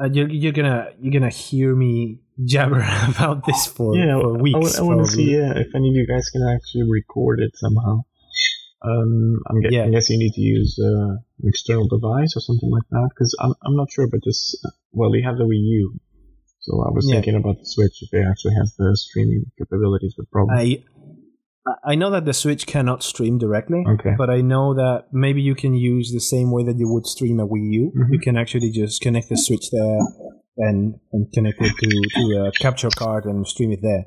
uh, 0.00 0.08
you're, 0.08 0.30
you're 0.32 0.56
gonna 0.56 0.88
you're 1.00 1.12
gonna 1.12 1.28
hear 1.28 1.76
me 1.76 2.20
jabber 2.52 2.80
about 3.12 3.44
this 3.44 3.66
for, 3.68 3.94
yeah, 3.94 4.16
for 4.18 4.32
weeks. 4.40 4.78
I, 4.78 4.82
want 4.82 5.04
to 5.04 5.10
see 5.12 5.36
uh, 5.36 5.52
if 5.60 5.74
any 5.76 5.90
of 5.92 5.94
you 6.00 6.06
guys 6.08 6.30
can 6.32 6.40
actually 6.48 6.88
record 6.88 7.40
it 7.40 7.52
somehow. 7.60 8.00
Um, 8.82 9.38
I'm 9.46 9.60
guessing 9.60 9.78
Yeah. 9.78 9.84
I 9.84 9.90
guess 9.90 10.08
you 10.08 10.18
need 10.18 10.32
to 10.32 10.40
use 10.40 10.72
uh, 10.80 11.20
an 11.20 11.44
external 11.44 11.86
device 11.88 12.32
or 12.36 12.40
something 12.40 12.70
like 12.70 12.88
that 12.90 13.10
because 13.12 13.36
I'm 13.38 13.52
I'm 13.62 13.76
not 13.76 13.92
sure, 13.92 14.08
but 14.08 14.20
this 14.24 14.56
well, 14.92 15.12
they 15.12 15.20
have 15.20 15.36
the 15.36 15.44
Wii 15.44 15.60
U, 15.84 16.00
so 16.64 16.80
I 16.82 16.90
was 16.90 17.04
Yeah. 17.06 17.16
thinking 17.20 17.36
about 17.36 17.58
the 17.60 17.66
Switch 17.66 18.00
if 18.00 18.08
it 18.16 18.24
actually 18.26 18.54
has 18.56 18.74
the 18.80 18.96
streaming 18.96 19.44
capabilities, 19.58 20.14
but 20.16 20.26
probably 20.32 20.56
I 20.56 20.84
I 21.84 21.94
know 21.94 22.10
that 22.10 22.24
the 22.24 22.32
Switch 22.32 22.66
cannot 22.66 23.02
stream 23.04 23.38
directly, 23.38 23.84
okay. 23.94 24.14
but 24.18 24.28
I 24.28 24.40
know 24.40 24.74
that 24.74 25.04
maybe 25.12 25.42
you 25.42 25.54
can 25.54 25.74
use 25.74 26.10
the 26.12 26.20
same 26.20 26.50
way 26.50 26.64
that 26.64 26.76
you 26.76 26.88
would 26.88 27.06
stream 27.06 27.38
a 27.38 27.46
Wii 27.46 27.70
U. 27.72 27.92
Mhm. 27.96 28.12
You 28.12 28.18
can 28.18 28.36
actually 28.36 28.70
just 28.72 29.00
connect 29.00 29.28
the 29.28 29.36
Switch 29.36 29.70
there 29.70 29.98
and 30.58 30.96
and 31.12 31.30
connect 31.32 31.58
it 31.60 31.72
to 31.82 31.88
to 32.16 32.46
a 32.46 32.52
capture 32.60 32.90
card 32.90 33.26
and 33.26 33.46
stream 33.46 33.70
it 33.72 33.80
there. 33.80 34.06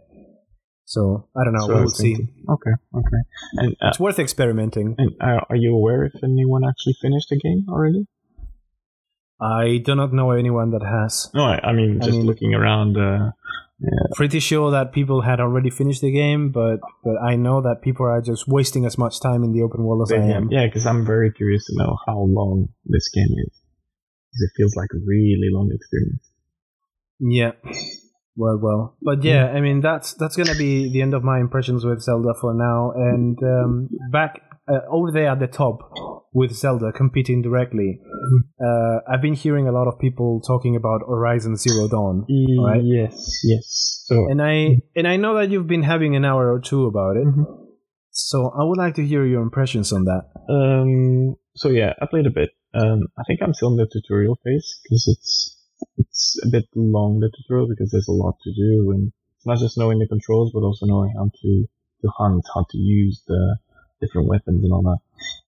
So 0.84 1.30
I 1.36 1.44
don't 1.46 1.54
know. 1.54 1.66
So 1.68 1.76
we'll 1.76 1.88
see. 1.88 2.14
Okay, 2.56 2.72
okay. 2.94 3.22
And, 3.54 3.72
uh, 3.82 3.88
It's 3.88 4.00
worth 4.00 4.20
experimenting. 4.20 4.96
and 4.98 5.12
uh, 5.22 5.40
are 5.50 5.56
you 5.56 5.74
aware 5.74 6.04
if 6.04 6.14
anyone 6.24 6.64
actually 6.68 6.96
finished 7.02 7.30
the 7.30 7.38
game 7.40 7.66
already? 7.70 8.06
I 9.42 9.82
do 9.84 9.96
not 9.96 10.14
know 10.14 10.32
anyone 10.32 10.72
that 10.72 10.84
has. 10.84 11.30
No, 11.34 11.44
I, 11.44 11.60
I 11.70 11.72
mean 11.74 12.02
I 12.02 12.06
just 12.06 12.18
mean- 12.18 12.26
looking 12.28 12.54
around. 12.54 12.98
Uh, 12.98 13.32
Pretty 14.16 14.40
sure 14.40 14.72
that 14.72 14.94
people 14.94 15.22
had 15.22 15.40
already 15.42 15.70
finished 15.70 16.02
the 16.02 16.12
game, 16.12 16.50
but 16.52 16.78
but 17.04 17.16
I 17.22 17.36
know 17.36 17.62
that 17.62 17.82
people 17.82 18.06
are 18.06 18.22
just 18.22 18.48
wasting 18.48 18.86
as 18.86 18.98
much 18.98 19.20
time 19.20 19.44
in 19.44 19.52
the 19.52 19.62
open 19.64 19.84
world 19.84 20.04
as 20.08 20.12
I 20.14 20.24
am. 20.24 20.48
yeah, 20.50 20.66
because 20.66 20.86
I'm 20.86 21.06
very 21.06 21.32
curious 21.32 21.66
to 21.66 21.74
know 21.76 21.98
how 22.08 22.20
long 22.20 22.70
this 22.86 23.10
game 23.10 23.28
is. 23.46 23.52
'Cause 24.32 24.42
it 24.42 24.52
feels 24.58 24.76
like 24.76 24.90
a 24.94 25.00
really 25.06 25.50
long 25.52 25.70
experience. 25.74 26.30
Yeah. 27.20 27.52
Well, 28.38 28.60
well, 28.62 28.98
but 29.02 29.24
yeah, 29.24 29.48
I 29.48 29.62
mean 29.62 29.80
that's 29.82 30.14
that's 30.14 30.36
gonna 30.36 30.56
be 30.58 30.92
the 30.92 31.02
end 31.02 31.14
of 31.14 31.24
my 31.24 31.40
impressions 31.40 31.86
with 31.86 32.02
Zelda 32.02 32.34
for 32.40 32.54
now. 32.54 32.92
And 32.96 33.38
um, 33.44 33.90
back 34.12 34.42
uh, 34.68 34.80
over 34.90 35.12
there 35.12 35.30
at 35.30 35.40
the 35.40 35.48
top 35.48 35.80
with 36.36 36.52
Zelda 36.52 36.92
competing 36.92 37.42
directly, 37.42 38.00
uh, 38.62 39.00
I've 39.10 39.22
been 39.22 39.34
hearing 39.34 39.68
a 39.68 39.72
lot 39.72 39.88
of 39.88 39.98
people 39.98 40.42
talking 40.42 40.76
about 40.76 41.00
Horizon 41.08 41.56
Zero 41.56 41.88
Dawn, 41.88 42.26
Right. 42.60 42.84
Yes, 42.84 43.42
yes. 43.46 44.04
So 44.06 44.28
and 44.30 44.42
I 44.42 44.82
and 44.96 45.08
I 45.08 45.16
know 45.16 45.34
that 45.40 45.50
you've 45.50 45.66
been 45.68 45.84
having 45.84 46.16
an 46.16 46.26
hour 46.26 46.54
or 46.54 46.60
two 46.60 46.86
about 46.86 47.16
it. 47.16 47.26
Mhm. 47.26 47.46
So 48.12 48.50
I 48.50 48.64
would 48.64 48.78
like 48.78 48.96
to 48.96 49.06
hear 49.06 49.26
your 49.26 49.42
impressions 49.42 49.92
on 49.94 50.04
that. 50.06 50.24
Um, 50.50 51.36
so 51.56 51.70
yeah, 51.70 51.94
I 52.02 52.06
played 52.06 52.28
a 52.28 52.36
bit. 52.42 52.52
Um, 52.74 53.08
I 53.18 53.24
think 53.26 53.40
I'm 53.42 53.54
still 53.54 53.72
in 53.72 53.78
the 53.78 53.88
tutorial 53.88 54.36
phase 54.44 54.68
because 54.84 55.04
it's 55.08 55.32
it's 55.98 56.40
a 56.46 56.50
bit 56.52 56.66
long 56.76 57.20
the 57.20 57.32
tutorial 57.38 57.68
because 57.68 57.92
there's 57.92 58.10
a 58.10 58.20
lot 58.24 58.36
to 58.44 58.52
do 58.54 58.92
and 58.92 59.12
it's 59.38 59.46
not 59.46 59.60
just 59.60 59.78
knowing 59.78 60.00
the 60.00 60.08
controls 60.08 60.52
but 60.54 60.64
also 60.68 60.86
knowing 60.86 61.14
how 61.16 61.32
to 61.42 61.52
to 62.02 62.08
hunt, 62.18 62.44
how 62.54 62.66
to 62.72 62.78
use 62.78 63.24
the 63.28 63.58
different 64.02 64.28
weapons 64.28 64.64
and 64.64 64.74
all 64.74 64.84
that. 64.84 65.00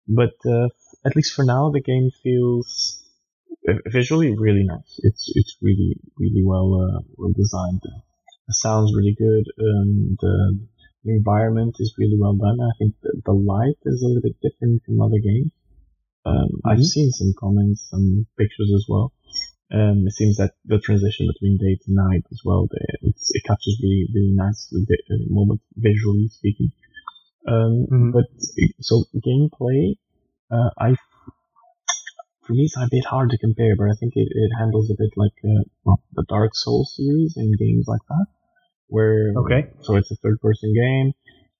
But 0.08 0.34
uh, 0.46 0.68
at 1.04 1.16
least 1.16 1.34
for 1.34 1.44
now, 1.44 1.70
the 1.70 1.80
game 1.80 2.10
feels 2.22 3.02
visually 3.86 4.36
really 4.36 4.64
nice. 4.64 5.00
It's 5.02 5.32
it's 5.34 5.56
really 5.60 5.96
really 6.18 6.44
well 6.44 6.68
uh, 6.74 7.00
well 7.16 7.32
designed. 7.32 7.82
The 8.48 8.54
sound's 8.54 8.94
really 8.94 9.14
good. 9.18 9.44
Um, 9.58 10.16
the 10.20 10.58
the 11.04 11.12
environment 11.16 11.76
is 11.78 11.94
really 11.98 12.16
well 12.18 12.34
done. 12.34 12.58
I 12.60 12.72
think 12.78 12.94
the, 13.02 13.20
the 13.24 13.32
light 13.32 13.78
is 13.84 14.02
a 14.02 14.06
little 14.06 14.22
bit 14.22 14.36
different 14.42 14.82
from 14.84 15.00
other 15.00 15.18
games. 15.18 15.50
Um, 16.24 16.60
I've 16.64 16.78
Mhm. 16.78 16.84
seen 16.94 17.10
some 17.12 17.32
comments, 17.38 17.88
some 17.90 18.26
pictures 18.36 18.72
as 18.74 18.86
well. 18.88 19.12
Um, 19.70 20.06
it 20.06 20.12
seems 20.12 20.36
that 20.36 20.54
the 20.64 20.78
transition 20.78 21.26
between 21.32 21.56
day 21.58 21.74
to 21.82 21.92
night 21.92 22.24
as 22.32 22.40
well, 22.44 22.66
the, 22.70 22.80
it's, 23.02 23.34
it 23.34 23.42
captures 23.44 23.78
really, 23.82 24.06
really 24.14 24.32
nice 24.32 24.68
the 24.68 24.86
moment 25.28 25.60
visually 25.76 26.28
speaking. 26.28 26.70
Um, 27.46 27.86
Mhm. 27.90 28.12
but 28.12 28.26
so 28.80 29.04
gameplay, 29.14 29.96
uh, 30.50 30.70
I, 30.78 30.96
for 32.42 32.52
me, 32.52 32.64
it's 32.64 32.76
a 32.76 32.88
bit 32.90 33.04
hard 33.04 33.30
to 33.30 33.38
compare, 33.38 33.76
but 33.76 33.88
I 33.90 33.94
think 33.98 34.14
it, 34.16 34.28
it 34.30 34.50
handles 34.58 34.90
a 34.90 34.94
bit 34.98 35.10
like 35.16 35.32
uh, 35.44 35.64
well, 35.84 36.02
the 36.12 36.24
Dark 36.28 36.54
Souls 36.54 36.94
series 36.96 37.36
and 37.36 37.56
games 37.58 37.86
like 37.88 38.00
that, 38.08 38.26
where 38.88 39.32
Okay. 39.36 39.66
so 39.82 39.96
it's 39.96 40.10
a 40.10 40.16
third 40.16 40.40
person 40.40 40.72
game, 40.74 41.12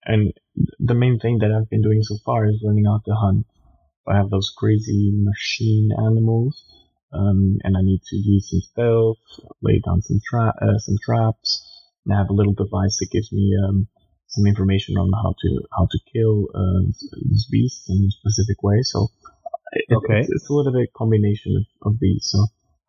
and 0.04 0.32
the 0.78 0.94
main 0.94 1.18
thing 1.18 1.38
that 1.38 1.52
I've 1.52 1.70
been 1.70 1.82
doing 1.82 2.02
so 2.02 2.16
far 2.24 2.46
is 2.46 2.60
learning 2.62 2.86
how 2.86 3.00
to 3.04 3.14
hunt. 3.14 3.46
I 4.08 4.16
have 4.16 4.30
those 4.30 4.52
crazy 4.56 5.12
machine 5.14 5.90
animals, 5.98 6.64
um, 7.12 7.58
and 7.64 7.76
I 7.76 7.82
need 7.82 8.02
to 8.10 8.16
use 8.16 8.50
some 8.50 8.60
stealth, 8.60 9.18
lay 9.62 9.80
down 9.84 10.02
some 10.02 10.20
tra- 10.28 10.54
uh, 10.62 10.78
some 10.78 10.96
traps, 11.04 11.48
and 12.04 12.14
I 12.14 12.18
have 12.18 12.30
a 12.30 12.34
little 12.34 12.54
device 12.54 12.98
that 13.00 13.10
gives 13.10 13.32
me 13.32 13.52
um, 13.68 13.88
some 14.28 14.46
information 14.46 14.96
on 14.96 15.10
how 15.22 15.34
to 15.40 15.48
how 15.76 15.86
to 15.90 15.98
kill 16.12 16.48
uh, 16.54 16.80
these 17.22 17.46
beasts 17.50 17.88
in 17.88 17.98
a 18.08 18.10
specific 18.10 18.62
way. 18.62 18.78
So 18.82 19.08
it, 19.72 19.96
Okay. 19.96 20.20
it's, 20.20 20.30
it's 20.30 20.50
a 20.50 20.52
little 20.52 20.72
bit 20.72 20.92
combination 20.92 21.52
of, 21.60 21.92
of 21.92 22.00
these. 22.00 22.28
So 22.32 22.38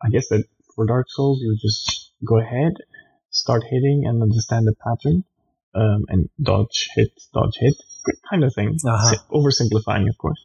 I 0.02 0.08
guess 0.10 0.28
that 0.28 0.44
for 0.74 0.86
Dark 0.86 1.06
Souls, 1.08 1.40
you 1.42 1.56
just 1.60 2.12
go 2.24 2.38
ahead, 2.38 2.72
start 3.30 3.62
hitting, 3.64 4.04
and 4.06 4.22
understand 4.22 4.66
the 4.66 4.74
pattern, 4.86 5.24
um, 5.74 6.04
and 6.08 6.28
dodge, 6.40 6.90
hit, 6.94 7.12
dodge, 7.34 7.56
hit, 7.58 7.74
kind 8.30 8.44
of 8.44 8.54
thing. 8.54 8.78
Uh-huh. 8.86 9.16
Oversimplifying, 9.32 10.08
of 10.08 10.16
course. 10.18 10.42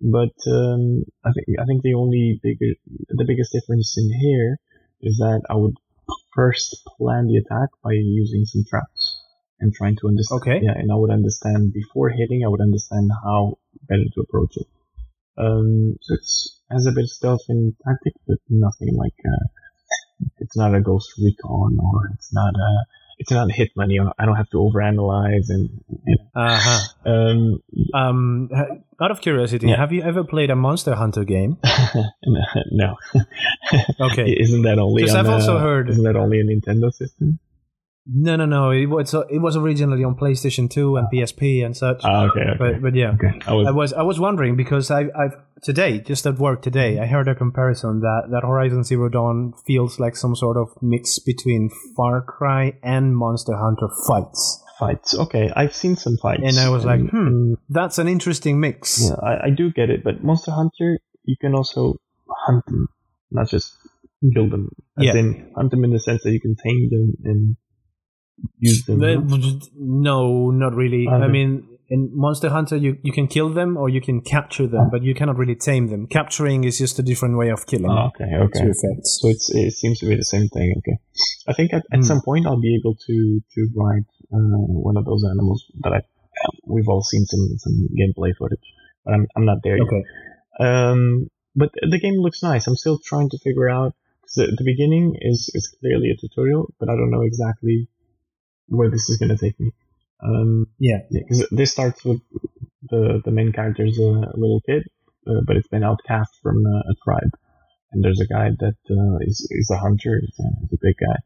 But 0.00 0.36
um, 0.46 1.04
I 1.24 1.30
think 1.34 1.46
I 1.60 1.64
think 1.66 1.82
the 1.82 1.94
only 1.94 2.38
bigger 2.42 2.70
the 3.08 3.26
biggest 3.26 3.52
difference 3.52 3.96
in 3.98 4.08
here 4.20 4.58
is 5.00 5.18
that 5.18 5.42
I 5.50 5.54
would 5.54 5.76
first 6.34 6.76
plan 6.96 7.26
the 7.26 7.38
attack 7.42 7.70
by 7.82 7.92
using 7.92 8.44
some 8.44 8.64
traps 8.68 8.97
and 9.60 9.72
trying 9.74 9.96
to 9.96 10.08
understand. 10.08 10.42
Okay. 10.42 10.60
Yeah, 10.62 10.72
and 10.76 10.90
I 10.92 10.94
would 10.94 11.10
understand 11.10 11.72
before 11.72 12.08
hitting. 12.10 12.44
I 12.44 12.48
would 12.48 12.60
understand 12.60 13.10
how 13.24 13.58
better 13.88 14.04
to 14.14 14.20
approach 14.20 14.56
it. 14.56 14.66
Um, 15.36 15.96
so 16.02 16.14
it's 16.14 16.60
has 16.70 16.86
a 16.86 16.92
bit 16.92 17.04
of 17.04 17.10
stealth 17.10 17.42
and 17.48 17.74
tactic, 17.84 18.12
but 18.26 18.38
nothing 18.48 18.94
like 18.96 19.14
uh, 19.24 19.46
it's 20.38 20.56
not 20.56 20.74
a 20.74 20.80
Ghost 20.80 21.12
Recon 21.18 21.78
or 21.80 22.10
it's 22.14 22.32
not 22.32 22.54
a 22.54 22.84
it's 23.20 23.30
not 23.32 23.48
a 23.50 23.52
Hitman. 23.52 23.92
You 23.92 24.04
know, 24.04 24.12
I 24.18 24.26
don't 24.26 24.36
have 24.36 24.50
to 24.50 24.58
overanalyze 24.58 25.48
and. 25.48 25.70
You 26.06 26.16
Uh 26.34 26.58
huh. 26.60 27.10
um, 27.10 27.62
Um, 27.94 28.50
out 29.00 29.10
of 29.10 29.20
curiosity, 29.20 29.68
Yeah. 29.68 29.76
have 29.76 29.92
you 29.92 30.02
ever 30.02 30.22
played 30.24 30.50
a 30.50 30.56
Monster 30.56 30.94
Hunter 30.94 31.24
game? 31.24 31.56
no. 32.72 32.96
Okay. 34.00 34.36
Isn't 34.38 34.62
that 34.62 34.78
only? 34.78 35.02
'Cause 35.02 35.14
on, 35.14 35.26
I've 35.26 35.32
also 35.32 35.56
uh, 35.56 35.60
heard- 35.60 35.88
Isn't 35.90 36.04
that 36.04 36.16
only 36.16 36.40
a 36.40 36.44
Nintendo 36.44 36.92
system? 36.92 37.38
No, 38.10 38.36
no, 38.36 38.46
no. 38.46 38.70
It 38.70 38.86
was 38.86 39.12
it 39.28 39.38
was 39.38 39.54
originally 39.56 40.02
on 40.02 40.14
PlayStation 40.16 40.70
2 40.70 40.96
and 40.96 41.08
PSP 41.12 41.64
and 41.64 41.76
such. 41.76 42.00
Ah, 42.04 42.24
okay, 42.28 42.40
okay. 42.40 42.56
but 42.58 42.80
but 42.82 42.94
yeah, 42.94 43.12
okay. 43.12 43.38
I 43.46 43.52
was. 43.52 43.66
I 43.66 43.70
was 43.70 43.92
I 43.92 44.02
was 44.02 44.18
wondering 44.18 44.56
because 44.56 44.90
I 44.90 45.02
I've 45.14 45.36
today 45.62 45.98
just 45.98 46.26
at 46.26 46.38
work 46.38 46.62
today 46.62 46.98
I 47.00 47.06
heard 47.06 47.28
a 47.28 47.34
comparison 47.34 48.00
that 48.00 48.28
that 48.30 48.42
Horizon 48.44 48.82
Zero 48.84 49.08
Dawn 49.10 49.52
feels 49.66 50.00
like 50.00 50.16
some 50.16 50.34
sort 50.34 50.56
of 50.56 50.68
mix 50.80 51.18
between 51.18 51.68
Far 51.96 52.22
Cry 52.22 52.78
and 52.82 53.14
Monster 53.16 53.56
Hunter 53.56 53.88
fights. 54.06 54.64
fights. 54.78 55.14
Okay, 55.14 55.52
I've 55.54 55.74
seen 55.74 55.96
some 55.96 56.16
fights, 56.16 56.42
And 56.44 56.58
I 56.58 56.70
was 56.70 56.84
like, 56.84 57.00
And, 57.00 57.10
hmm. 57.10 57.28
mm, 57.28 57.56
That's 57.68 57.98
an 57.98 58.08
interesting 58.08 58.58
mix. 58.60 59.02
Yeah, 59.04 59.16
I, 59.22 59.46
I 59.48 59.50
do 59.50 59.70
get 59.72 59.90
it, 59.90 60.02
but 60.04 60.22
Monster 60.24 60.52
Hunter, 60.52 60.98
you 61.24 61.36
can 61.40 61.54
also 61.54 61.96
hunt 62.46 62.64
them, 62.66 62.88
not 63.32 63.48
just 63.50 63.74
kill 64.32 64.48
them. 64.48 64.70
As 64.96 65.04
Yeah. 65.06 65.16
in, 65.16 65.52
hunt 65.56 65.70
them 65.72 65.82
in 65.84 65.90
the 65.90 65.98
sense 66.00 66.22
that 66.22 66.30
you 66.32 66.40
can 66.40 66.54
tame 66.56 66.88
them 66.90 67.14
and 67.24 67.56
use 68.58 68.84
them. 68.84 69.02
Uh, 69.02 69.22
No, 69.76 70.50
not 70.50 70.74
really. 70.74 71.08
I 71.08 71.28
mean, 71.28 71.66
in 71.90 72.10
Monster 72.12 72.50
Hunter, 72.50 72.76
you, 72.76 72.98
you 73.02 73.12
can 73.12 73.26
kill 73.28 73.48
them 73.48 73.76
or 73.76 73.88
you 73.88 74.00
can 74.00 74.20
capture 74.20 74.66
them, 74.66 74.90
but 74.90 75.02
you 75.02 75.14
cannot 75.14 75.36
really 75.38 75.54
tame 75.56 75.86
them. 75.88 76.06
Capturing 76.06 76.64
is 76.64 76.78
just 76.78 76.98
a 76.98 77.02
different 77.02 77.38
way 77.38 77.48
of 77.48 77.66
killing. 77.66 77.90
Ah, 77.90 78.08
okay, 78.08 78.30
okay. 78.46 78.68
So 79.02 79.28
it's 79.28 79.48
it 79.54 79.72
seems 79.72 79.98
to 80.00 80.06
be 80.06 80.14
the 80.16 80.24
same 80.24 80.48
thing. 80.48 80.74
Okay, 80.78 80.98
I 81.48 81.52
think 81.54 81.72
at, 81.72 81.82
at 81.92 81.98
Hmm. 82.00 82.02
some 82.02 82.20
point 82.20 82.46
I'll 82.46 82.60
be 82.60 82.74
able 82.76 82.94
to 83.06 83.40
to 83.54 83.60
ride 83.74 84.04
uh, 84.32 84.60
one 84.88 84.96
of 84.98 85.04
those 85.06 85.24
animals 85.24 85.64
that 85.82 85.92
I 85.94 86.00
we've 86.66 86.88
all 86.88 87.02
seen 87.02 87.24
some 87.24 87.44
some 87.58 87.88
gameplay 87.98 88.32
footage, 88.38 88.66
but 89.04 89.14
I'm 89.14 89.26
I'm 89.34 89.44
not 89.46 89.58
there 89.64 89.76
yet. 89.78 89.86
Okay. 89.86 90.02
Um, 90.60 91.28
but 91.56 91.70
the 91.94 91.98
game 91.98 92.14
looks 92.20 92.42
nice. 92.42 92.66
I'm 92.66 92.76
still 92.76 92.98
trying 92.98 93.30
to 93.30 93.38
figure 93.38 93.68
out 93.68 93.94
because 94.20 94.34
the, 94.34 94.46
the 94.58 94.64
beginning 94.64 95.16
is 95.20 95.50
is 95.54 95.74
clearly 95.80 96.10
a 96.10 96.16
tutorial, 96.20 96.72
but 96.78 96.88
I 96.90 96.94
don't 96.96 97.10
know 97.10 97.22
exactly 97.22 97.88
where 98.68 98.90
this 98.90 99.08
is 99.08 99.18
going 99.18 99.30
to 99.30 99.36
take 99.38 99.58
me. 99.60 99.72
Um, 100.22 100.66
Yeah. 100.78 101.00
because 101.10 101.46
this 101.50 101.72
starts 101.72 102.04
with 102.04 102.20
the 102.90 103.20
the 103.24 103.30
main 103.30 103.52
character 103.52 103.84
is 103.84 103.98
a, 103.98 104.10
little 104.34 104.60
kid, 104.66 104.84
uh, 105.26 105.40
but 105.46 105.56
it's 105.56 105.68
been 105.68 105.84
outcast 105.84 106.30
from 106.42 106.64
a, 106.66 106.76
a 106.90 106.94
tribe, 107.04 107.32
and 107.92 108.02
there's 108.02 108.20
a 108.20 108.26
guy 108.26 108.50
that 108.58 108.76
uh, 108.90 109.18
is 109.20 109.46
is 109.50 109.70
a 109.70 109.78
hunter, 109.78 110.20
is 110.22 110.36
a, 110.40 110.48
is 110.64 110.72
a 110.72 110.78
big 110.80 110.96
guy, 110.98 111.18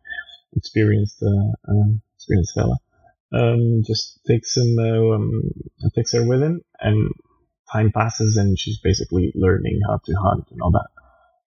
experienced 0.55 1.23
uh, 1.23 1.71
um, 1.71 2.03
experienced 2.17 2.55
fella. 2.55 2.77
Um, 3.33 3.83
just 3.87 4.21
takes 4.27 4.57
him, 4.57 4.79
uh, 4.79 5.15
um, 5.17 5.53
takes 5.95 6.13
her 6.13 6.27
with 6.27 6.43
him, 6.43 6.61
and 6.81 7.13
time 7.73 7.91
passes, 7.91 8.37
and 8.37 8.59
she's 8.59 8.79
basically 8.81 9.33
learning 9.35 9.81
how 9.89 10.01
to 10.05 10.13
hunt 10.15 10.45
and 10.51 10.61
all 10.61 10.73
that. 10.73 10.89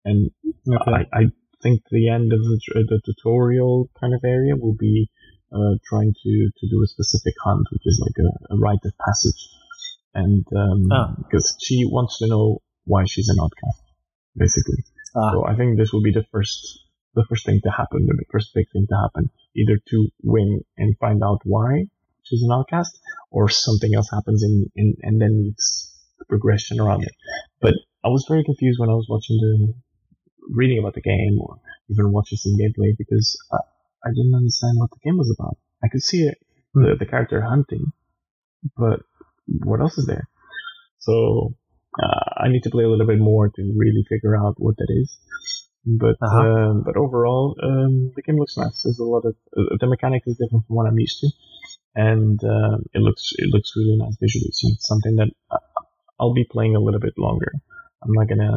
And 0.04 0.30
Okay. 0.68 0.90
I, 0.90 1.06
I 1.12 1.22
think 1.62 1.82
the 1.90 2.08
end 2.08 2.32
of 2.32 2.40
the, 2.40 2.58
the 2.74 3.00
tutorial 3.04 3.90
kind 4.00 4.14
of 4.14 4.20
area 4.24 4.56
will 4.56 4.74
be 4.74 5.08
uh, 5.52 5.74
trying 5.88 6.14
to, 6.22 6.50
to 6.58 6.68
do 6.68 6.82
a 6.82 6.86
specific 6.86 7.34
hunt, 7.44 7.66
which 7.72 7.82
is 7.86 8.00
like 8.04 8.16
a, 8.26 8.54
a 8.54 8.58
rite 8.58 8.84
of 8.84 8.92
passage. 9.06 9.48
And 10.14 10.44
Ah. 10.90 11.14
because 11.18 11.56
she 11.62 11.84
wants 11.84 12.18
to 12.18 12.26
know 12.26 12.60
why 12.84 13.04
she's 13.06 13.28
an 13.28 13.36
outcast, 13.40 13.82
basically. 14.36 14.84
Ah. 15.14 15.32
So 15.32 15.46
I 15.46 15.54
think 15.56 15.78
this 15.78 15.92
will 15.92 16.02
be 16.02 16.12
the 16.12 16.24
first 16.32 16.60
the 17.14 17.24
first 17.28 17.44
thing 17.46 17.60
to 17.64 17.70
happen, 17.70 18.06
the 18.06 18.24
first 18.30 18.54
big 18.54 18.66
thing 18.72 18.86
to 18.88 18.96
happen, 18.96 19.30
either 19.56 19.76
to 19.90 20.08
win 20.22 20.60
and 20.76 20.96
find 20.98 21.22
out 21.22 21.40
why 21.44 21.86
she's 22.22 22.42
an 22.42 22.52
outcast, 22.52 22.98
or 23.30 23.48
something 23.48 23.94
else 23.94 24.10
happens 24.10 24.42
in, 24.42 24.70
in 24.76 24.96
and 25.02 25.20
then 25.20 25.50
it's 25.52 25.94
the 26.18 26.24
progression 26.26 26.78
around 26.80 27.02
it. 27.04 27.14
But 27.60 27.74
I 28.04 28.08
was 28.08 28.24
very 28.28 28.44
confused 28.44 28.78
when 28.78 28.90
I 28.90 28.94
was 28.94 29.06
watching 29.08 29.36
the 29.38 29.74
reading 30.50 30.78
about 30.78 30.94
the 30.94 31.00
game 31.00 31.38
or 31.40 31.56
even 31.90 32.12
watching 32.12 32.38
some 32.38 32.52
gameplay 32.52 32.96
because 32.96 33.36
I, 33.52 33.58
I 34.04 34.10
didn't 34.10 34.34
understand 34.34 34.78
what 34.78 34.90
the 34.90 34.98
game 35.04 35.16
was 35.18 35.34
about. 35.38 35.56
I 35.82 35.88
could 35.88 36.02
see 36.02 36.22
it, 36.24 36.38
the, 36.74 36.96
the 36.98 37.06
character 37.06 37.40
hunting, 37.42 37.92
but 38.76 39.00
what 39.46 39.80
else 39.80 39.98
is 39.98 40.06
there? 40.06 40.28
So 40.98 41.54
uh, 42.02 42.30
I 42.36 42.48
need 42.48 42.62
to 42.64 42.70
play 42.70 42.84
a 42.84 42.88
little 42.88 43.06
bit 43.06 43.18
more 43.18 43.48
to 43.48 43.62
really 43.76 44.04
figure 44.08 44.36
out 44.36 44.54
what 44.58 44.76
that 44.76 44.88
is. 44.90 45.16
But 45.86 46.16
Uh-huh. 46.20 46.38
um, 46.38 46.82
but 46.84 46.96
overall, 46.96 47.56
um, 47.62 48.12
the 48.14 48.22
game 48.22 48.36
looks 48.38 48.56
nice. 48.56 48.82
There's 48.82 48.98
a 48.98 49.04
lot 49.04 49.24
of 49.24 49.34
uh, 49.56 49.76
the 49.80 49.86
mechanics 49.86 50.26
is 50.26 50.36
different 50.36 50.66
from 50.66 50.76
what 50.76 50.86
I'm 50.86 50.98
used 50.98 51.20
to, 51.20 51.28
and 51.94 52.38
um, 52.44 52.82
it 52.92 52.98
looks 53.00 53.32
it 53.38 53.48
looks 53.50 53.72
really 53.76 53.96
nice 53.96 54.16
visually. 54.20 54.50
So 54.52 54.68
it's 54.74 54.86
something 54.86 55.16
that 55.16 55.30
I- 55.50 55.64
I'll 56.20 56.34
be 56.34 56.44
playing 56.44 56.74
a 56.76 56.80
little 56.80 57.00
bit 57.00 57.14
longer. 57.16 57.52
I'm 58.02 58.12
not 58.12 58.28
gonna 58.28 58.52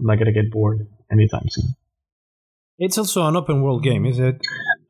I'm 0.00 0.06
not 0.06 0.18
gonna 0.18 0.32
get 0.32 0.50
bored 0.50 0.88
anytime 1.12 1.48
soon. 1.48 1.76
It's 2.78 2.98
also 2.98 3.24
an 3.26 3.36
open 3.36 3.62
world 3.62 3.84
game, 3.84 4.04
is 4.04 4.18
it? 4.18 4.40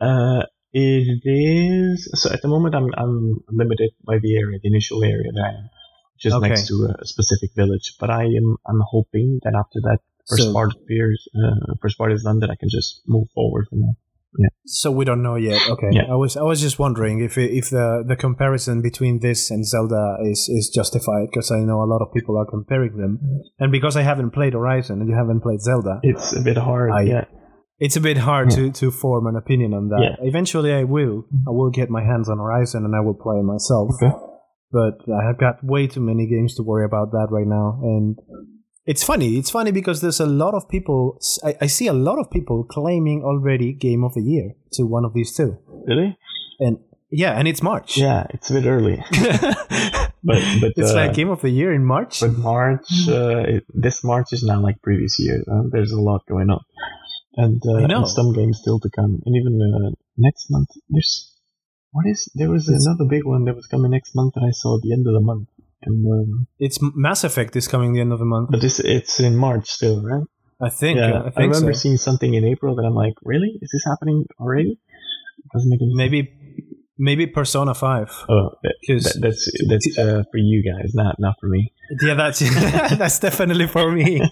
Uh, 0.08 0.42
it 0.72 1.22
is 1.24 2.10
so 2.20 2.26
at 2.34 2.42
the 2.42 2.48
moment 2.48 2.74
I'm 2.74 2.88
I'm 3.02 3.16
limited 3.60 3.90
by 4.10 4.16
the 4.24 4.32
area, 4.42 4.58
the 4.62 4.68
initial 4.74 5.02
area 5.04 5.30
that 5.36 5.44
I 5.50 5.52
am, 5.60 5.64
which 6.14 6.24
is 6.26 6.34
Okay. 6.34 6.48
next 6.48 6.66
to 6.70 6.74
a 7.02 7.06
specific 7.14 7.50
village. 7.60 7.86
But 8.00 8.10
I 8.10 8.24
am 8.40 8.48
I'm 8.68 8.82
hoping 8.94 9.28
that 9.44 9.54
after 9.62 9.78
that 9.88 9.98
first 10.28 10.42
So- 10.42 10.52
part 10.52 10.70
appears, 10.74 11.18
uh, 11.40 11.74
first 11.82 11.96
part 11.98 12.10
is 12.12 12.22
done, 12.24 12.38
that 12.40 12.50
I 12.50 12.56
can 12.56 12.68
just 12.78 13.02
move 13.06 13.28
forward 13.34 13.66
from 13.70 13.80
there. 13.84 13.96
Yeah. 14.36 14.48
So 14.66 14.90
we 14.90 15.04
don't 15.04 15.22
know 15.22 15.36
yet. 15.36 15.60
Okay. 15.74 15.90
Yeah. 15.92 16.06
I 16.14 16.16
was 16.16 16.36
I 16.36 16.42
was 16.42 16.60
just 16.66 16.76
wondering 16.84 17.16
if 17.28 17.38
if 17.38 17.66
the 17.70 18.02
the 18.10 18.16
comparison 18.16 18.82
between 18.82 19.20
this 19.20 19.40
and 19.54 19.62
Zelda 19.72 20.04
is 20.32 20.40
is 20.58 20.64
justified 20.74 21.26
because 21.30 21.52
I 21.52 21.60
know 21.68 21.78
a 21.86 21.90
lot 21.94 22.02
of 22.02 22.08
people 22.16 22.34
are 22.40 22.48
comparing 22.56 22.96
them, 23.02 23.12
and 23.60 23.70
because 23.70 23.94
I 23.96 24.02
haven't 24.02 24.32
played 24.38 24.54
Horizon 24.54 24.98
and 25.00 25.08
you 25.08 25.14
haven't 25.22 25.40
played 25.46 25.60
Zelda, 25.68 25.94
It's 26.02 26.34
a 26.34 26.42
bit 26.42 26.58
hard. 26.58 26.90
I- 26.90 27.02
yeah. 27.14 27.24
It's 27.78 27.96
a 27.96 28.00
bit 28.00 28.18
hard 28.18 28.50
to 28.50 28.70
to 28.72 28.90
form 28.90 29.26
an 29.26 29.36
opinion 29.36 29.74
on 29.74 29.88
that. 29.88 30.00
Yeah. 30.00 30.28
Eventually, 30.28 30.72
I 30.72 30.84
will. 30.84 31.26
I 31.46 31.50
will 31.50 31.70
get 31.70 31.90
my 31.90 32.02
hands 32.02 32.28
on 32.28 32.38
Horizon 32.38 32.84
and 32.84 32.94
I 32.94 33.00
will 33.00 33.14
play 33.14 33.36
it 33.38 33.44
myself. 33.44 33.90
Okay. 33.94 34.14
But 34.70 34.98
I 35.12 35.24
have 35.26 35.38
got 35.38 35.62
way 35.62 35.86
too 35.86 36.00
many 36.00 36.26
games 36.26 36.54
to 36.56 36.62
worry 36.62 36.84
about 36.84 37.12
that 37.12 37.28
right 37.30 37.46
now, 37.46 37.80
and. 37.82 38.18
It's 38.86 39.02
funny. 39.02 39.38
It's 39.38 39.48
funny 39.48 39.70
because 39.70 40.02
there's 40.02 40.20
a 40.20 40.26
lot 40.26 40.52
of 40.52 40.68
people. 40.68 41.18
I, 41.42 41.54
I 41.62 41.66
see 41.68 41.86
a 41.86 41.94
lot 41.94 42.18
of 42.18 42.30
people 42.30 42.64
claiming 42.64 43.22
already 43.24 43.72
Game 43.72 44.04
of 44.04 44.12
the 44.12 44.20
Year 44.20 44.56
to 44.74 44.84
one 44.84 45.06
of 45.06 45.14
these 45.14 45.34
two. 45.34 45.56
Really? 45.86 46.18
And 46.60 46.80
yeah, 47.10 47.32
and 47.32 47.48
it's 47.48 47.62
March. 47.62 47.96
Yeah, 47.96 48.26
it's 48.28 48.50
a 48.50 48.52
bit 48.52 48.66
early. 48.66 49.02
But 50.24 50.42
but 50.60 50.72
it's 50.76 50.90
uh, 50.90 50.94
like 50.94 51.12
Game 51.12 51.28
of 51.28 51.42
the 51.42 51.50
Year 51.50 51.72
in 51.74 51.84
March. 51.84 52.20
but 52.20 52.32
March 52.38 52.86
uh, 53.08 53.44
it, 53.46 53.64
this 53.68 54.02
March 54.02 54.32
is 54.32 54.42
not 54.42 54.62
like 54.62 54.80
previous 54.80 55.18
year. 55.20 55.44
Uh, 55.46 55.64
there's 55.70 55.92
a 55.92 56.00
lot 56.00 56.22
going 56.26 56.48
on, 56.48 56.60
and, 57.36 57.62
uh, 57.66 57.76
and 57.76 58.08
some 58.08 58.32
games 58.32 58.58
still 58.60 58.78
to 58.80 58.90
come, 58.90 59.22
and 59.24 59.34
even 59.36 59.54
uh, 59.62 59.90
next 60.16 60.50
month 60.50 60.68
there's 60.88 61.30
what 61.92 62.06
is 62.06 62.28
there 62.34 62.50
was 62.50 62.68
It's- 62.68 62.84
another 62.86 63.04
big 63.08 63.24
one 63.24 63.44
that 63.44 63.54
was 63.56 63.66
coming 63.66 63.90
next 63.90 64.14
month 64.14 64.34
that 64.34 64.42
I 64.44 64.50
saw 64.50 64.76
at 64.76 64.82
the 64.82 64.92
end 64.92 65.06
of 65.06 65.14
the 65.14 65.20
month, 65.20 65.48
and 65.82 66.04
um, 66.12 66.46
it's 66.58 66.78
Mass 66.80 67.24
Effect 67.24 67.54
is 67.56 67.68
coming 67.68 67.92
the 67.92 68.00
end 68.00 68.12
of 68.12 68.18
the 68.18 68.24
month. 68.24 68.50
but 68.50 68.60
this 68.60 68.80
it's 68.80 69.20
in 69.20 69.36
March 69.36 69.68
still, 69.68 70.02
right? 70.02 70.24
I 70.60 70.70
think. 70.70 70.98
yeah, 70.98 71.30
I 71.36 71.40
I, 71.40 71.44
remember 71.44 71.74
so. 71.74 71.78
seeing 71.80 71.96
something 71.96 72.32
in 72.32 72.44
April 72.44 72.76
that 72.76 72.82
I'm 72.84 72.94
like, 72.94 73.14
really? 73.22 73.58
Is 73.60 73.70
this 73.72 73.84
happening 73.84 74.26
already? 74.40 74.78
doesn't 75.52 75.68
make 75.70 75.80
any 75.82 75.90
sense. 75.90 75.98
Maybe 75.98 76.20
maybe 76.98 77.26
Persona 77.26 77.74
Five. 77.74 78.10
Oh, 78.28 78.50
that, 78.62 78.74
that, 78.88 79.18
that's 79.20 79.50
that's 79.68 79.98
uh, 79.98 80.22
for 80.30 80.38
you 80.38 80.62
guys, 80.62 80.94
not 80.94 81.16
not 81.18 81.34
for 81.40 81.48
me. 81.48 81.72
yeah, 82.02 82.14
that's 82.14 82.38
that's 82.98 83.18
definitely 83.18 83.66
for 83.66 83.90
me. 83.92 84.22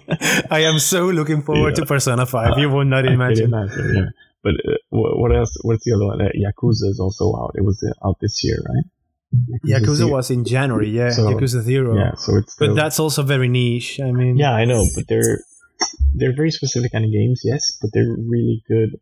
I 0.49 0.59
am 0.61 0.79
so 0.79 1.07
looking 1.07 1.41
forward 1.41 1.77
Yeah. 1.77 1.83
to 1.83 1.85
Persona 1.85 2.25
Five. 2.25 2.57
you 2.57 2.69
will 2.69 2.85
not 2.85 3.05
imagine. 3.05 3.51
yeah. 3.51 4.05
But 4.43 4.55
uh, 4.67 4.75
what, 4.89 5.33
else? 5.33 5.55
What's 5.61 5.85
the 5.85 5.93
other 5.93 6.05
one? 6.05 6.21
Uh, 6.21 6.27
Yakuza 6.35 6.89
is 6.91 6.99
also 6.99 7.33
out. 7.37 7.51
It 7.55 7.63
was 7.63 7.81
uh, 7.81 8.07
out 8.07 8.17
this 8.19 8.43
year, 8.43 8.57
right? 8.67 8.83
Yakuza 9.65 9.95
Zero. 9.95 10.09
was 10.11 10.29
in 10.31 10.43
January. 10.45 10.89
Yeah, 10.89 11.11
So- 11.11 11.27
Yakuza 11.29 11.61
Zero. 11.61 11.95
Yeah, 11.97 12.13
so 12.15 12.35
it's 12.37 12.55
But 12.59 12.75
that's 12.75 12.99
also 12.99 13.23
very 13.23 13.47
niche. 13.47 13.99
I 14.01 14.11
mean, 14.11 14.35
yeah, 14.37 14.51
I 14.51 14.65
know, 14.65 14.85
but 14.95 15.07
they're 15.07 15.39
they're 16.13 16.35
very 16.35 16.51
specific 16.51 16.91
kind 16.91 17.05
of 17.05 17.11
games, 17.11 17.41
yes, 17.43 17.77
but 17.81 17.89
they're 17.93 18.15
really 18.33 18.63
good 18.67 18.99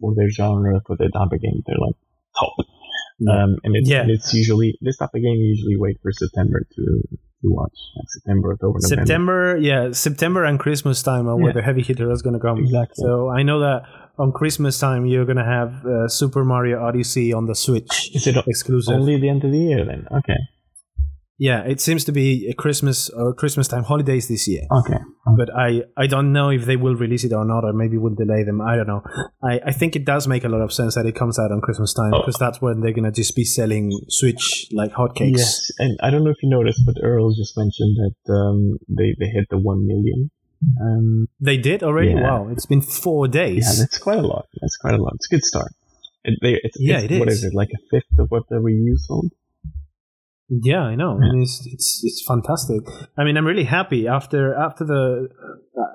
for 0.00 0.14
their 0.16 0.28
genre, 0.30 0.80
for 0.86 0.96
their 0.96 1.08
type 1.08 1.32
of 1.32 1.40
game. 1.40 1.62
They're 1.66 1.78
like 1.78 1.94
top. 2.38 2.54
Um, 3.28 3.56
and 3.64 3.76
it's, 3.76 3.88
Yeah. 3.88 4.00
and 4.02 4.10
it's 4.10 4.32
usually 4.32 4.78
this 4.80 4.96
type 4.96 5.10
of 5.14 5.20
game. 5.22 5.36
You 5.36 5.48
usually 5.56 5.76
wait 5.76 5.98
for 6.02 6.12
September 6.12 6.66
to 6.76 7.02
to 7.42 7.48
watch, 7.48 7.72
like 7.96 8.04
September, 8.08 8.52
October, 8.52 8.78
November. 8.82 8.96
September, 9.06 9.56
yeah, 9.56 9.92
September 9.92 10.44
and 10.44 10.58
Christmas 10.60 11.02
time 11.02 11.26
are 11.26 11.36
where 11.38 11.54
the 11.54 11.62
heavy 11.62 11.82
hitter 11.82 12.10
is 12.12 12.20
going 12.20 12.34
to 12.34 12.38
come. 12.40 12.58
Exactly. 12.58 12.96
So 13.02 13.30
I 13.30 13.42
know 13.42 13.60
that 13.60 13.82
on 14.18 14.30
Christmas 14.30 14.78
time 14.78 15.06
you're 15.06 15.24
going 15.24 15.38
to 15.38 15.44
have 15.44 15.86
uh, 15.86 16.06
Super 16.08 16.44
Mario 16.44 16.82
Odyssey 16.82 17.32
on 17.32 17.46
the 17.46 17.54
Switch 17.54 18.10
Is 18.14 18.26
it 18.26 18.36
exclusive. 18.46 18.94
only 18.94 19.18
the 19.18 19.30
end 19.30 19.42
of 19.44 19.52
the 19.52 19.58
year 19.58 19.86
then? 19.86 20.06
Okay, 20.12 20.36
yeah, 21.46 21.60
it 21.72 21.80
seems 21.80 22.04
to 22.04 22.12
be 22.12 22.46
a 22.52 22.54
Christmas 22.62 23.08
or 23.08 23.32
Christmas 23.32 23.66
time 23.66 23.84
holidays 23.84 24.28
this 24.28 24.46
year. 24.46 24.64
okay. 24.80 24.98
But 25.40 25.48
I, 25.54 25.82
I 25.96 26.06
don't 26.06 26.32
know 26.32 26.50
if 26.50 26.64
they 26.66 26.76
will 26.76 26.96
release 26.96 27.24
it 27.24 27.32
or 27.32 27.44
not, 27.44 27.62
or 27.64 27.72
maybe 27.72 27.96
will 27.98 28.14
delay 28.24 28.42
them. 28.44 28.60
I 28.60 28.74
don't 28.76 28.86
know. 28.88 29.02
I, 29.42 29.60
I 29.70 29.72
think 29.72 29.94
it 29.96 30.04
does 30.04 30.26
make 30.26 30.44
a 30.44 30.48
lot 30.48 30.60
of 30.60 30.72
sense 30.72 30.94
that 30.96 31.06
it 31.06 31.14
comes 31.14 31.38
out 31.38 31.50
on 31.52 31.60
Christmas 31.60 31.94
time 31.94 32.12
Oh. 32.14 32.20
because 32.20 32.36
that's 32.44 32.60
when 32.60 32.80
they're 32.80 32.92
gonna 32.98 33.12
just 33.22 33.34
be 33.36 33.44
selling 33.44 33.84
Switch 34.08 34.66
like 34.72 34.92
hotcakes. 34.92 35.38
Yes, 35.38 35.70
and 35.78 35.98
I 36.02 36.10
don't 36.10 36.24
know 36.24 36.30
if 36.30 36.42
you 36.42 36.50
noticed, 36.50 36.82
but 36.84 36.96
Earl 37.02 37.32
just 37.34 37.56
mentioned 37.56 37.94
that 38.02 38.32
um, 38.40 38.78
they 38.88 39.14
they 39.18 39.28
hit 39.36 39.46
the 39.50 39.58
one 39.58 39.86
million. 39.86 40.30
Um, 40.80 41.28
They 41.40 41.56
did 41.56 41.82
already. 41.82 42.10
Yeah. 42.10 42.22
Wow, 42.22 42.48
it's 42.52 42.66
been 42.66 42.82
four 42.82 43.28
days. 43.28 43.64
yeah, 43.64 43.84
that's 43.84 43.98
quite 43.98 44.18
a 44.18 44.26
lot. 44.34 44.46
That's 44.60 44.76
quite 44.76 44.94
a 44.94 45.02
lot. 45.02 45.14
It's 45.14 45.26
a 45.30 45.34
good 45.36 45.44
start. 45.44 45.72
It, 46.24 46.38
they, 46.42 46.60
it's, 46.62 46.76
Yeah, 46.78 46.98
it's, 47.00 47.12
it 47.14 47.18
What 47.18 47.28
is. 47.28 47.38
is 47.38 47.44
it? 47.44 47.54
Like 47.54 47.70
a 47.78 47.80
fifth 47.90 48.18
of 48.18 48.30
what 48.30 48.44
the 48.50 48.56
Wii 48.56 48.76
U 48.92 48.96
sold? 48.98 49.30
Yeah, 50.50 50.80
I 50.82 50.96
know. 50.96 51.12
I 51.16 51.20
mean, 51.32 51.42
it's, 51.42 51.62
it's 51.72 52.00
it's 52.02 52.24
fantastic. 52.26 52.80
I 53.16 53.22
mean, 53.22 53.36
I'm 53.36 53.46
really 53.46 53.64
happy 53.64 54.08
after 54.08 54.52
after 54.54 54.84
the. 54.84 55.28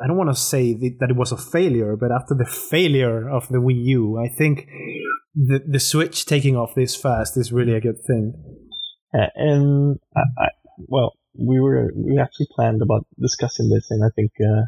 I 0.01 0.08
don't 0.08 0.16
want 0.18 0.30
to 0.30 0.36
say 0.36 0.74
that 0.74 1.08
it 1.10 1.16
was 1.16 1.32
a 1.34 1.38
failure, 1.38 1.95
but 1.97 2.10
after 2.12 2.36
the 2.36 2.45
failure 2.45 3.30
of 3.30 3.47
the 3.49 3.58
Wii 3.58 3.84
U, 3.99 4.18
I 4.18 4.30
think 4.30 4.68
the 5.36 5.60
the 5.68 5.80
Switch 5.80 6.26
taking 6.26 6.56
off 6.56 6.74
this 6.74 6.95
fast 6.95 7.36
is 7.36 7.51
really 7.51 7.74
a 7.74 7.82
good 7.82 7.97
thing. 8.08 8.34
Uh, 9.14 9.28
and 9.36 9.99
I, 10.16 10.22
I, 10.38 10.47
well, 10.88 11.14
we 11.38 11.60
were 11.60 11.91
we 11.95 12.18
actually 12.18 12.47
planned 12.56 12.82
about 12.82 13.06
discussing 13.22 13.70
this, 13.70 13.88
and 13.91 14.06
I 14.06 14.10
think 14.16 14.32
uh, 14.39 14.64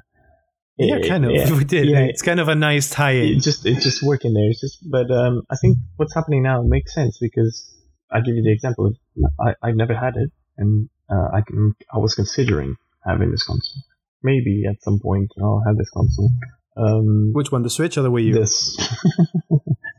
Yeah, 0.77 0.97
it- 0.97 1.07
kind 1.07 1.23
of. 1.25 1.31
yeah, 1.31 1.49
we 1.57 1.63
did. 1.63 1.87
yeah, 1.87 1.99
it's 2.01 2.21
kind 2.21 2.41
of 2.41 2.49
a 2.49 2.55
nice 2.55 2.89
tie-in. 2.89 3.37
it 3.37 3.41
just 3.41 3.65
it's 3.65 3.83
just 3.85 4.03
working 4.03 4.33
there. 4.33 4.49
It's 4.49 4.59
just, 4.59 4.79
but 4.91 5.09
um, 5.11 5.43
I 5.49 5.55
think 5.55 5.77
what's 5.95 6.13
happening 6.13 6.43
now 6.43 6.61
makes 6.61 6.93
sense 6.93 7.17
because 7.21 7.73
I 8.11 8.21
give 8.21 8.35
you 8.35 8.43
the 8.43 8.51
example. 8.51 8.87
Of, 8.87 8.95
I 9.39 9.53
I've 9.61 9.75
never 9.75 9.95
had 9.95 10.15
it, 10.15 10.31
and 10.57 10.89
uh, 11.09 11.29
I 11.33 11.41
can 11.41 11.75
I 11.93 11.97
was 11.97 12.15
considering 12.15 12.75
having 13.05 13.31
this 13.31 13.43
console. 13.43 13.83
Maybe 14.23 14.65
at 14.69 14.81
some 14.81 14.99
point 14.99 15.31
I'll 15.41 15.63
have 15.65 15.77
this 15.77 15.89
console. 15.89 16.29
Um, 16.75 17.31
Which 17.33 17.51
one, 17.51 17.63
the 17.63 17.69
Switch 17.69 17.97
or 17.97 18.03
the 18.03 18.11
Wii 18.11 18.25
U? 18.25 18.33
this. 18.33 18.77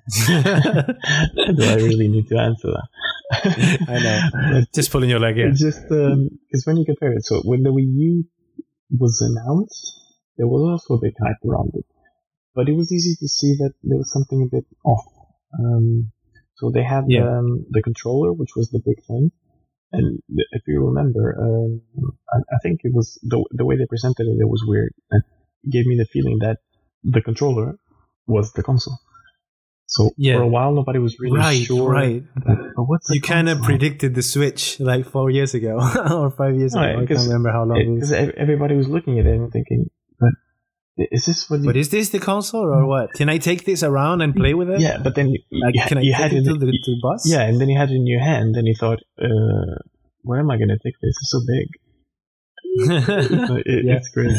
Do 0.26 1.64
I 1.64 1.74
really 1.74 2.08
need 2.08 2.28
to 2.28 2.38
answer 2.38 2.68
that? 2.68 2.88
I 3.88 3.98
know. 4.52 4.62
Just 4.74 4.90
pulling 4.90 5.10
your 5.10 5.18
leg 5.20 5.38
in. 5.38 5.54
Just 5.54 5.82
because 5.82 6.62
when 6.64 6.76
you 6.76 6.84
compare 6.84 7.12
it, 7.12 7.24
so 7.24 7.40
when 7.40 7.62
the 7.62 7.70
Wii 7.70 7.94
U 7.94 8.24
was 8.96 9.20
announced, 9.20 10.00
there 10.36 10.46
was 10.46 10.62
also 10.62 10.94
a 10.94 11.00
big 11.00 11.14
hype 11.20 11.44
around 11.44 11.72
it, 11.74 11.84
but 12.54 12.68
it 12.68 12.72
was 12.72 12.92
easy 12.92 13.16
to 13.16 13.28
see 13.28 13.56
that 13.58 13.74
there 13.82 13.98
was 13.98 14.10
something 14.12 14.42
a 14.42 14.56
bit 14.56 14.64
off. 14.84 15.04
Um, 15.58 16.12
so 16.58 16.70
they 16.70 16.82
had 16.94 17.04
Yeah. 17.08 17.26
um, 17.38 17.66
the 17.70 17.82
controller, 17.82 18.32
which 18.32 18.52
was 18.56 18.70
the 18.70 18.80
big 18.84 18.98
thing, 19.08 19.30
and 19.92 20.06
if 20.58 20.62
you 20.66 20.84
remember, 20.90 21.24
um, 21.46 21.82
I, 22.34 22.38
I 22.54 22.58
think 22.62 22.80
it 22.84 22.92
was 22.94 23.18
the 23.22 23.38
the 23.58 23.64
way 23.68 23.76
they 23.76 23.86
presented 23.94 24.26
it. 24.32 24.36
It 24.44 24.48
was 24.54 24.62
weird. 24.66 24.92
It 25.16 25.22
gave 25.74 25.86
me 25.86 25.96
the 25.96 26.04
feeling 26.14 26.38
that 26.40 26.58
the 27.04 27.22
controller 27.22 27.78
was 28.26 28.52
the 28.52 28.62
console. 28.62 28.98
So 29.86 30.10
Yeah. 30.18 30.36
for 30.36 30.42
a 30.42 30.48
while, 30.48 30.72
nobody 30.74 30.98
was 30.98 31.18
really 31.18 31.38
right, 31.38 31.62
sure. 31.64 31.90
right. 31.90 32.22
But 32.44 32.84
what's 32.90 33.08
You 33.08 33.22
kind 33.22 33.48
of 33.48 33.62
predicted 33.62 34.14
the 34.14 34.22
Switch 34.22 34.78
like 34.80 35.06
four 35.06 35.30
years 35.30 35.54
ago 35.54 35.74
or 36.10 36.30
five 36.30 36.54
years 36.56 36.74
ago. 36.74 36.82
I 36.82 37.06
can't 37.06 37.24
remember 37.28 37.50
how 37.50 37.64
long 37.64 37.78
it 37.80 37.88
is. 37.88 38.10
because 38.10 38.34
everybody 38.36 38.74
was 38.76 38.88
looking 38.88 39.18
at 39.18 39.24
it 39.26 39.34
and 39.34 39.50
thinking, 39.50 39.88
is 40.98 41.24
this 41.26 41.48
what? 41.48 41.60
You, 41.60 41.66
But 41.66 41.76
is 41.76 41.88
this 41.90 42.08
the 42.10 42.18
console 42.18 42.64
or 42.66 42.86
what? 42.86 43.12
Can 43.14 43.28
I 43.28 43.38
take 43.38 43.64
this 43.64 43.82
around 43.82 44.20
and 44.22 44.34
play 44.34 44.54
with 44.54 44.68
it? 44.70 44.80
yeah, 44.80 44.98
but 44.98 45.14
then 45.14 45.28
you, 45.30 45.38
Like, 45.52 45.74
you, 45.74 45.82
can 45.86 45.98
I 45.98 46.00
you 46.02 46.12
take 46.12 46.20
had 46.22 46.32
it 46.32 46.38
it. 46.38 46.44
to 46.44 46.54
the, 46.54 46.66
to 46.66 46.90
the 46.94 47.00
bus? 47.02 47.22
yeah, 47.28 47.42
and 47.48 47.60
then 47.60 47.68
you 47.68 47.78
had 47.78 47.90
it 47.90 47.94
in 47.94 48.06
your 48.06 48.20
hand, 48.20 48.56
and 48.56 48.66
you 48.66 48.74
thought, 48.74 49.00
uh, 49.20 49.74
where 50.22 50.40
am 50.40 50.50
I 50.50 50.56
going 50.56 50.68
to 50.76 50.78
take 50.82 50.94
this? 51.00 51.14
It's 51.22 51.30
so 51.30 51.40
big. 51.46 51.68
It- 53.66 53.84
Yeah. 53.84 53.96
It's 53.96 54.08
great. 54.10 54.36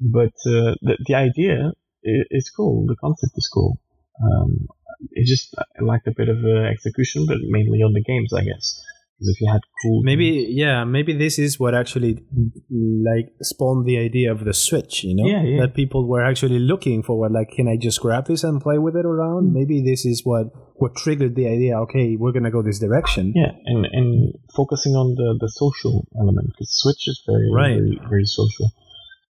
But 0.00 0.34
uh, 0.46 0.74
the 0.86 0.96
the 1.06 1.14
idea 1.14 1.72
it's 2.02 2.50
cool. 2.50 2.86
The 2.86 2.96
concept 2.96 3.32
is 3.36 3.48
cool. 3.52 3.80
Um, 4.24 4.68
it 5.10 5.26
just 5.26 5.54
I 5.58 5.82
lacked 5.84 6.06
a 6.06 6.12
bit 6.16 6.28
of 6.28 6.38
uh, 6.44 6.70
execution, 6.74 7.26
but 7.26 7.38
mainly 7.42 7.80
on 7.82 7.92
the 7.92 8.02
games, 8.02 8.32
I 8.32 8.42
guess. 8.44 8.80
Because 9.18 9.34
if 9.34 9.40
you 9.40 9.50
had 9.52 9.60
cool, 9.82 10.02
Maybe 10.04 10.30
games- 10.30 10.54
yeah, 10.56 10.84
maybe 10.84 11.12
this 11.12 11.38
is 11.40 11.58
what 11.58 11.74
actually 11.74 12.22
like 12.70 13.32
spawned 13.42 13.84
the 13.86 13.98
idea 13.98 14.30
of 14.30 14.44
the 14.44 14.54
Switch. 14.54 15.02
You 15.04 15.16
know, 15.16 15.26
Yeah, 15.26 15.42
yeah. 15.42 15.60
that 15.62 15.74
people 15.74 16.06
were 16.06 16.22
actually 16.24 16.58
looking 16.60 17.02
for. 17.02 17.18
What 17.18 17.32
like, 17.32 17.50
can 17.50 17.66
I 17.68 17.76
just 17.76 18.00
grab 18.00 18.26
this 18.26 18.44
and 18.44 18.60
play 18.60 18.78
with 18.78 18.94
it 18.96 19.04
around? 19.06 19.48
Hmm. 19.48 19.54
Maybe 19.54 19.82
this 19.82 20.04
is 20.06 20.22
what 20.24 20.46
what 20.76 20.94
triggered 20.94 21.34
the 21.34 21.46
idea. 21.48 21.76
Okay, 21.80 22.14
we're 22.16 22.30
gonna 22.32 22.52
go 22.52 22.62
this 22.62 22.78
direction. 22.78 23.32
yeah, 23.34 23.52
and 23.66 23.86
and 23.86 24.34
focusing 24.54 24.94
on 24.94 25.14
the 25.16 25.36
the 25.40 25.48
social 25.48 26.06
element 26.20 26.48
because 26.52 26.70
Switch 26.70 27.08
is 27.08 27.20
very 27.26 27.50
Right. 27.52 27.74
very, 27.78 27.98
very 28.08 28.24
social. 28.24 28.70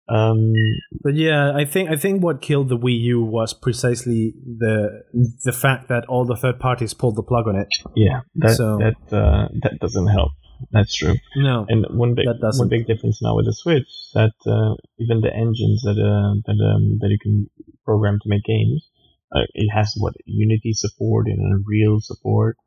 Um, 0.09 0.53
But 1.03 1.15
yeah, 1.15 1.51
I 1.55 1.65
think 1.65 1.89
I 1.89 1.95
think 1.97 2.23
what 2.23 2.41
killed 2.41 2.69
the 2.69 2.77
Wii 2.77 2.99
U 3.15 3.21
was 3.21 3.53
precisely 3.53 4.33
the 4.63 5.03
the 5.43 5.51
fact 5.51 5.87
that 5.89 6.05
all 6.07 6.25
the 6.25 6.35
third 6.35 6.59
parties 6.59 6.93
pulled 6.93 7.15
the 7.17 7.23
plug 7.23 7.47
on 7.47 7.55
it. 7.55 7.67
yeah, 7.95 8.21
that 8.35 8.55
So- 8.55 8.77
that 8.79 8.97
uh, 9.11 9.47
that 9.63 9.79
doesn't 9.79 10.07
help. 10.07 10.31
That's 10.71 10.93
true. 10.95 11.13
No, 11.35 11.65
And 11.69 11.85
one 11.91 12.15
big 12.15 12.25
That 12.25 12.55
one 12.57 12.67
big 12.69 12.87
difference 12.87 13.21
now 13.21 13.35
with 13.35 13.45
the 13.45 13.53
Switch 13.53 13.89
that 14.15 14.33
uh, 14.47 14.73
even 14.97 15.21
the 15.21 15.31
engines 15.31 15.83
that 15.83 15.97
uh, 16.11 16.33
that 16.47 16.57
um, 16.71 16.97
that 17.01 17.09
you 17.13 17.19
can 17.19 17.35
program 17.85 18.17
to 18.23 18.27
make 18.29 18.43
games, 18.43 18.89
uh, 19.35 19.45
it 19.53 19.69
has 19.69 19.93
what 19.97 20.13
Unity 20.25 20.73
support 20.73 21.27
and 21.27 21.39
Unreal 21.53 21.99
support. 21.99 22.57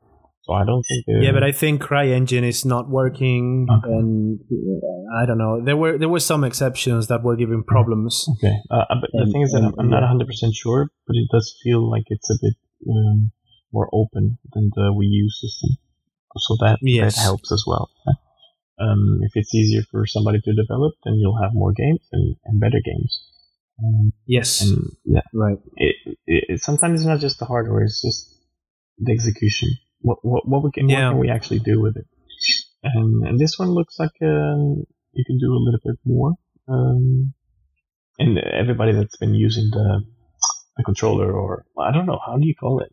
So 0.43 0.53
I 0.53 0.65
don't 0.65 0.81
think. 0.83 1.05
Uh, 1.07 1.19
yeah, 1.21 1.31
but 1.33 1.43
I 1.43 1.51
think 1.51 1.81
CryEngine 1.83 2.43
is 2.47 2.65
not 2.65 2.89
working, 2.89 3.67
Okay. 3.69 3.91
and 3.93 4.39
uh, 4.41 5.21
I 5.21 5.25
don't 5.27 5.37
know. 5.37 5.61
There 5.63 5.77
were 5.77 5.97
there 5.99 6.09
were 6.09 6.19
some 6.19 6.43
exceptions 6.43 7.07
that 7.07 7.21
were 7.23 7.35
giving 7.35 7.63
problems. 7.63 8.25
okay. 8.37 8.55
Uh, 8.71 8.85
uh, 8.89 8.95
but 9.01 9.09
the 9.13 9.21
And- 9.23 9.31
thing 9.31 9.41
is 9.43 9.51
that 9.51 9.59
I'm, 9.59 9.65
and- 9.65 9.75
I'm 9.81 9.89
not 9.89 10.01
100 10.01 10.25
percent 10.27 10.55
sure, 10.55 10.89
but 11.05 11.15
it 11.15 11.27
does 11.31 11.53
feel 11.63 11.87
like 11.89 12.03
it's 12.07 12.29
a 12.31 12.37
bit 12.41 12.55
um, 12.89 13.31
more 13.71 13.87
open 13.93 14.39
than 14.53 14.71
the 14.75 14.89
Wii 14.97 15.09
U 15.23 15.29
system. 15.29 15.77
So 16.37 16.55
that 16.61 16.79
Yes. 16.81 17.15
that 17.17 17.21
helps 17.21 17.51
as 17.51 17.63
well. 17.67 17.89
Um, 18.79 19.19
if 19.21 19.33
it's 19.35 19.53
easier 19.53 19.83
for 19.91 20.07
somebody 20.07 20.39
to 20.41 20.53
develop, 20.55 20.93
then 21.03 21.13
you'll 21.19 21.39
have 21.39 21.53
more 21.53 21.71
games 21.71 22.01
and, 22.11 22.35
and 22.45 22.59
better 22.59 22.81
games. 22.83 23.11
Um, 23.83 24.11
Yes, 24.25 24.61
and 24.61 24.77
yeah, 25.05 25.21
right. 25.33 25.57
it, 25.75 25.95
it 26.25 26.61
sometimes 26.61 27.01
it's 27.01 27.07
not 27.07 27.19
just 27.19 27.37
the 27.37 27.45
hardware; 27.45 27.83
it's 27.83 28.01
just 28.01 28.25
the 28.97 29.11
execution. 29.11 29.69
What 30.01 30.17
what 30.23 30.47
what 30.47 30.63
we 30.63 30.71
can 30.71 30.89
Yeah. 30.89 31.09
what 31.09 31.13
can 31.13 31.19
we 31.19 31.29
actually 31.29 31.59
do 31.59 31.81
with 31.81 31.97
it? 31.97 32.05
And 32.83 33.27
and 33.27 33.39
this 33.39 33.57
one 33.57 33.69
looks 33.69 33.99
like 33.99 34.15
um, 34.21 34.83
you 35.13 35.23
can 35.25 35.37
do 35.37 35.53
a 35.53 35.61
little 35.65 35.79
bit 35.83 35.99
more. 36.05 36.33
Um, 36.67 37.33
and 38.17 38.37
everybody 38.37 38.93
that's 38.93 39.17
been 39.17 39.35
using 39.35 39.69
the 39.71 40.03
the 40.77 40.83
controller, 40.83 41.31
or 41.31 41.65
I 41.77 41.91
don't 41.91 42.05
know, 42.05 42.19
how 42.25 42.37
do 42.37 42.47
you 42.47 42.55
call 42.55 42.79
it? 42.79 42.91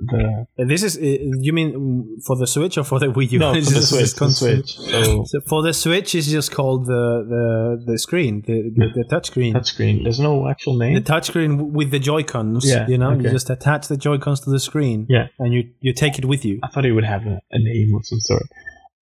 The 0.00 0.46
Uh, 0.58 0.64
This 0.66 0.82
is 0.82 0.96
uh, 0.96 1.00
you 1.46 1.52
mean 1.52 1.70
mm, 1.72 2.24
for 2.26 2.36
the 2.36 2.46
Switch 2.46 2.78
or 2.78 2.84
for 2.84 2.98
the 2.98 3.06
Wii 3.06 3.32
U? 3.32 3.38
no, 3.38 3.52
for 3.54 3.60
the 3.60 3.82
Switch, 3.82 4.14
the. 4.14 4.28
Switch. 4.30 4.70
So 4.76 5.24
So 5.26 5.40
for 5.48 5.62
the 5.62 5.72
Switch, 5.74 6.14
it's 6.14 6.28
just 6.30 6.50
called 6.52 6.86
the 6.86 7.04
the, 7.34 7.44
the 7.92 7.98
screen, 7.98 8.42
the 8.46 8.56
the, 8.76 8.86
the 8.96 9.04
touch 9.12 9.26
screen. 9.26 9.54
touchscreen. 9.54 10.02
There's 10.04 10.20
no 10.20 10.48
actual 10.48 10.76
name. 10.78 10.94
the 10.94 11.00
touch 11.12 11.26
screen 11.26 11.72
with 11.72 11.90
the 11.90 11.98
Joy 11.98 12.22
Cons. 12.22 12.64
Yeah, 12.66 12.86
you 12.88 12.98
know, 12.98 13.12
you 13.12 13.28
just 13.30 13.50
attach 13.50 13.88
the 13.88 13.96
Joy 13.96 14.18
Cons 14.18 14.40
to 14.40 14.50
the 14.50 14.60
screen. 14.60 15.06
Yeah. 15.08 15.26
and 15.38 15.52
you 15.54 15.62
you 15.80 15.92
take 15.92 16.18
it 16.18 16.24
with 16.24 16.44
you. 16.44 16.60
I 16.62 16.68
thought 16.68 16.84
it 16.86 16.92
would 16.92 17.04
have 17.04 17.26
a, 17.26 17.36
a 17.52 17.58
name 17.58 17.94
of 17.96 18.02
some 18.06 18.20
sort. 18.20 18.42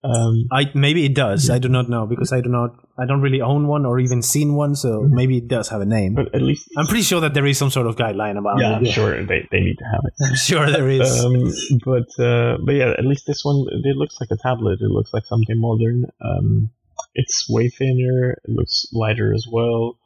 Um, 0.01 0.47
I 0.49 0.71
maybe 0.73 1.05
it 1.05 1.13
does. 1.13 1.49
I 1.49 1.59
do 1.59 1.67
not 1.67 1.89
know 1.89 2.05
because 2.07 2.31
I 2.31 2.39
do 2.39 2.47
not. 2.49 2.71
I 2.97 3.05
don't 3.05 3.19
really 3.21 3.41
own 3.41 3.67
one 3.67 3.85
or 3.85 3.99
even 3.99 4.21
seen 4.21 4.55
one. 4.55 4.75
So 4.75 5.01
maybe 5.01 5.37
it 5.37 5.49
does 5.49 5.67
have 5.69 5.81
a 5.81 5.85
name. 5.85 6.15
but 6.15 6.33
at 6.33 6.41
least 6.41 6.69
I'm 6.77 6.87
pretty 6.87 7.03
sure 7.03 7.19
that 7.19 7.33
there 7.33 7.45
is 7.45 7.57
some 7.57 7.69
sort 7.69 7.85
of 7.85 7.97
guideline 7.97 8.37
about 8.37 8.61
yeah, 8.61 8.73
it. 8.73 8.75
I'm 8.77 8.85
sure 8.85 9.25
they, 9.25 9.47
they 9.51 9.59
need 9.59 9.77
to 9.77 9.85
have 9.85 10.01
it. 10.05 10.13
I'm 10.25 10.35
sure 10.49 10.71
there 10.71 10.87
is. 10.87 11.25
Um, 11.25 11.51
but 11.83 12.23
uh, 12.23 12.57
but 12.63 12.75
yeah, 12.75 12.93
at 12.97 13.05
least 13.05 13.27
this 13.27 13.43
one 13.43 13.65
it 13.71 13.97
looks 13.97 14.21
like 14.21 14.29
a 14.31 14.37
tablet. 14.37 14.79
It 14.81 14.89
looks 14.89 15.13
like 15.13 15.25
something 15.25 15.59
modern. 15.59 16.05
Um, 16.21 16.71
it's 17.13 17.49
way 17.49 17.67
thinner. 17.67 18.37
It 18.43 18.49
looks 18.49 18.87
lighter 18.93 19.33
as 19.33 19.47
well. 19.51 19.97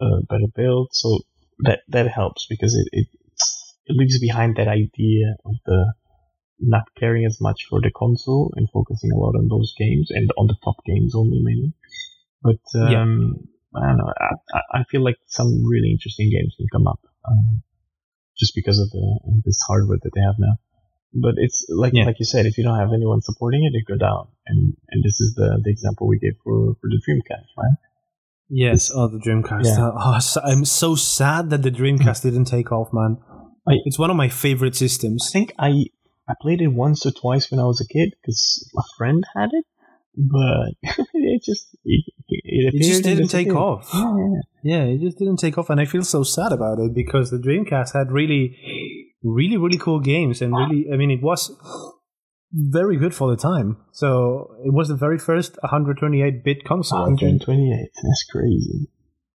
Uh, 0.00 0.20
better 0.28 0.46
build. 0.54 0.90
So 0.92 1.18
that 1.60 1.80
that 1.88 2.06
helps 2.06 2.46
because 2.46 2.76
it, 2.76 2.86
it 2.92 3.06
it 3.86 3.96
leaves 3.96 4.20
behind 4.20 4.56
that 4.56 4.68
idea 4.68 5.34
of 5.44 5.56
the 5.66 5.92
not 6.60 6.84
caring 6.98 7.24
as 7.24 7.40
much 7.40 7.66
for 7.68 7.80
the 7.80 7.90
console 7.96 8.52
and 8.56 8.68
focusing 8.72 9.10
a 9.12 9.16
lot 9.16 9.34
on 9.34 9.48
those 9.48 9.72
games 9.78 10.08
and 10.10 10.30
on 10.38 10.46
the 10.46 10.56
top 10.62 10.76
games 10.86 11.14
only 11.14 11.40
mainly. 11.42 11.72
But 12.42 12.60
um, 12.78 12.90
Yeah. 12.92 13.80
I 13.82 13.86
don't 13.88 13.98
know. 13.98 14.12
I, 14.54 14.80
I- 14.80 14.84
feel 14.90 15.02
like 15.04 15.16
some 15.26 15.64
really 15.64 15.90
interesting 15.90 16.30
games 16.30 16.54
can 16.56 16.66
come 16.72 16.86
up. 16.86 17.00
Um, 17.28 17.62
just 18.38 18.54
because 18.54 18.78
of 18.80 18.90
the 18.90 19.20
this 19.44 19.60
hardware 19.66 19.98
that 20.02 20.10
they 20.14 20.20
have 20.22 20.36
now. 20.38 20.54
But 21.12 21.34
it's 21.36 21.66
like 21.68 21.92
Yeah. 21.94 22.04
like 22.04 22.18
you 22.18 22.24
said, 22.24 22.46
if 22.46 22.56
you 22.58 22.64
don't 22.64 22.78
have 22.78 22.92
anyone 22.94 23.20
supporting 23.20 23.64
it, 23.64 23.76
it 23.76 23.84
go 23.86 23.96
down. 23.98 24.28
And 24.46 24.74
and 24.90 25.02
this 25.04 25.20
is 25.20 25.34
the, 25.34 25.60
the 25.62 25.70
example 25.70 26.06
we 26.08 26.18
gave 26.18 26.34
for, 26.44 26.74
for 26.80 26.88
the 26.88 27.00
Dreamcast, 27.06 27.50
right? 27.58 27.76
yes. 28.48 28.90
Oh, 28.94 29.06
the 29.08 29.18
Dreamcast. 29.18 29.64
Yeah. 29.66 29.90
Oh, 29.96 30.18
I'm 30.44 30.64
so 30.64 30.94
sad 30.96 31.50
that 31.50 31.62
the 31.62 31.70
Dreamcast 31.70 32.22
didn't 32.22 32.46
take 32.46 32.72
off, 32.72 32.88
man. 32.92 33.18
I- 33.68 33.82
it's 33.84 33.98
one 33.98 34.10
of 34.10 34.16
my 34.16 34.28
favorite 34.28 34.74
systems. 34.74 35.28
I 35.28 35.32
think 35.32 35.52
I 35.58 35.84
I 36.30 36.34
played 36.40 36.60
it 36.60 36.68
once 36.68 37.04
or 37.04 37.10
twice 37.10 37.50
when 37.50 37.58
I 37.60 37.64
was 37.64 37.80
a 37.80 37.92
kid 37.92 38.14
because 38.20 38.70
a 38.78 38.82
friend 38.96 39.24
had 39.34 39.50
it, 39.52 39.64
but 40.16 40.74
it 41.14 41.42
just 41.42 41.76
it, 41.84 42.04
it, 42.28 42.74
It 42.74 42.82
just 42.82 43.02
didn't 43.02 43.28
take 43.28 43.52
off. 43.52 43.90
Yeah, 43.92 44.14
yeah, 44.62 44.76
Yeah, 44.76 44.84
it 44.84 45.00
just 45.00 45.18
didn't 45.18 45.38
take 45.38 45.58
off, 45.58 45.70
and 45.70 45.80
I 45.80 45.86
feel 45.86 46.04
so 46.04 46.22
sad 46.22 46.52
about 46.52 46.78
it 46.78 46.94
because 46.94 47.30
the 47.30 47.38
Dreamcast 47.38 47.94
had 47.94 48.12
really, 48.12 48.56
really, 49.22 49.56
really 49.56 49.78
cool 49.78 50.00
games, 50.00 50.40
and 50.40 50.54
really, 50.54 50.86
I 50.92 50.96
mean, 50.96 51.10
it 51.10 51.22
was 51.22 51.50
very 52.52 52.96
good 52.96 53.14
for 53.14 53.30
the 53.30 53.36
time. 53.36 53.78
So 53.92 54.56
it 54.64 54.72
was 54.72 54.88
the 54.88 54.96
very 54.96 55.18
first 55.18 55.56
128-bit 55.64 56.64
console. 56.64 57.02
128. 57.02 57.90
That's 58.02 58.24
crazy. 58.30 58.88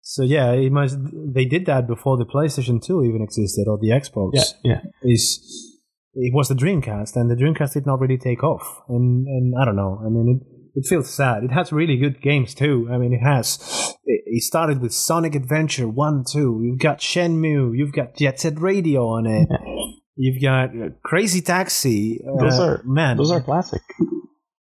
So 0.03 0.25
yeah, 0.25 0.51
it 0.53 0.73
must. 0.73 0.99
They 1.13 1.45
did 1.45 1.67
that 1.67 1.87
before 1.87 2.17
the 2.17 2.27
PlayStation 2.27 2.83
2 2.83 3.05
even 3.05 3.23
existed 3.23 3.69
or 3.69 3.79
the 3.79 3.91
Xbox. 3.91 4.31
Yeah, 4.35 4.43
yeah. 4.65 4.81
Is 5.05 5.70
it 6.15 6.33
was 6.35 6.49
the 6.49 6.55
Dreamcast, 6.55 7.17
and 7.17 7.31
the 7.31 7.35
Dreamcast 7.37 7.75
did 7.75 7.87
not 7.87 8.01
really 8.01 8.19
take 8.19 8.43
off. 8.43 8.83
And 8.89 9.27
and 9.27 9.55
I 9.61 9.65
don't 9.65 9.77
know. 9.77 10.01
I 10.05 10.09
mean, 10.09 10.41
it 10.41 10.81
it 10.81 10.87
feels 10.89 11.11
sad. 11.13 11.45
It 11.45 11.53
has 11.53 11.73
really 11.73 11.97
good 11.97 12.21
games 12.23 12.55
too. 12.55 12.89
I 12.93 12.99
mean, 12.99 13.13
it 13.13 13.25
has. 13.25 13.59
It, 14.05 14.23
it 14.27 14.43
started 14.43 14.81
with 14.81 14.93
Sonic 14.93 15.35
Adventure 15.35 15.89
One, 15.89 16.25
Two. 16.31 16.61
You've 16.65 16.79
got 16.81 16.99
Shenmue. 16.99 17.77
You've 17.77 17.93
got 17.93 18.17
Jet 18.17 18.41
Set 18.41 18.61
Radio 18.61 19.07
on 19.09 19.27
it. 19.27 19.49
You've 20.17 20.43
got 20.43 20.71
uh, 20.71 20.91
Crazy 21.03 21.41
Taxi. 21.41 22.21
Those 22.39 22.59
Uh, 22.59 22.63
are 22.65 22.83
man. 22.85 23.17
Those 23.17 23.31
are 23.33 23.41
classic. 23.41 23.81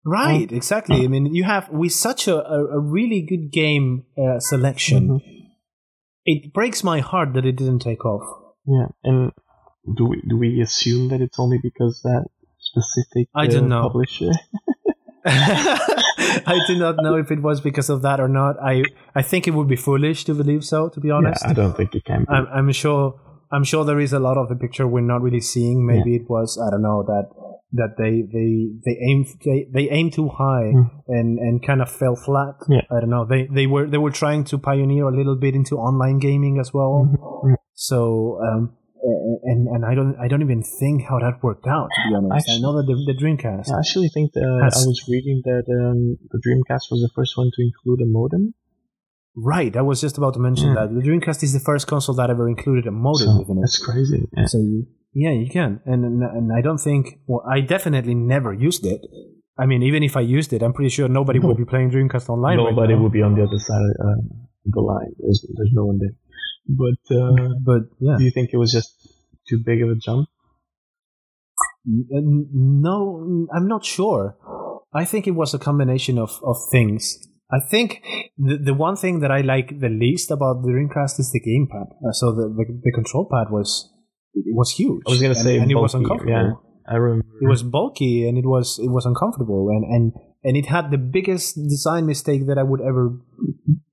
Right, 0.05 0.51
exactly. 0.51 1.05
I 1.05 1.07
mean, 1.07 1.33
you 1.33 1.45
have 1.45 1.69
with 1.69 1.93
such 1.93 2.27
a, 2.27 2.37
a, 2.37 2.65
a 2.79 2.81
really 2.81 3.23
good 3.23 3.53
game 3.53 4.05
uh, 4.19 4.41
selection. 4.41 5.09
Mhm. 5.09 5.21
It 6.25 6.53
breaks 6.53 6.83
my 6.83 7.01
heart 7.01 7.35
that 7.35 7.45
it 7.47 7.57
didn't 7.57 7.81
take 7.81 8.05
off. 8.05 8.27
Yeah, 8.67 8.87
and 9.05 9.33
do 9.97 10.05
we 10.07 10.23
do 10.29 10.37
we 10.37 10.61
assume 10.61 11.09
that 11.09 11.21
it's 11.21 11.39
only 11.39 11.59
because 11.63 12.01
that 12.03 12.25
specific 12.59 13.29
I 13.35 13.47
don't 13.47 13.65
uh, 13.73 13.77
know. 13.77 13.83
publisher? 13.83 14.31
I 15.25 16.61
do 16.67 16.77
not 16.79 16.97
know 16.99 17.15
if 17.17 17.31
it 17.31 17.41
was 17.43 17.61
because 17.61 17.89
of 17.89 18.03
that 18.03 18.21
or 18.21 18.29
not. 18.29 18.57
I 18.63 18.83
I 19.15 19.23
think 19.23 19.47
it 19.47 19.53
would 19.53 19.69
be 19.69 19.77
foolish 19.77 20.25
to 20.25 20.35
believe 20.35 20.65
so. 20.65 20.89
To 20.89 21.01
be 21.01 21.11
honest, 21.11 21.43
Yeah, 21.45 21.51
I 21.51 21.55
don't 21.55 21.77
think 21.77 21.95
it 21.95 22.05
can. 22.05 22.25
Be. 22.25 22.33
I'm, 22.35 22.47
I'm 22.53 22.73
sure. 22.73 23.21
I'm 23.53 23.65
sure 23.65 23.85
there 23.85 24.01
is 24.01 24.13
a 24.15 24.19
lot 24.19 24.39
of 24.39 24.49
the 24.49 24.57
picture 24.57 24.87
we're 24.89 25.03
not 25.03 25.21
really 25.21 25.41
seeing. 25.41 25.87
Maybe 25.87 26.17
it 26.17 26.29
was 26.29 26.59
I 26.59 26.71
don't 26.71 26.83
know 26.83 27.03
that 27.07 27.29
that 27.75 27.97
they 27.99 28.23
they 28.23 28.71
they 28.85 28.99
aim 29.09 29.25
they, 29.45 29.67
they 29.73 29.91
aim 29.91 30.11
too 30.11 30.29
high 30.29 30.73
Mm. 30.75 30.91
and 31.09 31.39
and 31.39 31.67
kind 31.67 31.83
of 31.83 31.91
fell 31.91 32.17
flat. 32.17 32.55
Yeah. 32.69 32.81
I 32.91 33.01
don't 33.01 33.11
know. 33.11 33.25
They 33.27 33.47
they 33.53 33.67
were 33.67 33.87
they 33.87 33.99
were 33.99 34.11
trying 34.11 34.45
to 34.45 34.59
pioneer 34.59 35.07
a 35.09 35.15
little 35.17 35.37
bit 35.37 35.55
into 35.55 35.77
online 35.77 36.19
gaming 36.19 36.59
as 36.59 36.73
well. 36.73 37.07
Mhm. 37.45 37.55
So 37.75 38.41
um 38.43 38.73
and 39.45 39.67
and 39.69 39.85
I 39.85 39.95
don't 39.95 40.17
I 40.25 40.29
don't 40.29 40.43
even 40.43 40.63
think 40.63 41.03
how 41.09 41.19
that 41.19 41.43
worked 41.43 41.67
out. 41.67 41.89
To 41.95 42.01
be 42.09 42.15
honest, 42.15 42.49
I 42.51 42.59
know 42.59 42.73
that 42.77 42.87
the, 42.87 42.97
the 43.13 43.17
Dreamcast. 43.19 43.71
I 43.73 43.79
actually 43.79 44.09
think 44.15 44.33
that 44.35 44.61
Has- 44.65 44.85
I 44.85 44.87
was 44.87 45.01
reading 45.09 45.43
that 45.45 45.65
um, 45.81 46.19
the 46.31 46.39
Dreamcast 46.45 46.91
was 46.91 47.01
the 47.03 47.11
first 47.15 47.37
one 47.37 47.51
to 47.55 47.61
include 47.63 48.01
a 48.01 48.07
modem. 48.07 48.55
Right, 49.35 49.75
I 49.77 49.81
was 49.81 50.01
just 50.01 50.19
about 50.19 50.35
to 50.35 50.41
mention 50.41 50.69
Mm. 50.71 50.75
that 50.75 50.95
the 50.95 51.01
Dreamcast 51.01 51.43
is 51.43 51.53
the 51.55 51.61
first 51.61 51.87
console 51.87 52.15
that 52.17 52.29
ever 52.29 52.47
included 52.49 52.87
a 52.87 52.91
modem 52.91 53.29
So, 53.29 53.39
within 53.39 53.59
it. 53.59 53.61
that's 53.63 53.79
crazy. 53.79 54.29
Yeah. 54.37 54.45
So 54.47 54.59
you, 54.59 54.87
yeah, 55.15 55.31
you 55.33 55.49
can, 55.49 55.81
and, 55.87 56.05
and 56.05 56.23
and 56.23 56.53
I 56.53 56.61
don't 56.61 56.79
think. 56.89 57.19
Well, 57.27 57.43
I 57.51 57.61
definitely 57.61 58.15
never 58.15 58.53
used 58.53 58.85
it. 58.85 59.01
I 59.59 59.65
mean, 59.67 59.83
even 59.83 60.03
if 60.03 60.17
I 60.17 60.21
used 60.21 60.53
it, 60.53 60.63
I'm 60.63 60.73
pretty 60.75 60.91
sure 60.91 61.09
nobody 61.09 61.39
No. 61.39 61.47
would 61.49 61.57
be 61.57 61.65
playing 61.65 61.91
Dreamcast 61.91 62.29
online. 62.29 62.57
Nobody 62.59 62.95
now. 62.95 63.01
will 63.01 63.11
be 63.11 63.23
on 63.23 63.35
the 63.35 63.43
other 63.43 63.59
side 63.59 63.83
of 64.01 64.07
uh, 64.07 64.21
the 64.67 64.81
line. 64.81 65.13
There's 65.19 65.41
there's 65.57 65.73
no 65.73 65.87
one 65.87 65.99
there. 65.99 66.15
But 66.67 67.01
uh, 67.15 67.33
But 67.65 67.83
yeah, 68.01 68.17
do 68.19 68.25
you 68.25 68.31
think 68.31 68.51
it 68.53 68.57
was 68.57 68.73
just 68.73 68.91
too 69.49 69.63
big 69.65 69.83
of 69.83 69.89
a 69.91 69.97
jump? 69.97 70.29
No, 71.85 73.47
I'm 73.55 73.67
not 73.69 73.85
sure. 73.85 74.37
I 74.95 75.05
think 75.05 75.27
it 75.27 75.33
was 75.33 75.55
a 75.55 75.59
combination 75.59 76.19
of 76.19 76.39
of 76.45 76.57
things. 76.71 77.19
I 77.51 77.59
think 77.61 78.03
the, 78.39 78.57
the 78.57 78.75
one 78.75 78.97
thing 78.97 79.21
that 79.21 79.31
I 79.31 79.41
like 79.43 79.79
the 79.81 79.89
least 79.89 80.31
about 80.31 80.63
the 80.63 80.71
Dreamcast 80.71 81.19
is 81.21 81.31
the 81.33 81.41
gamepad. 81.41 81.89
Uh, 82.07 82.13
so 82.13 82.33
the, 82.33 82.49
the 82.49 82.81
the 82.85 82.93
control 82.93 83.29
pad 83.31 83.51
was 83.51 83.91
it 84.35 84.55
was 84.55 84.71
huge. 84.71 85.03
I 85.07 85.11
was 85.11 85.21
gonna 85.21 85.35
and- 85.35 85.39
say 85.39 85.59
and, 85.59 85.71
it 85.71 85.75
was 85.75 85.93
bulky, 85.93 86.05
uncomfortable. 86.05 86.33
yeah. 86.33 86.53
I 86.89 86.97
remember. 86.97 87.27
It 87.41 87.49
was 87.49 87.63
bulky 87.63 88.27
and 88.29 88.39
it 88.39 88.47
was 88.47 88.79
it 88.83 88.91
was 88.91 89.05
uncomfortable 89.07 89.69
and 89.71 89.85
and 89.85 90.13
and 90.45 90.57
it 90.57 90.67
had 90.67 90.91
the 90.91 90.99
biggest 90.99 91.57
design 91.57 92.07
mistake 92.07 92.47
that 92.47 92.59
I 92.59 92.63
would 92.63 92.81
ever 92.81 93.19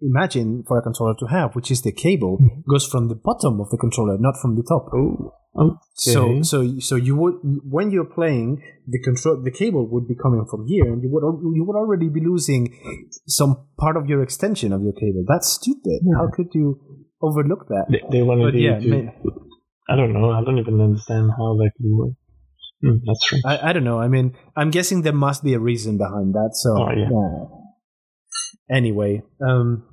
imagine 0.01 0.63
for 0.67 0.77
a 0.77 0.81
controller 0.81 1.15
to 1.19 1.25
have, 1.27 1.55
which 1.55 1.71
is 1.71 1.81
the 1.81 1.91
cable 1.91 2.37
goes 2.69 2.85
from 2.85 3.09
the 3.09 3.15
bottom 3.15 3.59
of 3.59 3.69
the 3.69 3.77
controller, 3.77 4.17
not 4.19 4.35
from 4.41 4.55
the 4.55 4.63
top. 4.63 4.87
Oh, 4.93 5.33
okay. 5.57 5.77
So 5.93 6.41
so 6.41 6.79
so 6.79 6.95
you 6.95 7.15
would 7.15 7.35
when 7.63 7.91
you're 7.91 8.05
playing 8.05 8.61
the 8.87 8.99
control 9.01 9.41
the 9.43 9.51
cable 9.51 9.87
would 9.91 10.07
be 10.07 10.15
coming 10.15 10.45
from 10.49 10.65
here 10.67 10.85
and 10.85 11.01
you 11.03 11.09
would 11.11 11.23
you 11.55 11.63
would 11.65 11.75
already 11.75 12.09
be 12.09 12.21
losing 12.21 12.75
some 13.27 13.67
part 13.77 13.97
of 13.97 14.07
your 14.07 14.23
extension 14.23 14.73
of 14.73 14.81
your 14.81 14.93
cable. 14.93 15.23
That's 15.27 15.49
stupid. 15.49 16.01
How 16.15 16.29
could 16.33 16.47
you 16.53 16.79
overlook 17.21 17.67
that? 17.67 17.85
they, 17.89 18.01
they 18.11 18.23
wanted 18.23 18.55
you 18.55 18.69
yeah, 18.69 18.79
to. 18.79 18.87
may- 18.87 19.13
I 19.89 19.95
don't 19.95 20.13
know. 20.13 20.29
I 20.29 20.43
don't 20.43 20.59
even 20.59 20.79
understand 20.79 21.31
how 21.35 21.57
that 21.57 21.71
could 21.75 21.89
work. 21.89 22.13
Hmm, 22.81 22.97
that's 23.05 23.25
strange. 23.25 23.43
I, 23.45 23.69
I 23.69 23.73
don't 23.73 23.83
know. 23.83 23.99
I 23.99 24.07
mean, 24.07 24.37
I'm 24.55 24.69
guessing 24.69 25.01
there 25.01 25.13
must 25.13 25.43
be 25.43 25.53
a 25.55 25.59
reason 25.59 25.97
behind 25.97 26.33
that. 26.35 26.51
So 26.53 26.77
Oh, 26.77 26.91
yeah. 26.95 27.58
Anyway, 28.69 29.23
um, 29.41 29.83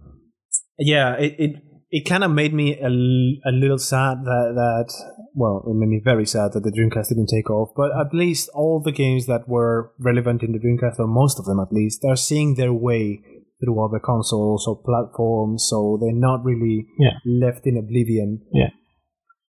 yeah, 0.78 1.14
it 1.14 1.34
it, 1.38 1.62
it 1.90 2.08
kind 2.08 2.24
of 2.24 2.30
made 2.30 2.52
me 2.52 2.74
a, 2.78 2.88
a 2.88 3.52
little 3.52 3.78
sad 3.78 4.18
that 4.24 4.52
that 4.54 4.92
well, 5.34 5.62
it 5.66 5.74
made 5.74 5.88
me 5.88 6.00
very 6.02 6.26
sad 6.26 6.52
that 6.54 6.62
the 6.62 6.72
Dreamcast 6.72 7.08
didn't 7.08 7.28
take 7.28 7.50
off. 7.50 7.70
But 7.76 7.90
at 7.98 8.14
least 8.14 8.48
all 8.54 8.80
the 8.82 8.92
games 8.92 9.26
that 9.26 9.48
were 9.48 9.92
relevant 10.00 10.42
in 10.42 10.52
the 10.52 10.58
Dreamcast, 10.58 10.98
or 10.98 11.06
most 11.06 11.38
of 11.38 11.44
them 11.44 11.60
at 11.60 11.72
least, 11.72 12.04
are 12.08 12.16
seeing 12.16 12.54
their 12.54 12.72
way 12.72 13.20
through 13.60 13.82
other 13.84 13.98
consoles 13.98 14.66
or 14.66 14.80
platforms. 14.82 15.66
So 15.68 15.98
they're 16.00 16.12
not 16.12 16.44
really 16.44 16.86
Yeah. 16.98 17.18
left 17.24 17.66
in 17.66 17.76
oblivion. 17.76 18.42
Yeah. 18.52 18.70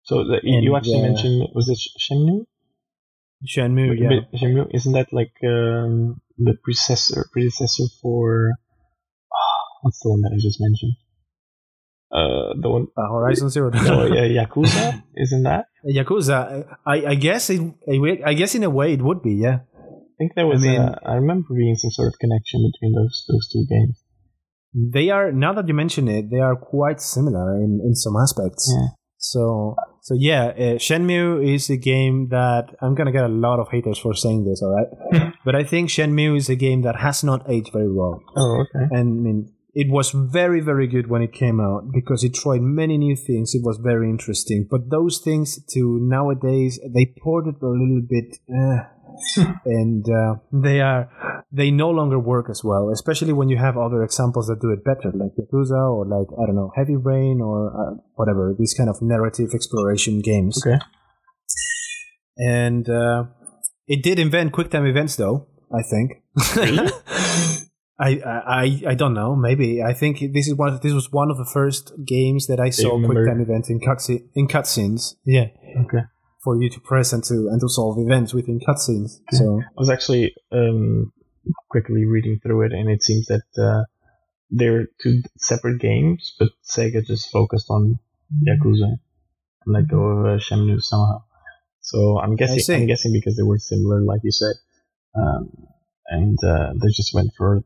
So 0.05 0.25
the, 0.25 0.41
you 0.43 0.61
you 0.61 0.75
and, 0.75 0.77
actually 0.77 1.01
uh, 1.01 1.07
mentioned 1.09 1.49
was 1.55 1.69
it 1.69 1.79
Shenmue? 2.01 2.45
Shenmue, 3.47 3.99
yeah. 3.99 4.39
Shenmue 4.39 4.69
isn't 4.75 4.93
that 4.93 5.13
like 5.13 5.33
um, 5.45 6.21
the 6.39 6.55
predecessor 6.63 7.27
predecessor 7.33 7.85
for 8.03 8.53
what's 9.85 10.01
the 10.01 10.09
one 10.09 10.23
that 10.23 10.33
I 10.33 10.41
just 10.41 10.59
mentioned? 10.67 10.95
Uh, 12.11 12.55
the 12.61 12.71
one. 12.71 12.87
Uh, 12.97 13.09
Horizon 13.13 13.51
Zero 13.51 13.71
Dawn. 13.71 13.85
No, 13.85 14.07
yeah, 14.07 14.27
Yakuza, 14.45 15.03
isn't 15.17 15.43
that? 15.45 15.67
Yakuza. 15.85 16.65
I, 16.87 16.97
I 17.13 17.15
guess 17.15 17.51
it. 17.51 17.61
I 18.25 18.35
guess 18.35 18.55
in 18.55 18.63
a 18.63 18.71
way 18.71 18.95
it 18.95 19.03
would 19.03 19.21
be. 19.23 19.35
Yeah. 19.35 19.59
I 19.77 20.15
think 20.19 20.33
there 20.35 20.47
was. 20.47 20.65
I 20.65 20.69
mean- 20.69 20.81
a, 20.81 21.01
I 21.05 21.15
remember 21.15 21.49
being 21.55 21.77
some 21.77 21.91
sort 21.91 22.09
of 22.09 22.15
connection 22.19 22.65
between 22.73 22.93
those 22.95 23.25
those 23.29 23.49
two 23.53 23.65
games. 23.69 24.01
They 24.97 25.11
are 25.11 25.31
now 25.33 25.53
that 25.55 25.69
you 25.69 25.75
mention 25.75 26.09
it, 26.09 26.31
they 26.31 26.41
are 26.41 26.57
quite 26.57 27.01
similar 27.01 27.57
in, 27.57 27.81
in 27.85 27.95
some 27.95 28.17
aspects. 28.17 28.73
Yeah. 28.73 28.89
So 29.19 29.75
so 30.03 30.15
yeah, 30.19 30.45
uh, 30.47 30.77
Shenmue 30.87 31.55
is 31.55 31.71
a 31.71 31.77
game 31.77 32.29
that 32.29 32.75
I'm 32.81 32.95
gonna 32.95 33.13
get 33.13 33.25
a 33.25 33.29
lot 33.47 33.59
of 33.59 33.69
haters 33.71 33.99
for 33.99 34.15
saying 34.15 34.45
this. 34.45 34.63
All 34.63 34.75
right, 34.77 35.33
but 35.45 35.55
I 35.57 35.65
think 35.65 35.91
Shenmue 35.91 36.37
is 36.37 36.49
a 36.49 36.57
game 36.57 36.83
that 36.83 36.97
has 36.97 37.25
not 37.25 37.49
aged 37.51 37.73
very 37.73 37.91
well. 37.91 38.21
Oh, 38.37 38.61
okay. 38.63 38.85
And 38.91 39.09
I 39.19 39.23
mean, 39.27 39.53
it 39.75 39.91
was 39.91 40.11
very 40.11 40.61
very 40.61 40.87
good 40.87 41.09
when 41.09 41.23
it 41.23 41.33
came 41.33 41.61
out 41.61 41.91
because 41.93 42.25
it 42.25 42.35
tried 42.35 42.63
many 42.63 42.97
new 42.99 43.17
things. 43.17 43.55
It 43.55 43.63
was 43.63 43.79
very 43.79 44.09
interesting. 44.09 44.67
But 44.71 44.91
those 44.91 45.19
things 45.19 45.63
to 45.73 45.99
nowadays, 46.01 46.81
they 46.95 47.15
ported 47.23 47.57
a 47.63 47.67
little 47.67 48.03
bit. 48.09 48.39
Uh, 48.49 48.91
and 49.65 50.05
uh, 50.09 50.35
they 50.53 50.81
are 50.81 51.09
they 51.53 51.71
no 51.71 51.91
longer 51.91 52.19
work 52.19 52.51
as 52.51 52.65
well, 52.65 52.91
especially 52.91 53.33
when 53.33 53.49
you 53.49 53.57
have 53.57 53.77
other 53.77 54.03
examples 54.03 54.49
that 54.49 54.61
do 54.61 54.71
it 54.71 54.85
better, 54.85 55.13
like 55.15 55.31
Yakuza 55.39 55.89
or 55.89 56.05
like 56.05 56.27
I 56.37 56.47
don't 56.47 56.57
know 56.57 56.73
Heavy 56.75 56.97
Rain 56.97 57.41
or 57.41 57.71
uh, 57.71 57.95
whatever 58.15 58.55
these 58.59 58.75
kind 58.75 58.91
of 58.91 59.01
narrative 59.01 59.51
exploration 59.55 60.21
games. 60.21 60.61
Okay. 60.67 60.79
And 62.37 62.89
uh, 62.89 63.25
it 63.87 64.03
did 64.03 64.19
invent 64.19 64.53
QuickTime 64.53 64.89
events, 64.89 65.17
though. 65.17 65.47
I 65.73 65.83
think. 65.83 66.23
I, 67.99 68.11
I 68.25 68.83
I 68.89 68.95
don't 68.95 69.15
know. 69.15 69.37
Maybe 69.37 69.83
I 69.83 69.93
think 69.95 70.19
this 70.33 70.49
is 70.49 70.55
one. 70.55 70.79
This 70.83 70.93
was 70.93 71.13
one 71.13 71.31
of 71.31 71.37
the 71.37 71.49
first 71.53 71.93
games 72.05 72.47
that 72.49 72.59
I 72.59 72.71
saw 72.71 72.95
remember- 72.95 73.25
QuickTime 73.27 73.43
events 73.43 73.71
in 73.71 73.79
cutscene 73.81 74.29
in 74.35 74.49
cutscenes. 74.49 75.15
Yeah, 75.25 75.47
Okay. 75.85 76.03
for 76.43 76.61
you 76.61 76.69
to 76.71 76.81
press 76.81 77.13
and 77.13 77.23
to 77.25 77.35
and 77.51 77.61
to 77.61 77.69
solve 77.69 77.99
events 77.99 78.35
within 78.35 78.59
cutscenes. 78.59 79.21
So 79.33 79.61
I 79.61 79.77
was 79.77 79.91
actually 79.91 80.35
um, 80.51 81.13
quickly 81.71 82.05
reading 82.05 82.41
through 82.43 82.63
it, 82.67 82.73
and 82.73 82.91
it 82.91 83.03
seems 83.05 83.27
that 83.27 83.45
uh, 83.57 83.85
they're 84.51 84.87
two 85.01 85.23
separate 85.37 85.81
games, 85.81 86.35
but 86.39 86.49
Sega 86.65 87.05
just 87.07 87.31
focused 87.31 87.71
on 87.71 88.01
Yakuza 88.47 88.91
and 89.65 89.73
let 89.73 89.87
go 89.89 90.03
of 90.03 90.27
uh, 90.27 90.39
Shenmue 90.39 90.81
somehow. 90.81 91.23
So 91.81 92.19
I'm 92.19 92.35
guessing. 92.35 92.75
I'm 92.75 92.87
guessing 92.87 93.13
because 93.13 93.37
they 93.37 93.45
were 93.45 93.59
similar, 93.59 94.01
like 94.03 94.23
you 94.25 94.33
said, 94.33 94.57
um, 95.15 95.49
and 96.09 96.37
uh, 96.43 96.73
they 96.83 96.89
just 96.89 97.15
went 97.15 97.31
for. 97.39 97.63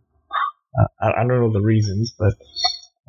Uh, 0.79 0.87
I, 1.01 1.21
I 1.21 1.27
don't 1.27 1.41
know 1.41 1.53
the 1.53 1.61
reasons, 1.61 2.15
but 2.19 2.35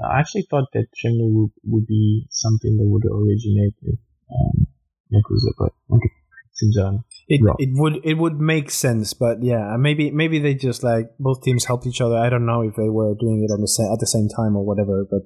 I 0.04 0.20
actually 0.20 0.48
thought 0.50 0.66
that 0.74 0.88
Shenmue 0.96 1.32
would, 1.34 1.52
would 1.66 1.88
be 1.88 2.28
something 2.30 2.78
that 2.78 2.86
would 2.86 3.06
originate 3.06 3.74
with 3.82 4.00
um, 4.32 4.68
Yakuza, 5.12 5.52
but 5.58 5.74
okay, 5.92 6.12
seems 6.54 6.78
um, 6.78 7.04
it 7.28 7.42
it 7.58 7.70
would 7.74 8.00
it 8.04 8.14
would 8.16 8.40
make 8.40 8.70
sense. 8.72 9.14
But 9.14 9.44
yeah, 9.44 9.76
maybe 9.78 10.12
maybe 10.12 10.40
they 10.40 10.54
just 10.54 10.84
like 10.84 11.12
both 11.20 11.42
teams 11.42 11.66
helped 11.66 11.86
each 11.86 12.02
other. 12.02 12.16
I 12.16 12.30
don't 12.30 12.46
know 12.46 12.62
if 12.62 12.76
they 12.76 12.90
were 12.90 13.16
doing 13.20 13.44
it 13.44 13.52
on 13.52 13.62
the 13.62 13.68
sa- 13.68 13.92
at 13.94 14.00
the 14.00 14.08
same 14.08 14.30
time 14.30 14.56
or 14.56 14.64
whatever. 14.66 15.06
But 15.10 15.22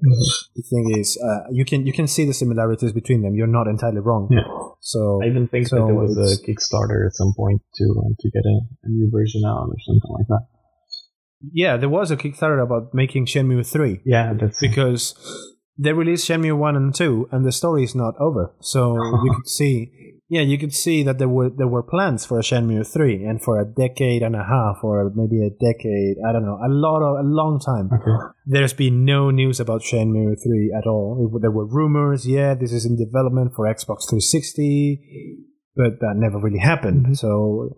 the 0.56 0.64
thing 0.70 0.96
is, 0.98 1.20
uh, 1.24 1.50
you 1.52 1.66
can 1.66 1.86
you 1.86 1.94
can 1.94 2.08
see 2.08 2.26
the 2.26 2.34
similarities 2.34 2.94
between 2.94 3.22
them. 3.22 3.36
You're 3.36 3.48
not 3.48 3.68
entirely 3.68 4.00
wrong. 4.00 4.30
Yeah. 4.32 4.48
So 4.80 5.22
I 5.24 5.28
even 5.28 5.48
think 5.48 5.68
So 5.68 5.76
that 5.76 5.86
there 5.88 5.96
was 5.96 6.18
a 6.18 6.42
Kickstarter 6.46 7.06
at 7.06 7.14
some 7.14 7.34
point 7.36 7.62
to 7.76 7.84
um, 7.84 8.16
to 8.20 8.30
get 8.32 8.44
a, 8.46 8.60
a 8.84 8.90
new 8.90 9.10
version 9.12 9.44
out 9.46 9.68
or 9.70 9.78
something 9.86 10.12
like 10.12 10.28
that. 10.28 10.48
Yeah, 11.52 11.78
there 11.78 11.90
was 11.90 12.12
a 12.12 12.18
Kickstarter 12.18 12.62
about 12.64 12.94
making 12.94 13.26
Shenmue 13.26 13.66
three. 13.70 14.02
Yeah, 14.06 14.34
that's 14.40 14.60
because 14.60 15.16
they 15.78 15.94
released 15.94 16.28
Shenmue 16.30 16.58
one 16.58 16.76
and 16.76 16.94
two, 16.94 17.28
and 17.32 17.46
the 17.46 17.52
story 17.52 17.84
is 17.84 17.96
not 17.96 18.14
over. 18.20 18.54
So 18.62 18.96
you 18.96 19.34
could 19.36 19.48
see, 19.60 19.92
yeah, 20.30 20.42
you 20.42 20.58
could 20.58 20.74
see 20.74 21.04
that 21.04 21.18
there 21.20 21.28
were 21.28 21.50
there 21.50 21.68
were 21.68 21.84
plans 21.84 22.26
for 22.26 22.40
a 22.40 22.44
Shenmue 22.44 22.86
three, 22.92 23.26
and 23.26 23.42
for 23.42 23.60
a 23.60 23.66
decade 23.66 24.22
and 24.22 24.36
a 24.36 24.44
half, 24.44 24.78
or 24.84 25.12
maybe 25.16 25.42
a 25.46 25.50
decade, 25.50 26.18
I 26.28 26.32
don't 26.32 26.46
know, 26.46 26.60
a 26.64 26.70
lot 26.70 27.02
of 27.02 27.26
a 27.26 27.28
long 27.28 27.60
time. 27.60 27.90
okay. 27.94 28.34
There's 28.46 28.74
been 28.74 29.04
no 29.06 29.32
news 29.32 29.60
about 29.60 29.82
Shenmue 29.82 30.36
three 30.44 30.74
at 30.78 30.88
all. 30.88 31.30
It- 31.36 31.42
there 31.42 31.52
were 31.52 31.66
rumors, 31.66 32.28
yeah, 32.28 32.54
this 32.54 32.72
is 32.72 32.86
in 32.86 32.96
development 32.98 33.54
for 33.56 33.66
Xbox 33.66 34.08
360, 34.10 35.02
but 35.76 36.00
that 36.00 36.14
never 36.16 36.40
really 36.40 36.60
happened. 36.60 37.04
Mm-hmm. 37.06 37.14
So 37.16 37.76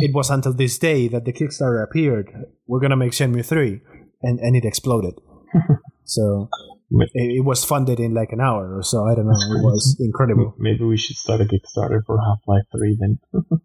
it 0.00 0.14
was 0.14 0.30
until 0.30 0.52
this 0.52 0.78
day 0.78 1.08
that 1.08 1.24
the 1.24 1.32
Kickstarter 1.32 1.82
appeared. 1.82 2.32
We're 2.66 2.80
gonna 2.80 2.96
make 2.96 3.12
Shenmue 3.12 3.44
three, 3.44 3.80
and 4.22 4.38
and 4.40 4.56
it 4.56 4.64
exploded. 4.64 5.14
so 6.04 6.48
it, 6.90 7.10
it 7.14 7.44
was 7.44 7.64
funded 7.64 8.00
in 8.00 8.14
like 8.14 8.32
an 8.32 8.40
hour 8.40 8.76
or 8.76 8.82
so. 8.82 9.04
I 9.04 9.14
don't 9.14 9.26
know. 9.26 9.32
It 9.32 9.62
was 9.62 9.96
incredible. 10.00 10.54
Maybe 10.58 10.84
we 10.84 10.96
should 10.96 11.16
start 11.16 11.40
a 11.40 11.44
Kickstarter 11.44 12.04
for 12.06 12.18
Half 12.18 12.40
Life 12.46 12.64
Three 12.72 12.96
then. 12.98 13.18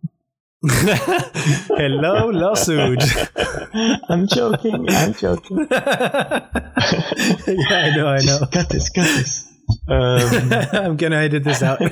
Hello, 0.65 2.29
lawsuit. 2.29 3.03
I'm 4.07 4.27
joking. 4.27 4.85
I'm 4.89 5.13
joking. 5.13 5.67
yeah, 5.69 6.49
I 7.47 7.95
know. 7.95 8.07
I 8.07 8.19
know. 8.23 8.39
Cut 8.51 8.69
this. 8.69 8.89
Cut 8.89 9.03
this. 9.03 9.52
Um, 9.87 10.53
I'm 10.73 10.97
gonna 10.97 11.17
edit 11.17 11.43
this 11.43 11.61
out. 11.63 11.79
so 11.79 11.85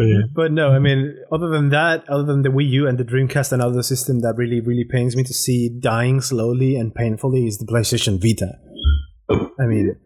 yeah. 0.00 0.22
But 0.32 0.52
no, 0.52 0.70
I 0.70 0.78
mean, 0.78 1.16
other 1.32 1.48
than 1.48 1.70
that, 1.70 2.08
other 2.08 2.24
than 2.24 2.42
the 2.42 2.50
Wii 2.50 2.68
U 2.70 2.86
and 2.86 2.98
the 2.98 3.04
Dreamcast, 3.04 3.52
another 3.52 3.82
system 3.82 4.20
that 4.20 4.34
really, 4.36 4.60
really 4.60 4.84
pains 4.84 5.16
me 5.16 5.24
to 5.24 5.34
see 5.34 5.68
dying 5.68 6.20
slowly 6.20 6.76
and 6.76 6.94
painfully 6.94 7.46
is 7.46 7.58
the 7.58 7.66
PlayStation 7.66 8.20
Vita. 8.20 8.58
I 9.60 9.66
mean, 9.66 9.96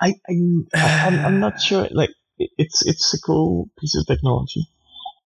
I, 0.00 0.14
I 0.28 0.34
I'm, 0.74 1.18
I'm 1.18 1.40
not 1.40 1.60
sure. 1.60 1.88
Like 1.90 2.10
it's 2.38 2.86
it's 2.86 3.14
a 3.14 3.20
cool 3.20 3.70
piece 3.78 3.96
of 3.96 4.06
technology. 4.06 4.66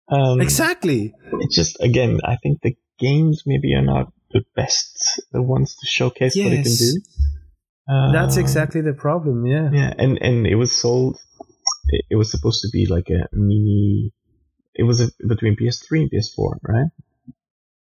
Um, 0.09 0.40
exactly. 0.40 1.14
It's 1.40 1.55
just 1.55 1.76
again, 1.80 2.20
I 2.24 2.36
think 2.36 2.61
the 2.62 2.76
games 2.99 3.42
maybe 3.47 3.74
are 3.74 3.82
not 3.82 4.12
the 4.32 4.42
best, 4.55 5.22
the 5.32 5.42
ones 5.42 5.76
to 5.76 5.86
showcase 5.86 6.36
what 6.36 6.53
it 6.53 6.64
can 6.64 6.74
do. 6.74 7.01
Uh, 7.89 8.12
That's 8.12 8.37
exactly 8.39 8.80
the 8.80 8.95
problem. 8.95 9.45
Yeah. 9.47 9.68
Yeah, 9.72 9.93
and 9.99 10.18
and 10.22 10.47
it 10.47 10.55
was 10.57 10.72
sold. 10.72 11.18
It, 11.89 12.05
it 12.11 12.16
was 12.16 12.30
supposed 12.30 12.62
to 12.62 12.68
be 12.72 12.87
like 12.87 13.09
a 13.11 13.28
mini. 13.37 14.12
It 14.74 14.85
was 14.85 15.01
a, 15.01 15.09
between 15.28 15.55
PS3 15.57 16.01
and 16.03 16.11
PS4, 16.11 16.57
right? 16.62 16.91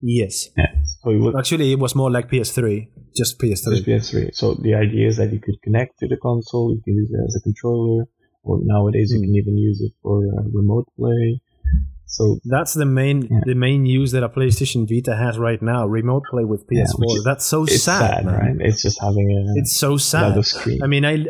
Yes. 0.01 0.49
Yeah. 0.57 0.73
So 1.03 1.09
it 1.11 1.17
was 1.19 1.35
Actually, 1.39 1.71
it 1.71 1.79
was 1.79 1.95
more 1.95 2.11
like 2.11 2.29
PS3, 2.29 2.87
just 3.15 3.39
PS3. 3.39 3.75
just 3.75 3.85
PS3. 3.85 4.29
So 4.35 4.53
the 4.55 4.75
idea 4.75 5.07
is 5.07 5.17
that 5.17 5.31
you 5.33 5.39
could 5.39 5.59
connect 5.63 5.99
to 5.99 6.07
the 6.07 6.17
console, 6.17 6.73
you 6.75 6.81
can 6.83 6.95
use 6.95 7.09
it 7.11 7.19
as 7.27 7.35
a 7.35 7.41
controller, 7.41 8.05
or 8.43 8.59
nowadays 8.61 9.11
you 9.11 9.19
Hmm. 9.19 9.23
can 9.25 9.35
even 9.35 9.57
use 9.57 9.81
it 9.81 9.93
for 10.03 10.17
uh, 10.27 10.43
remote 10.53 10.87
play. 10.97 11.41
So 12.07 12.39
That's 12.45 12.73
the 12.73 12.85
main 12.85 13.17
Yeah. 13.23 13.41
the 13.45 13.55
main 13.55 13.85
use 13.85 14.11
that 14.13 14.23
a 14.23 14.29
PlayStation 14.29 14.87
Vita 14.87 15.15
has 15.15 15.37
right 15.37 15.61
now. 15.61 15.85
Remote 15.85 16.23
play 16.31 16.45
with 16.45 16.61
PS4. 16.67 17.05
Yeah, 17.09 17.17
is- 17.17 17.23
That's 17.25 17.45
so 17.45 17.65
sad, 17.65 18.23
sad, 18.23 18.25
right? 18.25 18.55
It's 18.59 18.81
just 18.81 18.99
having 19.01 19.27
a 19.37 19.59
It's 19.59 19.75
so 19.75 19.97
sad. 19.97 20.43
screen. 20.45 20.79
I 20.83 20.87
mean, 20.87 21.05
I 21.05 21.25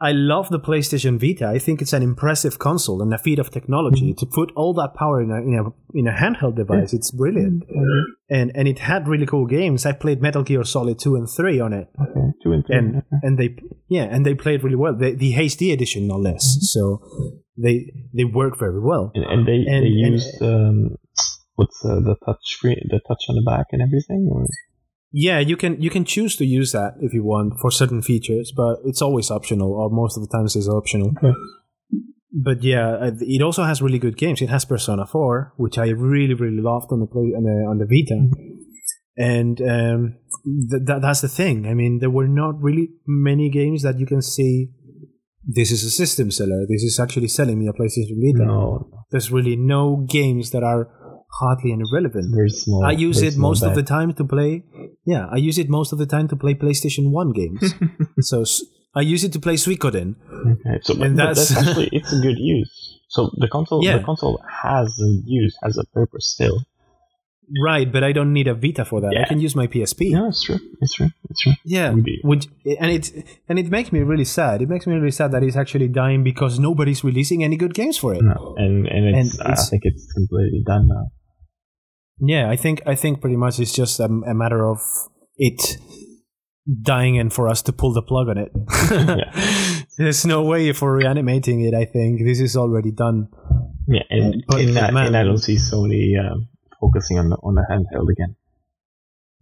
I 0.00 0.12
love 0.12 0.50
the 0.50 0.60
PlayStation 0.60 1.18
Vita. 1.18 1.46
I 1.56 1.58
think 1.58 1.80
it's 1.80 1.92
an 1.94 2.02
impressive 2.02 2.58
console 2.58 3.00
and 3.02 3.12
a 3.14 3.18
feat 3.18 3.38
of 3.38 3.50
technology 3.50 4.08
Mm-hmm. 4.10 4.18
to 4.20 4.26
put 4.38 4.52
all 4.54 4.72
that 4.74 4.92
power 4.94 5.22
in 5.22 5.30
a 5.30 5.38
in 5.48 5.54
a, 5.62 5.64
in 5.98 6.06
a 6.06 6.12
handheld 6.22 6.56
device. 6.56 6.92
It's 6.98 7.10
brilliant, 7.10 7.62
Mm-hmm. 7.62 8.02
and 8.38 8.46
and 8.54 8.68
it 8.68 8.78
had 8.90 9.08
really 9.08 9.26
cool 9.26 9.46
games. 9.46 9.86
I 9.86 9.92
played 9.92 10.20
Metal 10.20 10.42
Gear 10.42 10.64
Solid 10.64 10.98
two 11.04 11.14
and 11.16 11.26
three 11.36 11.58
on 11.66 11.72
it, 11.72 11.88
okay, 12.04 12.26
two 12.42 12.52
and 12.52 12.62
three. 12.66 12.76
and 12.78 13.02
and 13.24 13.38
they 13.38 13.48
yeah, 13.88 14.04
and 14.14 14.24
they 14.26 14.34
played 14.34 14.62
really 14.64 14.76
well. 14.84 14.94
The, 15.02 15.10
the 15.14 15.32
HD 15.50 15.72
edition, 15.72 16.06
no 16.06 16.16
less. 16.28 16.44
Mm-hmm. 16.44 16.64
So 16.74 16.82
they 17.56 17.92
they 18.12 18.24
work 18.24 18.58
very 18.58 18.80
well. 18.80 19.12
and, 19.14 19.24
and 19.24 19.46
they 19.48 19.64
and- 19.70 19.84
they 19.84 19.88
used 19.88 20.42
um, 20.42 20.96
what's 21.56 21.84
uh, 21.84 22.00
the 22.00 22.16
touch 22.24 22.38
screen, 22.42 22.80
the 22.90 23.00
touch 23.08 23.22
on 23.28 23.36
the 23.36 23.42
back 23.46 23.66
and 23.72 23.80
everything. 23.82 24.28
Or 24.32 24.44
Yeah, 25.12 25.38
you 25.38 25.56
can 25.56 25.80
you 25.80 25.90
can 25.90 26.04
choose 26.04 26.36
to 26.36 26.44
use 26.44 26.72
that 26.72 26.94
if 27.00 27.12
you 27.14 27.22
want 27.24 27.60
for 27.60 27.70
certain 27.70 28.02
features, 28.02 28.52
but 28.56 28.78
it's 28.84 29.02
always 29.02 29.30
optional, 29.30 29.72
or 29.72 29.90
most 29.90 30.16
of 30.16 30.22
the 30.24 30.28
times 30.36 30.56
it's 30.56 30.68
optional. 30.68 31.12
Okay. 31.16 31.32
But 32.36 32.64
yeah, 32.64 32.88
uh, 32.88 33.10
it 33.20 33.42
also 33.42 33.62
has 33.62 33.80
really 33.80 34.00
good 34.00 34.16
games. 34.16 34.42
It 34.42 34.48
has 34.50 34.64
Persona 34.64 35.06
Four, 35.06 35.52
which 35.56 35.78
I 35.78 35.90
really 35.90 36.34
really 36.34 36.60
loved 36.60 36.90
on 36.90 36.98
the 36.98 37.06
play 37.06 37.30
on 37.38 37.44
the 37.44 37.64
on 37.70 37.78
the 37.78 37.86
Vita, 37.86 38.18
and 39.16 39.60
um, 39.60 40.16
th- 40.70 40.82
th- 40.84 41.00
that's 41.00 41.20
the 41.20 41.28
thing. 41.28 41.66
I 41.66 41.74
mean, 41.74 42.00
there 42.00 42.10
were 42.10 42.26
not 42.26 42.60
really 42.60 42.88
many 43.06 43.50
games 43.50 43.82
that 43.82 44.00
you 44.00 44.06
can 44.06 44.20
see. 44.20 44.70
This 45.46 45.70
is 45.70 45.84
a 45.84 45.90
system 45.90 46.30
seller. 46.30 46.64
This 46.68 46.82
is 46.82 46.98
actually 47.00 47.28
selling 47.28 47.58
me 47.58 47.66
a 47.68 47.72
PlayStation 47.72 48.16
Vita. 48.22 48.44
no, 48.46 48.88
There's 49.10 49.30
really 49.30 49.56
no 49.56 50.04
games 50.08 50.50
that 50.52 50.62
are 50.62 50.88
hardly 51.40 51.72
any 51.72 51.82
relevant. 51.92 52.34
very 52.34 52.48
small. 52.50 52.84
I 52.84 52.92
use 52.92 53.20
it 53.22 53.36
most 53.36 53.62
of 53.62 53.74
the 53.74 53.82
time 53.82 54.14
to 54.14 54.24
play. 54.24 54.64
Yeah, 55.04 55.26
I 55.30 55.36
use 55.36 55.58
it 55.58 55.68
most 55.68 55.92
of 55.92 55.98
the 55.98 56.06
time 56.06 56.28
to 56.28 56.36
play 56.36 56.54
PlayStation 56.54 57.10
One 57.10 57.32
games. 57.32 57.74
so 58.20 58.44
I 58.94 59.00
use 59.02 59.24
it 59.24 59.32
to 59.32 59.40
play 59.40 59.54
Suikoden. 59.54 60.14
Okay, 60.52 60.78
so 60.82 60.94
And 61.02 61.18
that's, 61.18 61.48
that's- 61.48 61.66
actually 61.68 61.88
it's 61.92 62.12
a 62.12 62.20
good 62.20 62.38
use. 62.38 63.00
So 63.08 63.30
the 63.36 63.48
console, 63.48 63.84
Yeah. 63.84 63.98
the 63.98 64.04
console 64.04 64.42
has 64.62 64.88
a 65.00 65.10
use, 65.26 65.54
has 65.62 65.76
a 65.76 65.84
purpose 65.92 66.26
still. 66.26 66.62
Right, 67.62 67.90
but 67.92 68.02
I 68.02 68.12
don't 68.12 68.32
need 68.32 68.48
a 68.48 68.54
Vita 68.54 68.84
for 68.84 69.00
that. 69.02 69.14
I 69.16 69.28
can 69.28 69.38
use 69.40 69.54
my 69.54 69.66
PSP. 69.66 70.10
Yeah, 70.10 70.28
it's 70.28 70.42
true. 70.44 70.58
It's 70.80 70.94
true. 70.94 71.10
It's 71.30 71.40
true. 71.40 71.52
Yeah, 71.64 71.90
Indeed. 71.90 72.20
which 72.24 72.46
and 72.80 72.90
it 72.90 73.12
and 73.48 73.58
it 73.58 73.68
makes 73.70 73.92
me 73.92 74.00
really 74.00 74.24
sad. 74.24 74.62
It 74.62 74.68
makes 74.68 74.86
me 74.86 74.94
really 74.94 75.10
sad 75.10 75.32
that 75.32 75.42
it's 75.42 75.56
actually 75.56 75.88
dying 75.88 76.24
because 76.24 76.58
nobody's 76.58 77.04
releasing 77.04 77.44
any 77.44 77.56
good 77.56 77.74
games 77.74 77.98
for 77.98 78.14
it. 78.14 78.22
No, 78.22 78.54
and 78.56 78.86
and 78.86 79.14
it's, 79.14 79.34
And 79.38 79.40
it's- 79.52 79.66
I 79.66 79.70
think 79.70 79.82
it's 79.84 80.10
completely 80.12 80.62
done 80.66 80.88
now. 80.88 81.10
Yeah, 82.20 82.48
I 82.48 82.56
think 82.56 82.80
I 82.86 82.94
think 82.94 83.20
pretty 83.20 83.36
much 83.36 83.58
it's 83.60 83.74
just 83.74 84.00
a, 84.00 84.04
a 84.04 84.34
matter 84.34 84.64
of 84.66 84.78
it 85.36 85.60
dying 86.82 87.18
and 87.18 87.32
for 87.32 87.48
us 87.48 87.60
to 87.62 87.72
pull 87.72 87.92
the 87.92 88.02
plug 88.02 88.28
on 88.28 88.38
it. 88.38 88.52
There's 89.98 90.24
no 90.24 90.42
way 90.42 90.72
for 90.72 90.96
reanimating 90.96 91.60
it. 91.60 91.74
I 91.74 91.84
think 91.84 92.20
this 92.24 92.40
is 92.40 92.56
already 92.56 92.90
done. 92.90 93.28
Yeah, 93.86 94.02
and, 94.10 94.44
But, 94.48 94.60
and, 94.62 94.78
I, 94.78 94.90
man- 94.90 95.06
and 95.08 95.16
I 95.16 95.24
don't 95.24 95.38
see 95.38 95.56
Sony 95.56 96.14
um, 96.18 96.48
focusing 96.84 97.18
on 97.18 97.28
the 97.30 97.36
on 97.48 97.54
the 97.60 97.64
handheld 97.70 98.10
again. 98.16 98.36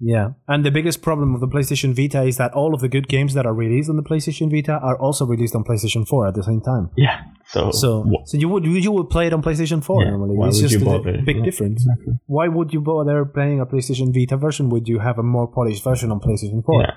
Yeah, 0.05 0.31
and 0.49 0.65
the 0.67 0.73
biggest 0.73 1.01
problem 1.01 1.33
of 1.37 1.41
the 1.41 1.47
PlayStation 1.47 1.95
Vita 1.95 2.23
is 2.31 2.37
that 2.37 2.53
all 2.61 2.75
of 2.75 2.81
the 2.81 2.89
good 2.95 3.07
games 3.07 3.35
that 3.35 3.47
are 3.47 3.55
released 3.55 3.89
on 3.89 3.95
the 4.01 4.03
PlayStation 4.03 4.51
Vita 4.55 4.73
are 4.89 4.97
also 4.99 5.25
released 5.25 5.55
on 5.55 5.63
PlayStation 5.63 6.03
4 6.09 6.27
at 6.31 6.35
the 6.35 6.43
same 6.43 6.61
time. 6.61 6.91
Yeah. 6.97 7.21
So 7.55 7.71
So, 7.71 7.91
wha- 8.13 8.25
so 8.31 8.37
you 8.43 8.49
would 8.49 8.65
you 8.87 8.91
would 8.97 9.11
play 9.11 9.29
it 9.29 9.33
on 9.37 9.43
PlayStation 9.43 9.81
4 9.85 10.03
Yeah, 10.03 10.11
normally. 10.11 10.37
why 10.41 10.49
it's 10.49 10.57
would 10.61 10.71
just 10.71 10.81
you 10.81 10.91
a 10.91 10.91
bother? 10.99 11.23
big 11.31 11.37
Yeah, 11.39 11.45
difference. 11.49 11.83
exactly. 11.83 12.15
Why 12.27 12.47
would 12.57 12.73
you 12.75 12.81
bother 12.81 13.25
playing 13.37 13.61
a 13.61 13.67
PlayStation 13.73 14.09
Vita 14.17 14.37
version? 14.47 14.71
Would 14.71 14.89
you 14.89 14.99
have 15.07 15.19
a 15.25 15.27
more 15.37 15.47
polished 15.59 15.85
version 15.91 16.11
on 16.11 16.19
PlayStation 16.27 16.65
4? 16.65 16.83
Yeah. 16.83 16.95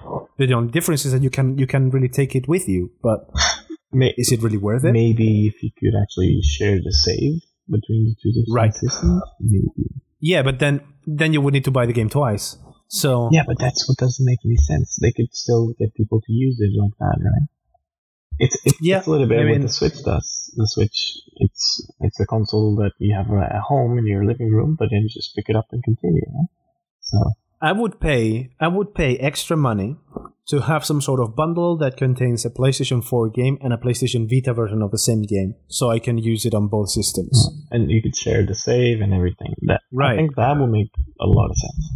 The 0.47 0.53
only 0.59 0.71
difference 0.77 1.05
is 1.05 1.11
that 1.13 1.21
you 1.27 1.29
can 1.37 1.47
you 1.61 1.67
can 1.67 1.83
really 1.95 2.09
take 2.19 2.31
it 2.39 2.45
with 2.53 2.65
you, 2.67 2.81
but 3.03 3.19
May- 4.01 4.15
is 4.17 4.31
it 4.31 4.41
really 4.45 4.61
worth 4.69 4.83
it? 4.83 4.93
maybe 5.03 5.29
if 5.51 5.55
you 5.63 5.69
could 5.79 5.93
actually 6.03 6.33
share 6.55 6.77
the 6.87 6.93
save 7.05 7.35
between 7.75 8.01
the 8.09 8.15
two 8.21 8.31
different 8.37 8.55
Right. 8.61 8.73
systems, 8.83 9.21
maybe. 9.39 9.85
Yeah, 10.19 10.41
but 10.43 10.59
then 10.59 10.81
then 11.05 11.33
you 11.33 11.41
would 11.41 11.53
need 11.53 11.65
to 11.65 11.71
buy 11.71 11.85
the 11.85 11.93
game 11.93 12.09
twice. 12.09 12.57
So 12.87 13.29
Yeah, 13.31 13.43
but 13.45 13.59
that's 13.59 13.87
what 13.87 13.97
doesn't 13.97 14.25
make 14.25 14.39
any 14.45 14.57
sense. 14.57 14.97
They 15.01 15.11
could 15.11 15.33
still 15.33 15.73
get 15.79 15.93
people 15.93 16.21
to 16.21 16.31
use 16.31 16.59
it 16.59 16.71
like 16.79 16.93
that, 16.99 17.17
right? 17.23 17.47
It's 18.39 18.57
it's, 18.65 18.81
Yeah, 18.81 18.99
it's 18.99 19.07
a 19.07 19.11
little 19.11 19.27
bit 19.27 19.39
I 19.39 19.51
what 19.51 19.61
the 19.61 19.69
Switch 19.69 20.03
does. 20.03 20.53
The 20.55 20.67
Switch, 20.67 21.17
it's 21.37 21.87
it's 21.99 22.19
a 22.19 22.25
console 22.25 22.75
that 22.77 22.91
you 22.99 23.15
have 23.15 23.31
at 23.31 23.61
home 23.61 23.97
in 23.97 24.05
your 24.05 24.25
living 24.25 24.51
room, 24.51 24.75
but 24.77 24.89
then 24.91 25.01
you 25.01 25.09
just 25.09 25.35
pick 25.35 25.49
it 25.49 25.55
up 25.55 25.67
and 25.71 25.83
continue. 25.83 26.25
Right? 26.27 26.47
So 27.01 27.17
I 27.61 27.71
would 27.71 27.99
pay 27.99 28.49
I 28.59 28.67
would 28.67 28.93
pay 28.93 29.17
extra 29.17 29.55
money 29.57 29.97
to 30.49 30.61
have 30.61 30.85
some 30.85 31.01
sort 31.01 31.19
of 31.19 31.35
bundle 31.35 31.75
that 31.77 31.97
contains 31.97 32.45
a 32.45 32.49
PlayStation 32.51 33.03
4 33.03 33.29
game 33.29 33.57
and 33.61 33.73
a 33.73 33.77
PlayStation 33.77 34.29
Vita 34.29 34.53
version 34.53 34.81
of 34.83 34.91
the 34.91 34.99
same 34.99 35.23
game, 35.23 35.55
so 35.67 35.89
I 35.89 35.97
can 35.99 36.17
use 36.19 36.45
it 36.45 36.53
on 36.53 36.67
both 36.67 36.89
systems. 36.89 37.49
and 37.71 37.89
you 37.89 38.01
could 38.01 38.15
share 38.15 38.45
the 38.45 38.53
save 38.53 39.01
and 39.01 39.11
everything. 39.13 39.55
That 39.63 39.81
right. 39.91 40.13
I 40.13 40.17
think 40.17 40.35
that 40.35 40.57
will 40.59 40.67
make 40.67 40.91
a 41.19 41.25
lot 41.25 41.49
of 41.49 41.55
sense. 41.57 41.91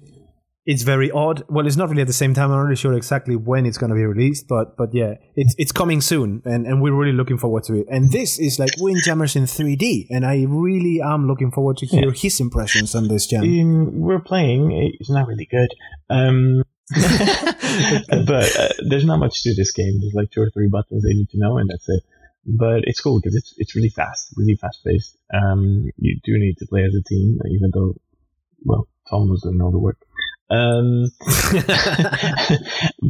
It's 0.69 0.83
very 0.83 1.09
odd. 1.09 1.43
Well, 1.49 1.65
it's 1.65 1.77
not 1.77 1.89
really 1.89 2.03
at 2.03 2.07
the 2.07 2.13
same 2.13 2.35
time. 2.35 2.51
I'm 2.51 2.57
not 2.57 2.61
really 2.65 2.75
sure 2.75 2.93
exactly 2.93 3.35
when 3.35 3.65
it's 3.65 3.79
going 3.79 3.89
to 3.89 3.95
be 3.95 4.05
released, 4.05 4.47
but 4.47 4.77
but 4.77 4.93
yeah, 4.93 5.15
it's 5.35 5.55
it's 5.57 5.71
coming 5.71 5.99
soon, 5.99 6.43
and, 6.45 6.67
and 6.67 6.79
we're 6.79 6.93
really 6.93 7.17
looking 7.17 7.39
forward 7.39 7.63
to 7.63 7.73
it. 7.73 7.87
And 7.89 8.11
this 8.11 8.37
is 8.37 8.59
like 8.59 8.69
Windjammers 8.77 9.35
in 9.35 9.45
3D, 9.45 10.05
and 10.11 10.27
I 10.27 10.45
really 10.47 11.01
am 11.01 11.25
looking 11.25 11.49
forward 11.49 11.77
to 11.77 11.87
hear 11.87 12.11
his 12.11 12.39
impressions 12.39 12.93
on 12.93 13.07
Disc 13.07 13.31
Jam. 13.31 13.41
Um, 13.45 13.99
we're 13.99 14.19
playing. 14.19 14.93
It's 14.99 15.09
not 15.09 15.25
really 15.25 15.47
good. 15.49 15.73
Um, 16.07 16.61
but 18.27 18.55
uh, 18.55 18.69
there's 18.87 19.05
not 19.05 19.17
much 19.17 19.41
to 19.41 19.55
this 19.55 19.71
game. 19.71 19.99
There's 19.99 20.13
like 20.13 20.29
two 20.29 20.41
or 20.41 20.51
three 20.51 20.67
buttons 20.67 21.01
they 21.01 21.15
need 21.15 21.31
to 21.31 21.39
know, 21.39 21.57
and 21.57 21.67
that's 21.67 21.89
it. 21.89 22.03
But 22.45 22.83
it's 22.83 23.01
cool 23.01 23.19
because 23.19 23.35
it's 23.35 23.55
it's 23.57 23.75
really 23.75 23.89
fast, 23.89 24.35
really 24.37 24.55
fast 24.55 24.85
paced. 24.85 25.17
Um, 25.33 25.89
you 25.97 26.19
do 26.23 26.37
need 26.37 26.57
to 26.59 26.67
play 26.67 26.83
as 26.83 26.93
a 26.93 27.01
team, 27.01 27.39
even 27.49 27.71
though, 27.73 27.95
well, 28.63 28.87
Tom 29.09 29.29
was 29.29 29.41
doing 29.41 29.59
all 29.61 29.71
the 29.71 29.79
work. 29.79 29.97
Um, 30.49 31.11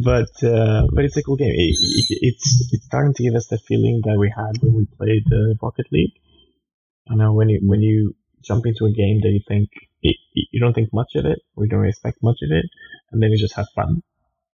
but 0.04 0.44
uh, 0.44 0.88
but 0.94 1.06
it's 1.06 1.18
a 1.18 1.24
cool 1.24 1.38
game. 1.38 1.54
It, 1.54 1.76
it, 1.80 2.18
it's 2.22 2.70
it's 2.72 2.86
starting 2.86 3.14
to 3.14 3.24
give 3.24 3.36
us 3.36 3.48
the 3.48 3.58
feeling 3.68 4.02
that 4.06 4.18
we 4.20 4.32
had 4.36 4.62
when 4.62 4.74
we 4.74 4.86
played 4.98 5.24
uh, 5.32 5.56
Rocket 5.62 5.88
League. 5.92 6.14
I 7.10 7.16
know 7.16 7.34
when 7.34 7.50
you 7.50 7.60
when 7.64 7.82
you 7.82 8.16
jump 8.44 8.66
into 8.66 8.86
a 8.86 8.92
game 8.92 9.22
that 9.22 9.30
you 9.30 9.42
think 9.48 9.70
it, 10.02 10.18
you 10.34 10.60
don't 10.60 10.74
think 10.74 10.90
much 10.94 11.16
of 11.16 11.26
it, 11.26 11.40
or 11.56 11.66
you 11.66 11.70
don't 11.70 11.88
expect 11.88 12.18
much 12.22 12.38
of 12.44 12.52
it, 12.52 12.66
and 13.12 13.22
then 13.22 13.32
you 13.32 13.38
just 13.38 13.56
have 13.56 13.68
fun. 13.76 14.04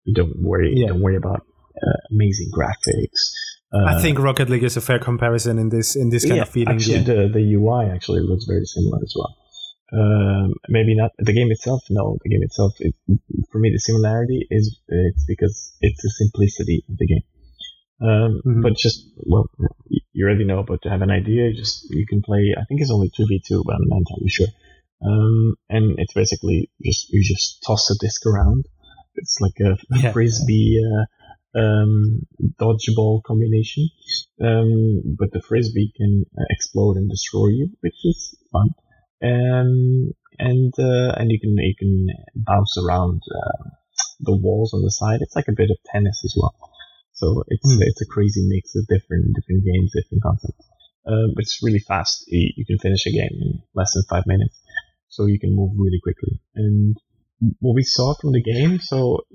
You 0.06 0.14
don't 0.14 0.42
worry. 0.42 0.74
Yeah. 0.76 0.88
Don't 0.88 1.02
worry 1.02 1.18
about 1.18 1.46
uh, 1.76 1.98
amazing 2.12 2.50
graphics. 2.52 3.32
Uh, 3.72 3.86
I 3.86 4.02
think 4.02 4.18
Rocket 4.18 4.50
League 4.50 4.64
is 4.64 4.78
a 4.78 4.82
fair 4.82 5.00
comparison 5.00 5.60
in 5.60 5.70
this 5.70 5.96
in 5.96 6.10
this 6.10 6.24
kind 6.24 6.38
yeah, 6.38 6.42
of 6.42 6.50
feeling. 6.50 6.76
Actually, 6.76 6.98
yeah. 7.00 7.04
the 7.04 7.30
the 7.34 7.54
UI 7.54 7.90
actually 7.90 8.22
looks 8.22 8.46
very 8.46 8.66
similar 8.66 9.00
as 9.04 9.14
well. 9.16 9.36
Um, 9.92 10.54
maybe 10.68 10.96
not 10.96 11.12
the 11.18 11.34
game 11.34 11.52
itself. 11.52 11.82
No, 11.90 12.18
the 12.24 12.30
game 12.30 12.44
itself. 12.44 12.74
It, 12.80 12.94
for 13.52 13.60
me, 13.60 13.72
the 13.72 13.80
similarity 13.80 14.46
is 14.50 14.80
it's 14.88 15.26
because 15.26 15.76
it's 15.82 16.02
the 16.04 16.10
simplicity 16.10 16.84
of 16.90 16.98
the 16.98 17.08
game. 17.08 17.24
Um, 18.02 18.42
Mhm. 18.46 18.62
But 18.62 18.78
just 18.78 19.10
well, 19.26 19.50
you 20.14 20.26
already 20.26 20.46
know. 20.46 20.64
But 20.64 20.82
to 20.84 20.90
have 20.90 21.02
an 21.02 21.12
idea, 21.12 21.52
just 21.54 21.90
you 21.90 22.06
can 22.06 22.22
play. 22.22 22.54
I 22.58 22.64
think 22.66 22.82
it's 22.82 22.92
only 22.92 23.10
two 23.16 23.26
v 23.28 23.42
two, 23.46 23.64
but 23.66 23.76
I'm 23.76 23.88
not 23.90 23.98
entirely 24.04 24.30
sure. 24.30 24.48
Um, 25.02 25.56
and 25.70 25.96
it's 25.98 26.14
basically 26.14 26.70
just 26.86 27.10
you 27.10 27.24
just 27.24 27.64
toss 27.66 27.90
a 27.90 27.96
disc 28.00 28.26
around. 28.26 28.66
It's 29.16 29.38
like 29.42 29.60
a 29.60 29.76
Yeah. 30.04 30.12
frisbee 30.14 30.80
uh, 30.88 31.60
um, 31.60 32.22
dodgeball 32.62 33.24
combination. 33.24 33.90
Um, 34.40 35.16
but 35.20 35.32
the 35.32 35.42
frisbee 35.42 35.92
can 35.98 36.26
uh, 36.38 36.46
explode 36.52 36.96
and 36.98 37.10
destroy 37.10 37.48
you, 37.48 37.72
which 37.82 38.00
is 38.06 38.38
fun. 38.52 38.70
Um, 39.22 40.14
and 40.38 40.74
uh, 40.80 41.12
and 41.18 41.30
you 41.32 41.40
can 41.40 41.56
you 41.58 41.76
can 41.78 42.08
bounce 42.36 42.78
around 42.78 43.22
uh, 43.30 43.70
the 44.22 44.36
walls 44.36 44.74
on 44.74 44.82
the 44.82 44.92
side. 44.92 45.20
It's 45.22 45.36
like 45.36 45.48
a 45.50 45.56
bit 45.56 45.70
of 45.72 45.78
tennis 45.92 46.22
as 46.24 46.34
well. 46.38 46.56
So 47.14 47.44
it's 47.48 47.70
Hmm. 47.70 47.82
it's 47.82 48.02
a 48.02 48.06
crazy 48.06 48.48
mix 48.48 48.76
of 48.76 48.88
different 48.88 49.36
different 49.36 49.66
games, 49.66 49.92
different 49.94 50.24
concepts. 50.24 50.66
Uh, 51.06 51.28
but 51.36 51.42
it's 51.44 51.60
really 51.64 51.80
fast. 51.80 52.26
You, 52.28 52.66
can 52.66 52.78
finish 52.78 53.06
a 53.08 53.12
game 53.12 53.36
in 53.42 53.62
less 53.74 53.94
than 53.94 54.04
five 54.10 54.26
minutes, 54.28 54.56
so 55.08 55.26
you 55.26 55.40
can 55.40 55.56
move 55.56 55.72
really 55.76 56.00
quickly. 56.04 56.40
And 56.56 56.96
what 57.60 57.74
we 57.74 57.84
saw 57.84 58.14
from 58.14 58.32
the 58.34 58.42
game, 58.44 58.80
so 58.80 59.26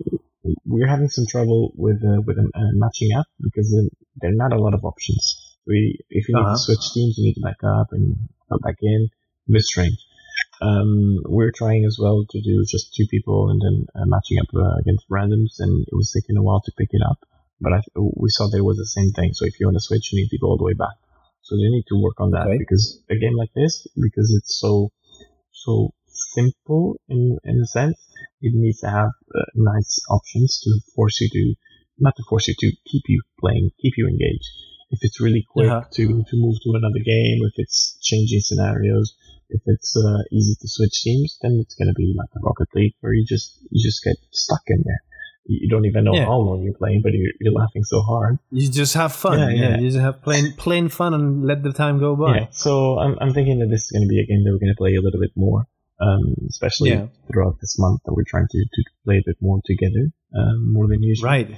we're 0.64 0.86
having 0.86 1.08
some 1.08 1.26
trouble 1.26 1.72
with 1.76 2.02
uh, 2.04 2.20
with 2.24 2.38
uh, 2.38 2.72
matching 2.74 3.10
up 3.18 3.26
because 3.40 3.74
uh, 3.74 3.88
there 4.20 4.30
are 4.30 4.34
not 4.34 4.52
a 4.52 4.60
lot 4.60 4.74
of 4.74 4.84
options. 4.84 5.24
We 5.66 5.98
if 6.10 6.28
you 6.28 6.36
need 6.36 6.42
Uh-huh. 6.42 6.54
to 6.54 6.58
switch 6.58 6.92
teams, 6.94 7.18
you 7.18 7.24
need 7.26 7.34
to 7.34 7.40
back 7.40 7.62
up 7.64 7.88
and 7.92 8.28
come 8.48 8.60
back 8.60 8.76
in. 8.80 9.08
Bit. 9.48 9.64
Um, 10.60 11.18
we're 11.24 11.50
trying 11.50 11.84
as 11.84 11.98
well 12.00 12.24
to 12.30 12.40
do 12.40 12.64
just 12.66 12.94
two 12.94 13.06
people 13.10 13.50
and 13.50 13.60
then 13.60 13.86
uh, 13.94 14.06
matching 14.06 14.38
up 14.38 14.46
uh, 14.54 14.76
against 14.80 15.08
randoms, 15.10 15.56
and 15.58 15.86
it 15.86 15.94
was 15.94 16.10
taking 16.12 16.36
a 16.36 16.42
while 16.42 16.62
to 16.64 16.72
pick 16.78 16.88
it 16.92 17.02
up. 17.08 17.18
But 17.60 17.72
I, 17.74 17.80
we 17.96 18.30
saw 18.30 18.48
there 18.48 18.64
was 18.64 18.78
the 18.78 18.86
same 18.86 19.10
thing. 19.12 19.32
So 19.34 19.44
if 19.46 19.60
you 19.60 19.66
want 19.66 19.76
to 19.76 19.80
switch, 19.80 20.12
you 20.12 20.20
need 20.20 20.28
to 20.30 20.38
go 20.38 20.48
all 20.48 20.56
the 20.56 20.64
way 20.64 20.74
back. 20.74 20.96
So 21.42 21.56
they 21.56 21.68
need 21.68 21.84
to 21.88 22.00
work 22.00 22.20
on 22.20 22.30
that 22.30 22.46
because 22.58 23.02
a 23.10 23.16
game 23.16 23.36
like 23.36 23.52
this, 23.54 23.86
because 24.00 24.34
it's 24.34 24.58
so 24.58 24.92
so 25.52 25.92
simple 26.06 26.96
in 27.08 27.38
in 27.44 27.60
a 27.60 27.66
sense, 27.66 27.98
it 28.40 28.52
needs 28.54 28.80
to 28.80 28.88
have 28.88 29.10
uh, 29.34 29.42
nice 29.54 30.00
options 30.10 30.60
to 30.60 30.70
force 30.94 31.20
you 31.20 31.28
to 31.28 31.54
not 31.98 32.16
to 32.16 32.22
force 32.28 32.48
you 32.48 32.54
to 32.58 32.72
keep 32.86 33.02
you 33.08 33.20
playing, 33.38 33.70
keep 33.80 33.94
you 33.98 34.08
engaged. 34.08 34.48
If 34.90 35.00
it's 35.02 35.20
really 35.20 35.44
quick 35.48 35.70
Uh-huh. 35.70 35.84
to 35.96 36.24
to 36.28 36.36
move 36.36 36.56
to 36.64 36.70
another 36.74 37.02
game, 37.04 37.38
if 37.50 37.54
it's 37.56 37.98
changing 38.00 38.40
scenarios, 38.40 39.14
if 39.48 39.60
it's 39.66 39.96
uh, 39.96 40.18
easy 40.32 40.54
to 40.60 40.68
switch 40.68 41.02
teams, 41.02 41.38
then 41.42 41.58
it's 41.62 41.74
going 41.74 41.88
to 41.88 41.94
be 41.94 42.14
like 42.16 42.28
a 42.36 42.40
Rocket 42.40 42.68
League 42.74 42.94
where 43.00 43.12
you 43.12 43.24
just 43.26 43.58
you 43.70 43.82
just 43.82 44.02
get 44.04 44.16
stuck 44.32 44.62
in 44.68 44.82
there. 44.84 45.00
You 45.46 45.58
you 45.62 45.68
don't 45.68 45.84
even 45.84 46.04
know 46.04 46.14
Yeah. 46.14 46.24
how 46.26 46.38
long 46.38 46.62
you're 46.62 46.74
playing, 46.82 47.00
but 47.02 47.12
you're, 47.12 47.32
you're 47.40 47.52
laughing 47.52 47.84
so 47.84 48.00
hard. 48.02 48.38
You 48.50 48.70
just 48.70 48.94
have 48.94 49.12
fun. 49.12 49.38
Yeah, 49.38 49.48
Yeah, 49.50 49.68
yeah. 49.70 49.78
You 49.80 49.88
just 49.90 50.00
have 50.00 50.22
plain 50.22 50.52
plain 50.56 50.88
fun 50.88 51.12
and 51.14 51.44
let 51.44 51.62
the 51.62 51.72
time 51.72 51.98
go 51.98 52.16
by. 52.16 52.34
Yeah. 52.38 52.46
So 52.50 52.98
I'm 52.98 53.16
I'm 53.20 53.32
thinking 53.34 53.58
that 53.60 53.68
this 53.70 53.84
is 53.84 53.90
going 53.90 54.02
to 54.08 54.08
be 54.08 54.20
a 54.20 54.26
game 54.26 54.42
that 54.44 54.50
we're 54.52 54.58
going 54.64 54.74
to 54.76 54.80
play 54.84 54.94
a 54.94 55.02
little 55.02 55.20
bit 55.20 55.32
more, 55.36 55.60
um, 56.00 56.34
especially 56.48 56.90
Yeah. 56.90 57.06
throughout 57.28 57.56
this 57.60 57.76
month 57.78 58.00
that 58.04 58.14
we're 58.14 58.24
trying 58.34 58.48
to, 58.50 58.58
to 58.76 58.80
play 59.04 59.16
a 59.18 59.22
bit 59.26 59.36
more 59.40 59.60
together, 59.66 60.04
um, 60.38 60.72
more 60.72 60.88
than 60.88 61.02
usual. 61.02 61.28
Right. 61.28 61.50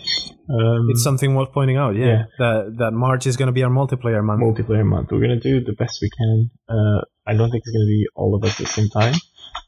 Um, 0.48 0.86
It's 0.90 1.02
something 1.02 1.34
worth 1.34 1.52
pointing 1.52 1.76
out. 1.76 1.94
Yeah. 1.96 2.06
Yeah. 2.06 2.22
That 2.38 2.76
that 2.78 2.92
March 2.92 3.26
is 3.26 3.36
going 3.36 3.46
to 3.48 3.52
be 3.52 3.62
our 3.62 3.70
multiplayer 3.70 4.22
month. 4.22 4.42
multiplayer 4.42 4.84
month. 4.84 5.10
We're 5.12 5.20
gonna 5.20 5.40
do 5.40 5.60
the 5.60 5.72
best 5.82 5.98
we 6.02 6.10
can. 6.10 6.50
Uh, 6.68 7.00
I 7.26 7.34
don't 7.34 7.50
think 7.50 7.62
it's 7.66 7.72
gonna 7.72 7.86
be 7.86 8.06
all 8.14 8.34
of 8.34 8.44
us 8.44 8.60
at 8.60 8.66
the 8.66 8.72
same 8.72 8.88
time, 8.88 9.14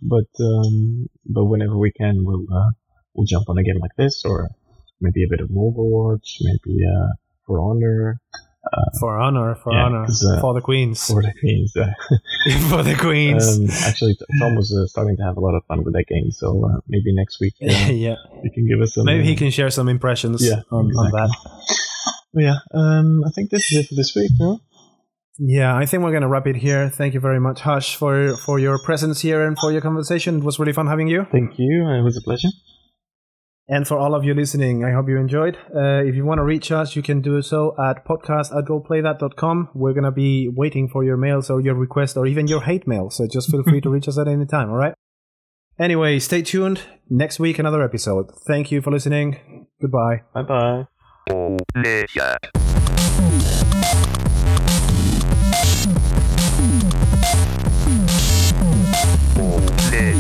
but 0.03 0.29
um, 0.41 1.09
but 1.27 1.45
whenever 1.45 1.77
we 1.77 1.91
can, 1.91 2.25
we'll 2.25 2.47
uh, 2.53 2.71
we'll 3.15 3.27
jump 3.27 3.49
on 3.49 3.59
a 3.59 3.63
game 3.63 3.79
like 3.81 3.97
this, 3.97 4.25
or 4.25 4.49
maybe 5.01 5.25
a 5.25 5.29
bit 5.29 5.41
of 5.41 5.49
Overwatch, 5.51 6.39
maybe 6.41 6.79
uh, 6.87 7.09
For 7.47 7.61
Honor, 7.61 8.21
for 8.99 9.19
honor, 9.19 9.55
for 9.55 9.73
Yeah, 9.73 9.85
honor, 9.85 10.05
uh, 10.05 10.41
for 10.41 10.55
the 10.55 10.61
queens, 10.61 11.07
for 11.07 11.23
the 11.23 11.33
Queens. 11.41 11.77
Uh, 11.77 11.93
for 12.71 12.83
the 12.83 12.95
queens. 12.95 13.59
um, 13.59 13.67
actually, 13.89 14.17
Tom 14.41 14.57
was 14.57 14.73
uh, 14.73 14.87
starting 14.87 15.17
to 15.17 15.23
have 15.23 15.37
a 15.37 15.41
lot 15.41 15.55
of 15.55 15.65
fun 15.67 15.85
with 15.85 15.95
that 15.95 16.07
game, 16.07 16.31
so 16.31 16.65
uh, 16.67 16.81
maybe 16.89 17.15
next 17.15 17.41
week 17.41 17.55
uh, 17.63 17.67
yeah. 17.91 18.17
you 18.43 18.51
can 18.53 18.67
give 18.67 18.81
us 18.81 18.95
some. 18.95 19.05
Maybe 19.05 19.25
he 19.25 19.35
uh, 19.35 19.39
can 19.39 19.51
share 19.51 19.71
some 19.71 19.89
impressions 19.89 20.47
Yeah, 20.47 20.63
on, 20.71 20.87
on 20.87 21.11
that. 21.13 21.31
But 22.35 22.43
yeah, 22.43 22.59
um, 22.75 23.25
I 23.25 23.31
think 23.31 23.51
this 23.51 23.73
is 23.73 23.79
it 23.79 23.89
for 23.89 23.95
this 23.95 24.15
week. 24.15 24.31
No? 24.39 24.61
Yeah, 25.39 25.77
I 25.77 25.87
think 25.87 26.03
we're 26.03 26.13
gonna 26.13 26.29
wrap 26.29 26.47
it 26.47 26.57
here. 26.57 26.91
Thank 26.91 27.15
you 27.15 27.21
very 27.21 27.39
much, 27.39 27.61
Hush, 27.61 27.97
for 27.97 28.37
for 28.39 28.59
your 28.59 28.79
presence 28.79 29.21
here 29.21 29.47
and 29.47 29.57
for 29.59 29.71
your 29.71 29.81
conversation. 29.81 30.39
It 30.39 30.45
was 30.45 30.59
really 30.59 30.73
fun 30.73 30.89
having 30.89 31.09
you. 31.09 31.27
Thank 31.31 31.59
you. 31.59 31.89
It 31.89 32.03
was 32.03 32.17
a 32.17 32.23
pleasure. 32.23 32.49
And 33.71 33.87
for 33.87 33.99
all 33.99 34.15
of 34.15 34.25
you 34.25 34.33
listening, 34.33 34.83
I 34.83 34.93
hope 34.93 35.09
you 35.11 35.19
enjoyed. 35.19 35.57
Uh, 35.77 36.03
if 36.03 36.15
you 36.15 36.25
want 36.25 36.39
to 36.39 36.43
reach 36.43 36.73
us, 36.73 36.97
you 36.97 37.03
can 37.03 37.21
do 37.21 37.43
so 37.43 37.75
at 37.79 38.03
podcast 38.07 38.57
at 38.57 38.65
goplaythat.com. 38.65 39.69
We're 39.75 39.93
going 39.93 40.05
to 40.05 40.11
be 40.11 40.49
waiting 40.49 40.89
for 40.89 41.05
your 41.05 41.19
mails 41.19 41.51
or 41.51 41.61
your 41.61 41.75
requests 41.75 42.17
or 42.17 42.27
even 42.27 42.47
your 42.47 42.63
hate 42.63 42.89
mail. 42.89 43.11
So 43.11 43.29
just 43.31 43.51
feel 43.51 43.63
free 43.63 43.83
to 43.83 43.91
reach 43.91 44.09
us 44.09 44.17
at 44.17 44.27
any 44.27 44.47
time, 44.47 44.71
all 44.71 44.77
right? 44.77 44.95
Anyway, 45.79 46.19
stay 46.19 46.41
tuned. 46.41 46.81
Next 47.11 47.39
week, 47.39 47.59
another 47.59 47.83
episode. 47.83 48.31
Thank 48.47 48.73
you 48.73 48.81
for 48.81 48.91
listening. 48.91 49.67
Goodbye. 49.83 50.23
Bye 50.33 50.43
bye. 50.43 50.85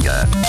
Media. 0.08 0.48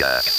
Yeah. 0.00 0.29